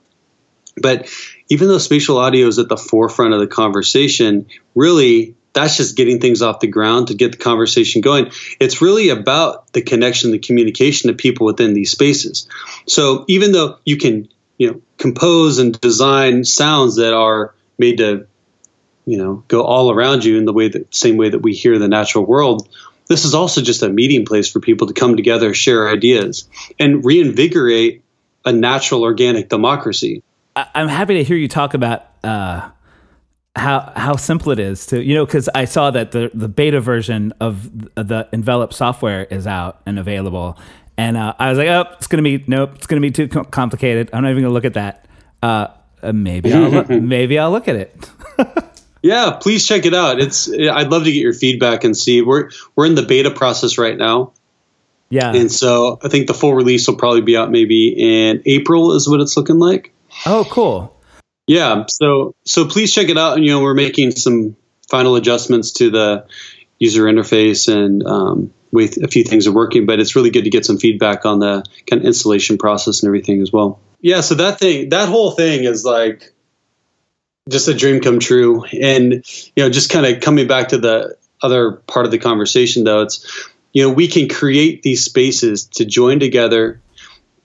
but 0.78 1.10
even 1.50 1.68
though 1.68 1.78
spatial 1.78 2.18
audio 2.18 2.48
is 2.48 2.60
at 2.60 2.70
the 2.70 2.78
forefront 2.78 3.34
of 3.34 3.40
the 3.40 3.48
conversation, 3.48 4.46
really 4.76 5.36
that's 5.54 5.78
just 5.78 5.98
getting 5.98 6.20
things 6.20 6.42
off 6.44 6.60
the 6.60 6.68
ground 6.68 7.08
to 7.08 7.16
get 7.16 7.32
the 7.32 7.38
conversation 7.38 8.02
going. 8.02 8.32
It's 8.60 8.82
really 8.82 9.10
about 9.10 9.74
the 9.74 9.82
connection, 9.82 10.32
the 10.32 10.40
communication 10.40 11.10
of 11.10 11.18
people 11.18 11.48
within 11.48 11.74
these 11.74 11.92
spaces. 11.92 12.48
So 12.88 13.26
even 13.28 13.52
though 13.52 13.80
you 13.84 13.98
can 13.98 14.30
you 14.60 14.72
know 14.72 14.82
compose 14.98 15.58
and 15.58 15.80
design 15.82 16.44
sounds 16.44 16.98
that 16.98 17.14
are 17.14 17.56
made 17.80 17.98
to 17.98 18.28
you 19.10 19.18
know 19.18 19.44
go 19.48 19.64
all 19.64 19.92
around 19.92 20.24
you 20.24 20.38
in 20.38 20.46
the 20.46 20.54
way 20.54 20.68
that 20.68 20.94
same 20.94 21.18
way 21.18 21.30
that 21.30 21.40
we 21.40 21.54
hear 21.54 21.78
the 21.80 21.88
natural 21.88 22.26
world 22.26 22.68
this 23.08 23.26
is 23.26 23.34
also 23.34 23.62
just 23.62 23.82
a 23.82 23.90
meeting 23.90 24.26
place 24.26 24.50
for 24.50 24.60
people 24.60 24.88
to 24.88 24.94
come 24.94 25.16
together 25.16 25.54
share 25.54 25.90
ideas 25.90 26.48
and 26.80 27.04
reinvigorate 27.04 28.04
a 28.46 28.52
natural 28.52 29.04
organic 29.04 29.50
democracy 29.50 30.24
i'm 30.56 30.88
happy 30.88 31.16
to 31.16 31.24
hear 31.24 31.38
you 31.38 31.48
talk 31.48 31.74
about 31.74 32.06
uh, 32.24 32.70
how 33.56 33.92
how 33.96 34.16
simple 34.16 34.52
it 34.52 34.60
is 34.60 34.86
to 34.86 35.04
you 35.04 35.16
know 35.16 35.26
because 35.26 35.50
i 35.56 35.66
saw 35.66 35.90
that 35.90 36.12
the 36.12 36.30
the 36.34 36.48
beta 36.48 36.80
version 36.80 37.34
of 37.40 37.72
the 37.96 38.28
envelop 38.32 38.74
software 38.74 39.24
is 39.26 39.48
out 39.48 39.82
and 39.86 39.98
available 39.98 40.58
and 41.00 41.16
uh, 41.16 41.34
I 41.40 41.48
was 41.48 41.58
like, 41.58 41.70
oh, 41.70 41.86
it's 41.94 42.08
gonna 42.08 42.24
be 42.24 42.44
nope, 42.46 42.76
it's 42.76 42.86
gonna 42.86 43.00
be 43.00 43.12
too 43.12 43.30
complicated. 43.30 44.10
I'm 44.12 44.22
not 44.22 44.32
even 44.32 44.44
gonna 44.44 44.54
look 44.54 44.66
at 44.66 44.74
that. 44.74 45.06
Uh, 45.42 45.68
uh 46.04 46.12
maybe 46.12 46.52
I'll 46.52 46.70
look, 46.70 46.90
maybe 46.90 47.40
I'll 47.40 47.52
look 47.52 47.70
at 47.70 47.78
it. 47.78 48.10
yeah, 49.02 49.32
please 49.32 49.66
check 49.68 49.86
it 49.86 49.94
out. 49.94 50.20
It's 50.20 50.50
I'd 50.52 50.90
love 50.90 51.04
to 51.06 51.12
get 51.12 51.22
your 51.22 51.34
feedback 51.34 51.84
and 51.84 51.96
see. 51.96 52.22
We're 52.22 52.50
we're 52.76 52.86
in 52.86 52.96
the 52.96 53.04
beta 53.04 53.32
process 53.32 53.78
right 53.78 53.98
now. 53.98 54.34
Yeah, 55.10 55.34
and 55.34 55.52
so 55.52 56.00
I 56.04 56.08
think 56.10 56.28
the 56.28 56.34
full 56.34 56.54
release 56.54 56.88
will 56.88 56.98
probably 56.98 57.22
be 57.22 57.36
out 57.36 57.50
maybe 57.50 57.90
in 57.90 58.44
April 58.46 58.94
is 58.94 59.08
what 59.10 59.22
it's 59.22 59.36
looking 59.36 59.60
like. 59.60 59.94
Oh, 60.26 60.46
cool. 60.50 60.96
Yeah, 61.48 61.86
so 61.88 62.36
so 62.46 62.68
please 62.68 62.94
check 62.94 63.10
it 63.10 63.18
out. 63.18 63.38
And 63.38 63.46
you 63.46 63.52
know, 63.52 63.62
we're 63.62 63.74
making 63.74 64.12
some 64.12 64.56
final 64.88 65.16
adjustments 65.16 65.72
to 65.74 65.90
the 65.90 66.28
user 66.78 67.04
interface 67.04 67.72
and 67.74 68.06
um, 68.06 68.54
with 68.72 69.04
a 69.04 69.08
few 69.08 69.24
things 69.24 69.48
are 69.48 69.52
working, 69.52 69.86
but 69.86 70.00
it's 70.00 70.16
really 70.16 70.30
good 70.30 70.44
to 70.44 70.50
get 70.50 70.66
some 70.66 70.78
feedback 70.78 71.26
on 71.26 71.40
the 71.40 71.64
kind 71.88 72.02
of 72.02 72.06
installation 72.06 72.58
process 72.58 73.02
and 73.02 73.08
everything 73.08 73.42
as 73.42 73.52
well. 73.52 73.80
Yeah, 74.02 74.22
so 74.22 74.36
that 74.36 74.60
thing, 74.60 74.90
that 74.90 75.10
whole 75.10 75.32
thing 75.32 75.66
is 75.66 75.84
like 75.84 76.32
just 77.50 77.68
a 77.68 77.74
dream 77.74 78.02
come 78.02 78.20
true. 78.20 78.64
And, 78.66 79.24
you 79.56 79.64
know, 79.64 79.70
just 79.70 79.90
kind 79.90 80.06
of 80.06 80.22
coming 80.22 80.48
back 80.48 80.70
to 80.70 80.78
the 80.78 81.18
other 81.42 81.72
part 81.72 82.06
of 82.06 82.12
the 82.12 82.18
conversation 82.18 82.84
though, 82.84 83.02
it's, 83.02 83.50
you 83.74 83.84
know, 83.84 83.94
we 83.94 84.08
can 84.08 84.28
create 84.28 84.82
these 84.82 85.04
spaces 85.04 85.66
to 85.66 85.86
join 85.86 86.20
together 86.20 86.82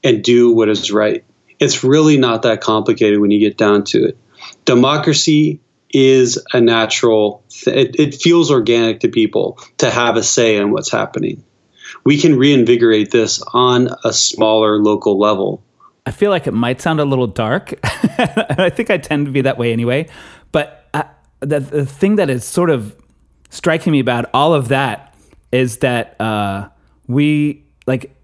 and 0.03 0.23
do 0.23 0.53
what 0.53 0.69
is 0.69 0.91
right. 0.91 1.25
It's 1.59 1.85
really 1.85 2.19
not 2.19 2.43
that 2.43 2.61
complicated 2.61 3.21
when 3.21 3.31
you 3.31 3.41
get 3.41 3.57
down 3.57 3.85
to 3.85 4.09
it. 4.09 4.19
Democracy 4.65 5.61
is 5.95 6.45
a 6.53 6.61
natural 6.61 7.45
it, 7.67 7.99
it 7.99 8.15
feels 8.17 8.51
organic 8.51 9.01
to 9.01 9.09
people 9.09 9.59
to 9.79 9.89
have 9.89 10.17
a 10.17 10.23
say 10.25 10.57
in 10.57 10.73
what's 10.73 10.91
happening 10.91 11.45
we 12.03 12.19
can 12.19 12.37
reinvigorate 12.37 13.13
this 13.13 13.41
on 13.53 13.89
a 14.05 14.13
smaller 14.13 14.79
local 14.79 15.19
level 15.19 15.63
i 16.07 16.11
feel 16.11 16.31
like 16.31 16.47
it 16.47 16.55
might 16.55 16.81
sound 16.81 17.01
a 17.01 17.05
little 17.05 17.27
dark 17.27 17.75
i 17.85 18.71
think 18.71 18.91
i 18.91 18.99
tend 18.99 19.27
to 19.27 19.33
be 19.33 19.41
that 19.41 19.59
way 19.59 19.73
anyway 19.73 20.07
but 20.53 20.89
I, 20.95 21.07
the, 21.41 21.61
the 21.61 21.87
thing 21.87 22.17
that 22.17 22.31
is 22.31 22.45
sort 22.45 22.71
of 22.71 22.97
striking 23.51 23.93
me 23.93 24.01
about 24.01 24.31
all 24.33 24.55
of 24.55 24.69
that 24.69 25.15
is 25.53 25.79
that 25.79 26.21
uh, 26.21 26.69
we 27.07 27.65
like 27.87 28.15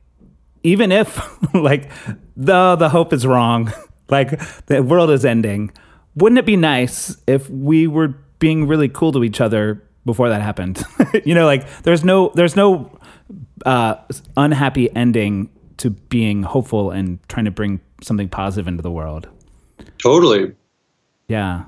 even 0.62 0.91
if 0.91 1.20
like 1.55 1.91
the 2.37 2.76
the 2.76 2.89
hope 2.89 3.12
is 3.12 3.26
wrong 3.26 3.72
like 4.09 4.41
the 4.66 4.83
world 4.83 5.11
is 5.11 5.24
ending 5.24 5.72
wouldn't 6.16 6.39
it 6.39 6.47
be 6.47 6.57
nice 6.57 7.16
if 7.26 7.49
we 7.49 7.87
were 7.87 8.14
being 8.39 8.66
really 8.66 8.89
cool 8.89 9.12
to 9.12 9.24
each 9.24 9.41
other 9.41 9.83
before 10.05 10.28
that 10.28 10.43
happened? 10.43 10.83
you 11.24 11.35
know, 11.35 11.47
like 11.47 11.83
there's 11.83 12.05
no 12.05 12.31
there's 12.35 12.57
no 12.57 12.99
uh, 13.64 13.97
unhappy 14.37 14.95
ending 14.95 15.51
to 15.81 15.91
being 15.91 16.43
hopeful 16.43 16.91
and 16.91 17.18
trying 17.28 17.47
to 17.47 17.51
bring 17.51 17.81
something 18.03 18.28
positive 18.28 18.68
into 18.68 18.83
the 18.83 18.91
world. 18.91 19.28
Totally. 19.99 20.55
Yeah. 21.28 21.64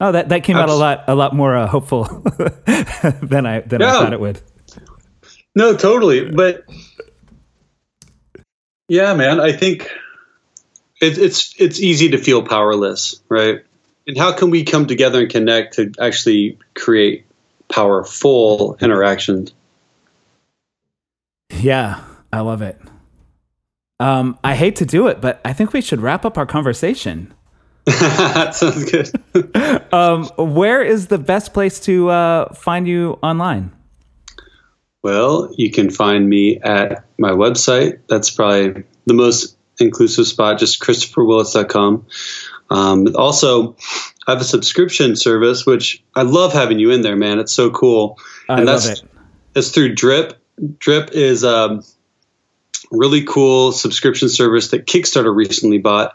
Oh, 0.00 0.12
that, 0.12 0.30
that 0.30 0.42
came 0.42 0.56
out 0.56 0.68
a 0.68 0.74
lot 0.74 1.04
a 1.06 1.14
lot 1.14 1.34
more 1.34 1.56
uh, 1.56 1.68
hopeful 1.68 2.04
than 3.22 3.46
I 3.46 3.60
than 3.60 3.80
yeah. 3.80 3.88
I 3.88 3.92
thought 3.92 4.12
it 4.12 4.20
would. 4.20 4.40
No, 5.54 5.76
totally. 5.76 6.28
But 6.30 6.64
yeah, 8.88 9.14
man, 9.14 9.38
I 9.38 9.52
think 9.52 9.88
it, 11.00 11.18
it's 11.18 11.54
it's 11.58 11.78
easy 11.78 12.10
to 12.10 12.18
feel 12.18 12.42
powerless, 12.42 13.22
right? 13.28 13.64
And 14.08 14.18
how 14.18 14.32
can 14.32 14.50
we 14.50 14.64
come 14.64 14.86
together 14.86 15.20
and 15.20 15.30
connect 15.30 15.74
to 15.74 15.92
actually 16.00 16.58
create 16.74 17.24
powerful 17.68 18.76
interactions? 18.80 19.54
Yeah, 21.50 22.02
I 22.32 22.40
love 22.40 22.62
it. 22.62 22.80
Um, 24.02 24.36
I 24.42 24.56
hate 24.56 24.74
to 24.76 24.84
do 24.84 25.06
it, 25.06 25.20
but 25.20 25.40
I 25.44 25.52
think 25.52 25.72
we 25.72 25.80
should 25.80 26.00
wrap 26.00 26.24
up 26.24 26.36
our 26.36 26.44
conversation. 26.44 27.32
that 27.84 28.52
sounds 28.52 28.90
good. 28.90 29.92
um, 29.94 30.24
where 30.36 30.82
is 30.82 31.06
the 31.06 31.18
best 31.18 31.54
place 31.54 31.78
to 31.80 32.08
uh, 32.08 32.52
find 32.52 32.88
you 32.88 33.20
online? 33.22 33.70
Well, 35.04 35.54
you 35.56 35.70
can 35.70 35.88
find 35.88 36.28
me 36.28 36.58
at 36.62 37.04
my 37.16 37.30
website. 37.30 38.00
That's 38.08 38.28
probably 38.28 38.82
the 39.06 39.14
most 39.14 39.56
inclusive 39.78 40.26
spot, 40.26 40.58
just 40.58 40.80
ChristopherWillits.com. 40.80 42.04
Um, 42.70 43.06
also, 43.14 43.76
I 44.26 44.32
have 44.32 44.40
a 44.40 44.44
subscription 44.44 45.14
service, 45.14 45.64
which 45.64 46.02
I 46.16 46.22
love 46.22 46.52
having 46.52 46.80
you 46.80 46.90
in 46.90 47.02
there, 47.02 47.16
man. 47.16 47.38
It's 47.38 47.52
so 47.52 47.70
cool. 47.70 48.18
I 48.48 48.58
and 48.58 48.66
that's, 48.66 48.88
love 48.88 48.98
it. 48.98 49.04
It's 49.54 49.70
through 49.70 49.94
Drip. 49.94 50.40
Drip 50.78 51.10
is 51.12 51.44
um, 51.44 51.82
really 52.92 53.24
cool 53.24 53.72
subscription 53.72 54.28
service 54.28 54.68
that 54.68 54.86
Kickstarter 54.86 55.34
recently 55.34 55.78
bought. 55.78 56.14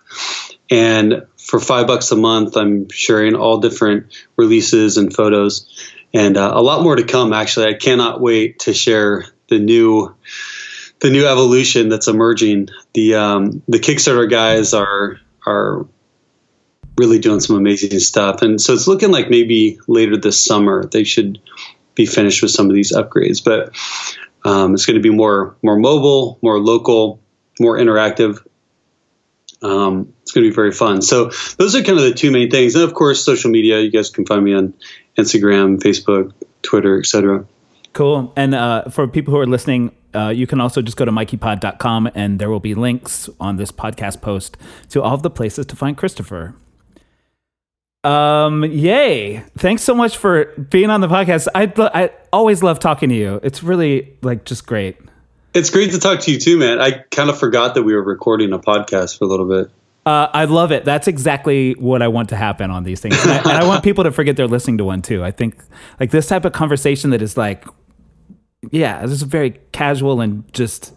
And 0.70 1.26
for 1.38 1.60
five 1.60 1.88
bucks 1.88 2.12
a 2.12 2.16
month, 2.16 2.56
I'm 2.56 2.90
sharing 2.90 3.36
all 3.36 3.58
different 3.58 4.14
releases 4.36 4.98
and 4.98 5.14
photos, 5.14 5.68
and 6.14 6.38
uh, 6.38 6.52
a 6.54 6.62
lot 6.62 6.84
more 6.84 6.96
to 6.96 7.04
come. 7.04 7.34
Actually, 7.34 7.68
I 7.68 7.74
cannot 7.74 8.22
wait 8.22 8.60
to 8.60 8.74
share 8.74 9.26
the 9.50 9.60
new 9.60 10.14
the 11.00 11.10
new 11.10 11.26
evolution 11.26 11.90
that's 11.90 12.08
emerging. 12.08 12.70
The 12.94 13.16
um, 13.16 13.64
the 13.68 13.80
Kickstarter 13.80 14.30
guys 14.30 14.74
are 14.74 15.20
are 15.46 15.86
really 16.98 17.20
doing 17.20 17.40
some 17.40 17.56
amazing 17.56 18.00
stuff, 18.00 18.42
and 18.42 18.60
so 18.60 18.74
it's 18.74 18.88
looking 18.88 19.12
like 19.12 19.30
maybe 19.30 19.80
later 19.88 20.18
this 20.18 20.44
summer 20.44 20.86
they 20.86 21.06
should 21.06 21.40
be 21.96 22.06
finished 22.06 22.42
with 22.42 22.52
some 22.52 22.70
of 22.70 22.76
these 22.76 22.92
upgrades. 22.92 23.44
But 23.44 23.74
um, 24.48 24.74
it's 24.74 24.86
going 24.86 24.96
to 24.96 25.02
be 25.02 25.10
more 25.10 25.58
more 25.62 25.78
mobile, 25.78 26.40
more 26.42 26.58
local, 26.58 27.20
more 27.60 27.78
interactive. 27.78 28.42
Um, 29.62 30.14
it's 30.22 30.32
going 30.32 30.46
to 30.46 30.50
be 30.50 30.56
very 30.56 30.72
fun. 30.72 31.02
So 31.02 31.32
those 31.58 31.76
are 31.76 31.82
kind 31.82 31.98
of 31.98 32.06
the 32.06 32.14
two 32.14 32.32
main 32.32 32.50
things, 32.50 32.74
and 32.76 32.84
of 32.84 32.94
course, 32.94 33.24
social 33.24 33.52
media. 33.52 33.82
You 33.82 33.92
guys 33.92 34.10
can 34.10 34.26
find 34.26 34.46
me 34.46 34.54
on 34.54 34.74
Instagram, 35.18 35.80
Facebook, 35.80 36.32
Twitter, 36.62 37.00
etc. 37.00 37.46
Cool. 37.92 38.32
And 38.38 38.56
uh, 38.56 38.86
for 38.90 39.08
people 39.08 39.34
who 39.34 39.40
are 39.40 39.48
listening, 39.48 39.94
uh, 40.16 40.30
you 40.30 40.48
can 40.48 40.62
also 40.62 40.82
just 40.82 40.96
go 40.96 41.04
to 41.04 41.12
mikeypod.com 41.12 42.12
and 42.14 42.40
there 42.40 42.50
will 42.50 42.60
be 42.60 42.76
links 42.76 43.28
on 43.40 43.58
this 43.58 43.72
podcast 43.72 44.22
post 44.22 44.56
to 44.90 45.02
all 45.02 45.16
of 45.16 45.24
the 45.24 45.32
places 45.32 45.66
to 45.66 45.76
find 45.76 45.98
Christopher. 45.98 46.54
Um, 48.08 48.64
yay. 48.64 49.44
Thanks 49.58 49.84
so 49.84 49.94
much 49.94 50.16
for 50.16 50.46
being 50.46 50.90
on 50.90 51.02
the 51.02 51.10
podcast. 51.10 51.48
I, 51.54 51.72
I 51.94 52.12
always 52.32 52.64
love 52.64 52.80
talking 52.80 53.10
to 53.10 53.16
you. 53.16 53.42
It's 53.44 53.62
really 53.62 54.18
like 54.22 54.46
just 54.46 54.66
great. 54.66 54.98
It's 55.54 55.70
great 55.70 55.92
to 55.92 56.00
talk 56.00 56.22
to 56.22 56.32
you 56.32 56.40
too, 56.40 56.58
man. 56.58 56.80
I 56.80 56.92
kind 57.12 57.30
of 57.30 57.38
forgot 57.38 57.76
that 57.76 57.84
we 57.84 57.94
were 57.94 58.04
recording 58.04 58.54
a 58.54 58.60
podcast 58.60 59.18
for 59.18 59.26
a 59.26 59.28
little 59.28 59.48
bit. 59.48 59.70
Uh, 60.06 60.30
I 60.34 60.46
love 60.46 60.72
it. 60.72 60.86
That's 60.86 61.10
exactly 61.10 61.74
what 61.74 62.02
I 62.02 62.08
want 62.08 62.30
to 62.30 62.38
happen 62.38 62.72
on 62.72 62.86
these 62.86 63.02
things. 63.02 63.22
And 63.24 63.32
I, 63.32 63.38
and 63.40 63.48
I, 63.64 63.68
want 63.68 63.84
people 63.84 64.06
to 64.06 64.12
forget 64.14 64.38
they're 64.38 64.48
listening 64.48 64.78
to 64.78 64.86
one 64.86 65.02
too. 65.02 65.22
I 65.22 65.32
think 65.32 65.62
like 66.00 66.12
this 66.12 66.28
type 66.28 66.46
of 66.46 66.54
conversation 66.54 67.10
that 67.10 67.22
is 67.22 67.36
like, 67.36 67.66
yeah, 68.72 69.02
this 69.02 69.12
is 69.12 69.24
very 69.24 69.60
casual 69.74 70.22
and 70.22 70.50
just 70.54 70.94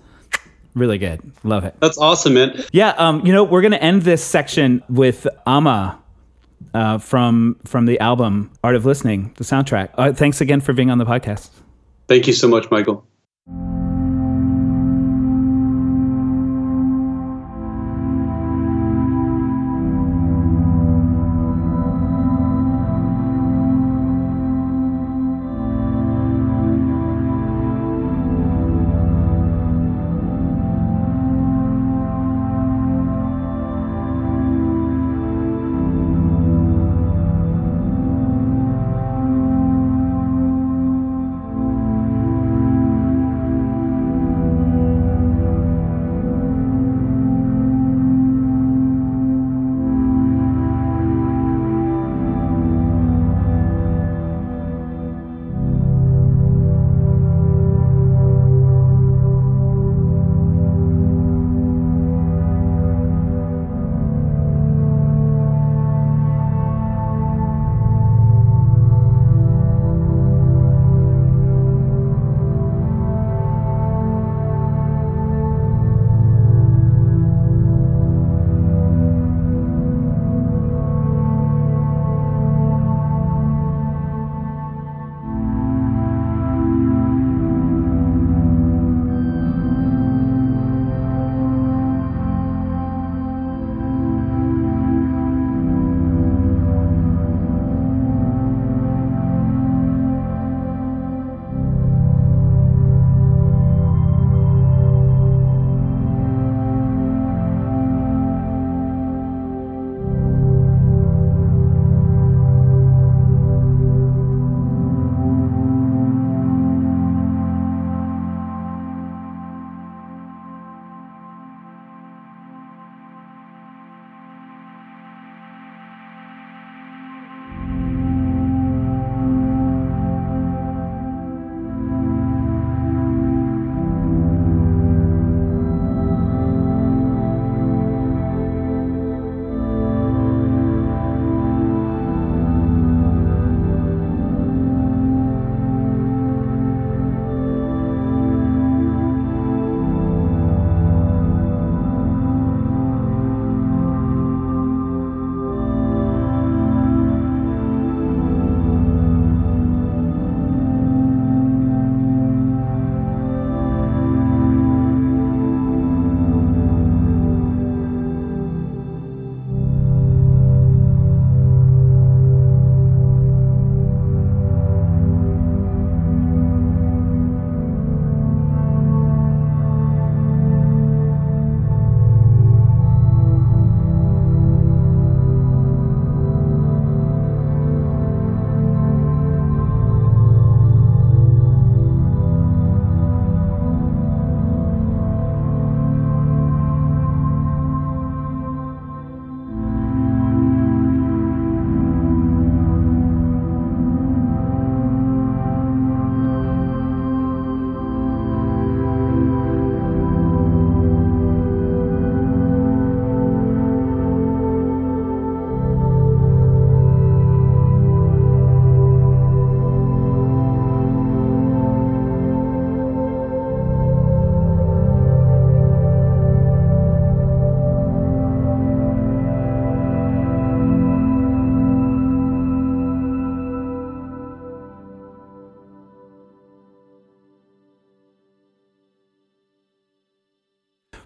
really 0.75 0.99
good. 0.99 1.21
Love 1.43 1.65
it. 1.65 1.75
That's 1.81 1.99
awesome, 1.99 2.35
man. 2.35 2.63
Yeah. 2.71 2.91
Um, 2.91 3.27
you 3.27 3.33
know, 3.33 3.43
we're 3.43 3.63
going 3.63 3.73
to 3.73 3.83
end 3.83 4.03
this 4.03 4.23
section 4.23 4.85
with 4.89 5.27
Ama 5.45 6.00
uh, 6.75 6.99
from 6.99 7.57
from 7.65 7.87
the 7.87 7.99
album 8.01 8.53
Art 8.63 8.77
of 8.77 8.85
Listening, 8.85 9.33
the 9.37 9.45
soundtrack. 9.45 9.91
Uh, 9.95 10.13
thanks 10.13 10.41
again 10.41 10.61
for 10.61 10.73
being 10.73 10.91
on 10.91 10.99
the 10.99 11.07
podcast. 11.07 11.51
Thank 12.09 12.27
you 12.27 12.33
so 12.33 12.49
much, 12.49 12.71
Michael. 12.71 13.07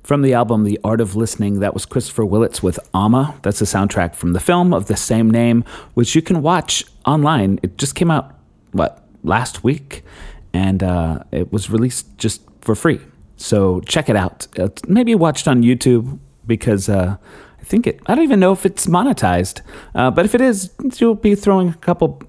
From 0.04 0.20
the 0.20 0.34
album 0.34 0.64
The 0.64 0.78
Art 0.84 1.00
of 1.00 1.16
Listening, 1.16 1.60
that 1.60 1.72
was 1.72 1.86
Christopher 1.86 2.26
Willits 2.26 2.62
with 2.62 2.78
Alma. 2.92 3.40
That's 3.40 3.60
the 3.60 3.64
soundtrack 3.64 4.14
from 4.14 4.34
the 4.34 4.38
film 4.38 4.74
of 4.74 4.86
the 4.86 4.98
same 4.98 5.30
name, 5.30 5.64
which 5.94 6.14
you 6.14 6.20
can 6.20 6.42
watch 6.42 6.84
online. 7.06 7.58
It 7.62 7.78
just 7.78 7.94
came 7.94 8.10
out, 8.10 8.38
what, 8.72 9.02
last 9.22 9.64
week? 9.64 10.04
And 10.52 10.82
uh, 10.82 11.20
it 11.32 11.50
was 11.50 11.70
released 11.70 12.18
just 12.18 12.42
for 12.60 12.74
free. 12.74 13.00
So 13.38 13.80
check 13.80 14.10
it 14.10 14.14
out. 14.14 14.46
Uh, 14.58 14.68
maybe 14.86 15.14
watch 15.14 15.40
it 15.40 15.48
on 15.48 15.62
YouTube 15.62 16.18
because 16.46 16.90
uh, 16.90 17.16
I 17.58 17.64
think 17.64 17.86
it, 17.86 17.98
I 18.04 18.14
don't 18.14 18.24
even 18.24 18.40
know 18.40 18.52
if 18.52 18.66
it's 18.66 18.84
monetized. 18.84 19.62
Uh, 19.94 20.10
but 20.10 20.26
if 20.26 20.34
it 20.34 20.42
is, 20.42 20.70
you'll 20.96 21.14
be 21.14 21.34
throwing 21.34 21.70
a 21.70 21.74
couple 21.78 22.22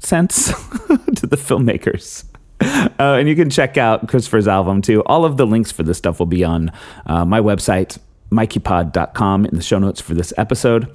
cents 0.00 0.46
to 0.88 1.26
the 1.26 1.36
filmmakers. 1.36 2.24
Uh, 2.98 3.16
and 3.18 3.28
you 3.28 3.34
can 3.34 3.50
check 3.50 3.76
out 3.76 4.06
Christopher's 4.06 4.46
album 4.46 4.80
too. 4.80 5.02
All 5.06 5.24
of 5.24 5.36
the 5.36 5.44
links 5.44 5.72
for 5.72 5.82
this 5.82 5.98
stuff 5.98 6.20
will 6.20 6.26
be 6.26 6.44
on 6.44 6.70
uh, 7.06 7.24
my 7.24 7.40
website, 7.40 7.98
mikeypod.com, 8.30 9.46
in 9.46 9.56
the 9.56 9.62
show 9.62 9.78
notes 9.78 10.00
for 10.00 10.14
this 10.14 10.32
episode. 10.36 10.94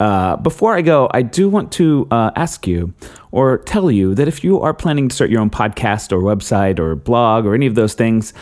Uh, 0.00 0.36
before 0.36 0.74
I 0.74 0.82
go, 0.82 1.08
I 1.12 1.22
do 1.22 1.48
want 1.48 1.70
to 1.72 2.08
uh, 2.10 2.32
ask 2.34 2.66
you 2.66 2.92
or 3.30 3.58
tell 3.58 3.90
you 3.90 4.14
that 4.16 4.26
if 4.26 4.42
you 4.42 4.60
are 4.60 4.74
planning 4.74 5.08
to 5.08 5.14
start 5.14 5.30
your 5.30 5.40
own 5.40 5.50
podcast 5.50 6.10
or 6.10 6.18
website 6.18 6.80
or 6.80 6.96
blog 6.96 7.46
or 7.46 7.54
any 7.54 7.66
of 7.66 7.76
those 7.76 7.94
things, 7.94 8.32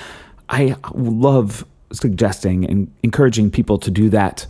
I 0.48 0.76
love 0.94 1.66
suggesting 1.92 2.64
and 2.64 2.90
encouraging 3.02 3.50
people 3.50 3.78
to 3.78 3.90
do 3.90 4.08
that. 4.10 4.46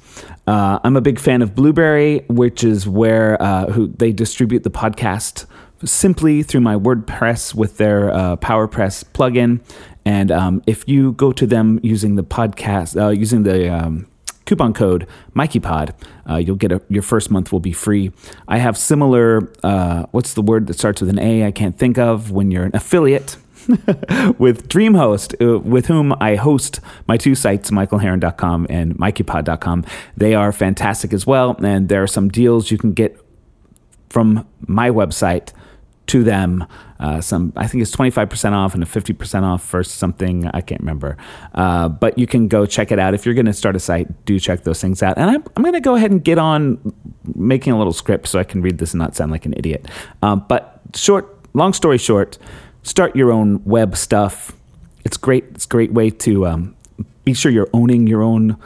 Uh, 0.46 0.78
I'm 0.84 0.96
a 0.96 1.00
big 1.00 1.18
fan 1.18 1.42
of 1.42 1.54
Blubrry, 1.54 2.24
which 2.28 2.62
is 2.62 2.86
where 2.86 3.40
uh, 3.42 3.66
who 3.72 3.88
they 3.88 4.12
distribute 4.12 4.62
the 4.62 4.70
podcast 4.70 5.46
simply 5.84 6.42
through 6.42 6.60
my 6.60 6.74
WordPress 6.74 7.54
with 7.54 7.78
their 7.78 8.10
uh, 8.10 8.36
PowerPress 8.36 9.04
plugin. 9.12 9.60
And 10.04 10.30
um, 10.30 10.62
if 10.66 10.88
you 10.88 11.12
go 11.12 11.32
to 11.32 11.46
them 11.46 11.80
using 11.82 12.16
the 12.16 12.24
podcast, 12.24 13.00
uh, 13.00 13.10
using 13.10 13.44
the 13.44 13.72
um, 13.72 14.06
coupon 14.46 14.74
code 14.74 15.06
MikeyPod, 15.34 15.94
uh, 16.28 16.36
you'll 16.36 16.56
get 16.56 16.72
a, 16.72 16.82
your 16.88 17.02
first 17.02 17.30
month 17.30 17.52
will 17.52 17.60
be 17.60 17.72
free. 17.72 18.12
I 18.48 18.58
have 18.58 18.76
similar, 18.76 19.52
uh, 19.62 20.06
what's 20.10 20.34
the 20.34 20.42
word 20.42 20.66
that 20.66 20.74
starts 20.74 21.00
with 21.00 21.10
an 21.10 21.18
A 21.18 21.46
I 21.46 21.50
can't 21.52 21.78
think 21.78 21.98
of 21.98 22.30
when 22.30 22.50
you're 22.50 22.64
an 22.64 22.74
affiliate. 22.74 23.36
with 24.38 24.66
DreamHost, 24.68 25.40
uh, 25.40 25.60
with 25.60 25.86
whom 25.86 26.12
I 26.20 26.34
host 26.34 26.80
my 27.06 27.16
two 27.16 27.36
sites, 27.36 27.70
michaelherron.com 27.70 28.66
and 28.68 28.98
mikeypod.com. 28.98 29.84
They 30.16 30.34
are 30.34 30.50
fantastic 30.50 31.12
as 31.12 31.28
well. 31.28 31.54
And 31.62 31.88
there 31.88 32.02
are 32.02 32.08
some 32.08 32.28
deals 32.28 32.72
you 32.72 32.78
can 32.78 32.92
get 32.92 33.16
from 34.10 34.48
my 34.66 34.90
website 34.90 35.52
to 36.08 36.24
them. 36.24 36.66
Uh, 37.00 37.20
some 37.20 37.52
I 37.56 37.66
think 37.66 37.82
it's 37.82 37.94
25% 37.94 38.52
off 38.52 38.74
and 38.74 38.82
a 38.82 38.86
50% 38.86 39.42
off 39.42 39.62
for 39.62 39.82
something 39.82 40.46
I 40.48 40.60
can't 40.60 40.80
remember. 40.80 41.16
Uh, 41.54 41.88
but 41.88 42.18
you 42.18 42.26
can 42.26 42.48
go 42.48 42.66
check 42.66 42.92
it 42.92 42.98
out 42.98 43.14
if 43.14 43.24
you're 43.24 43.34
going 43.34 43.46
to 43.46 43.52
start 43.52 43.76
a 43.76 43.80
site. 43.80 44.24
Do 44.24 44.38
check 44.38 44.64
those 44.64 44.80
things 44.80 45.02
out. 45.02 45.18
And 45.18 45.30
I'm, 45.30 45.44
I'm 45.56 45.62
going 45.62 45.74
to 45.74 45.80
go 45.80 45.94
ahead 45.94 46.10
and 46.10 46.22
get 46.22 46.38
on 46.38 46.94
making 47.34 47.72
a 47.72 47.78
little 47.78 47.92
script 47.92 48.28
so 48.28 48.38
I 48.38 48.44
can 48.44 48.62
read 48.62 48.78
this 48.78 48.92
and 48.92 48.98
not 48.98 49.16
sound 49.16 49.32
like 49.32 49.46
an 49.46 49.54
idiot. 49.56 49.86
Um, 50.22 50.44
but 50.48 50.80
short, 50.94 51.36
long 51.54 51.72
story 51.72 51.98
short, 51.98 52.38
start 52.82 53.16
your 53.16 53.32
own 53.32 53.62
web 53.64 53.96
stuff. 53.96 54.52
It's 55.04 55.16
great. 55.16 55.44
It's 55.54 55.64
a 55.64 55.68
great 55.68 55.92
way 55.92 56.10
to 56.10 56.46
um, 56.46 56.76
be 57.24 57.34
sure 57.34 57.50
you're 57.50 57.70
owning 57.72 58.06
your 58.06 58.22
own 58.22 58.56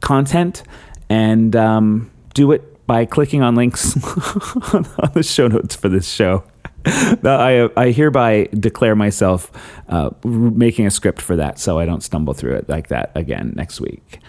content 0.00 0.62
and 1.08 1.54
um, 1.54 2.10
do 2.34 2.52
it 2.52 2.86
by 2.86 3.04
clicking 3.04 3.42
on 3.42 3.54
links 3.54 3.94
on 4.74 4.84
the 5.14 5.22
show 5.22 5.48
notes 5.48 5.74
for 5.74 5.88
this 5.88 6.08
show. 6.08 6.44
I, 7.24 7.68
I 7.76 7.90
hereby 7.90 8.48
declare 8.52 8.94
myself 8.94 9.50
uh, 9.88 10.10
making 10.24 10.86
a 10.86 10.90
script 10.90 11.20
for 11.20 11.36
that 11.36 11.58
so 11.58 11.78
I 11.78 11.86
don't 11.86 12.02
stumble 12.02 12.34
through 12.34 12.56
it 12.56 12.68
like 12.68 12.88
that 12.88 13.12
again 13.14 13.52
next 13.56 13.80
week. 13.80 14.20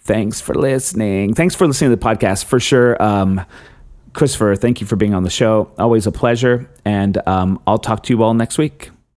Thanks 0.00 0.40
for 0.40 0.54
listening. 0.54 1.34
Thanks 1.34 1.54
for 1.54 1.66
listening 1.66 1.90
to 1.90 1.96
the 1.96 2.02
podcast 2.04 2.44
for 2.44 2.60
sure. 2.60 3.02
Um, 3.02 3.44
Christopher, 4.12 4.54
thank 4.54 4.80
you 4.80 4.86
for 4.86 4.96
being 4.96 5.14
on 5.14 5.24
the 5.24 5.30
show. 5.30 5.72
Always 5.78 6.06
a 6.06 6.12
pleasure. 6.12 6.70
And 6.84 7.26
um, 7.26 7.60
I'll 7.66 7.78
talk 7.78 8.04
to 8.04 8.12
you 8.12 8.22
all 8.22 8.34
next 8.34 8.58
week. 8.58 8.90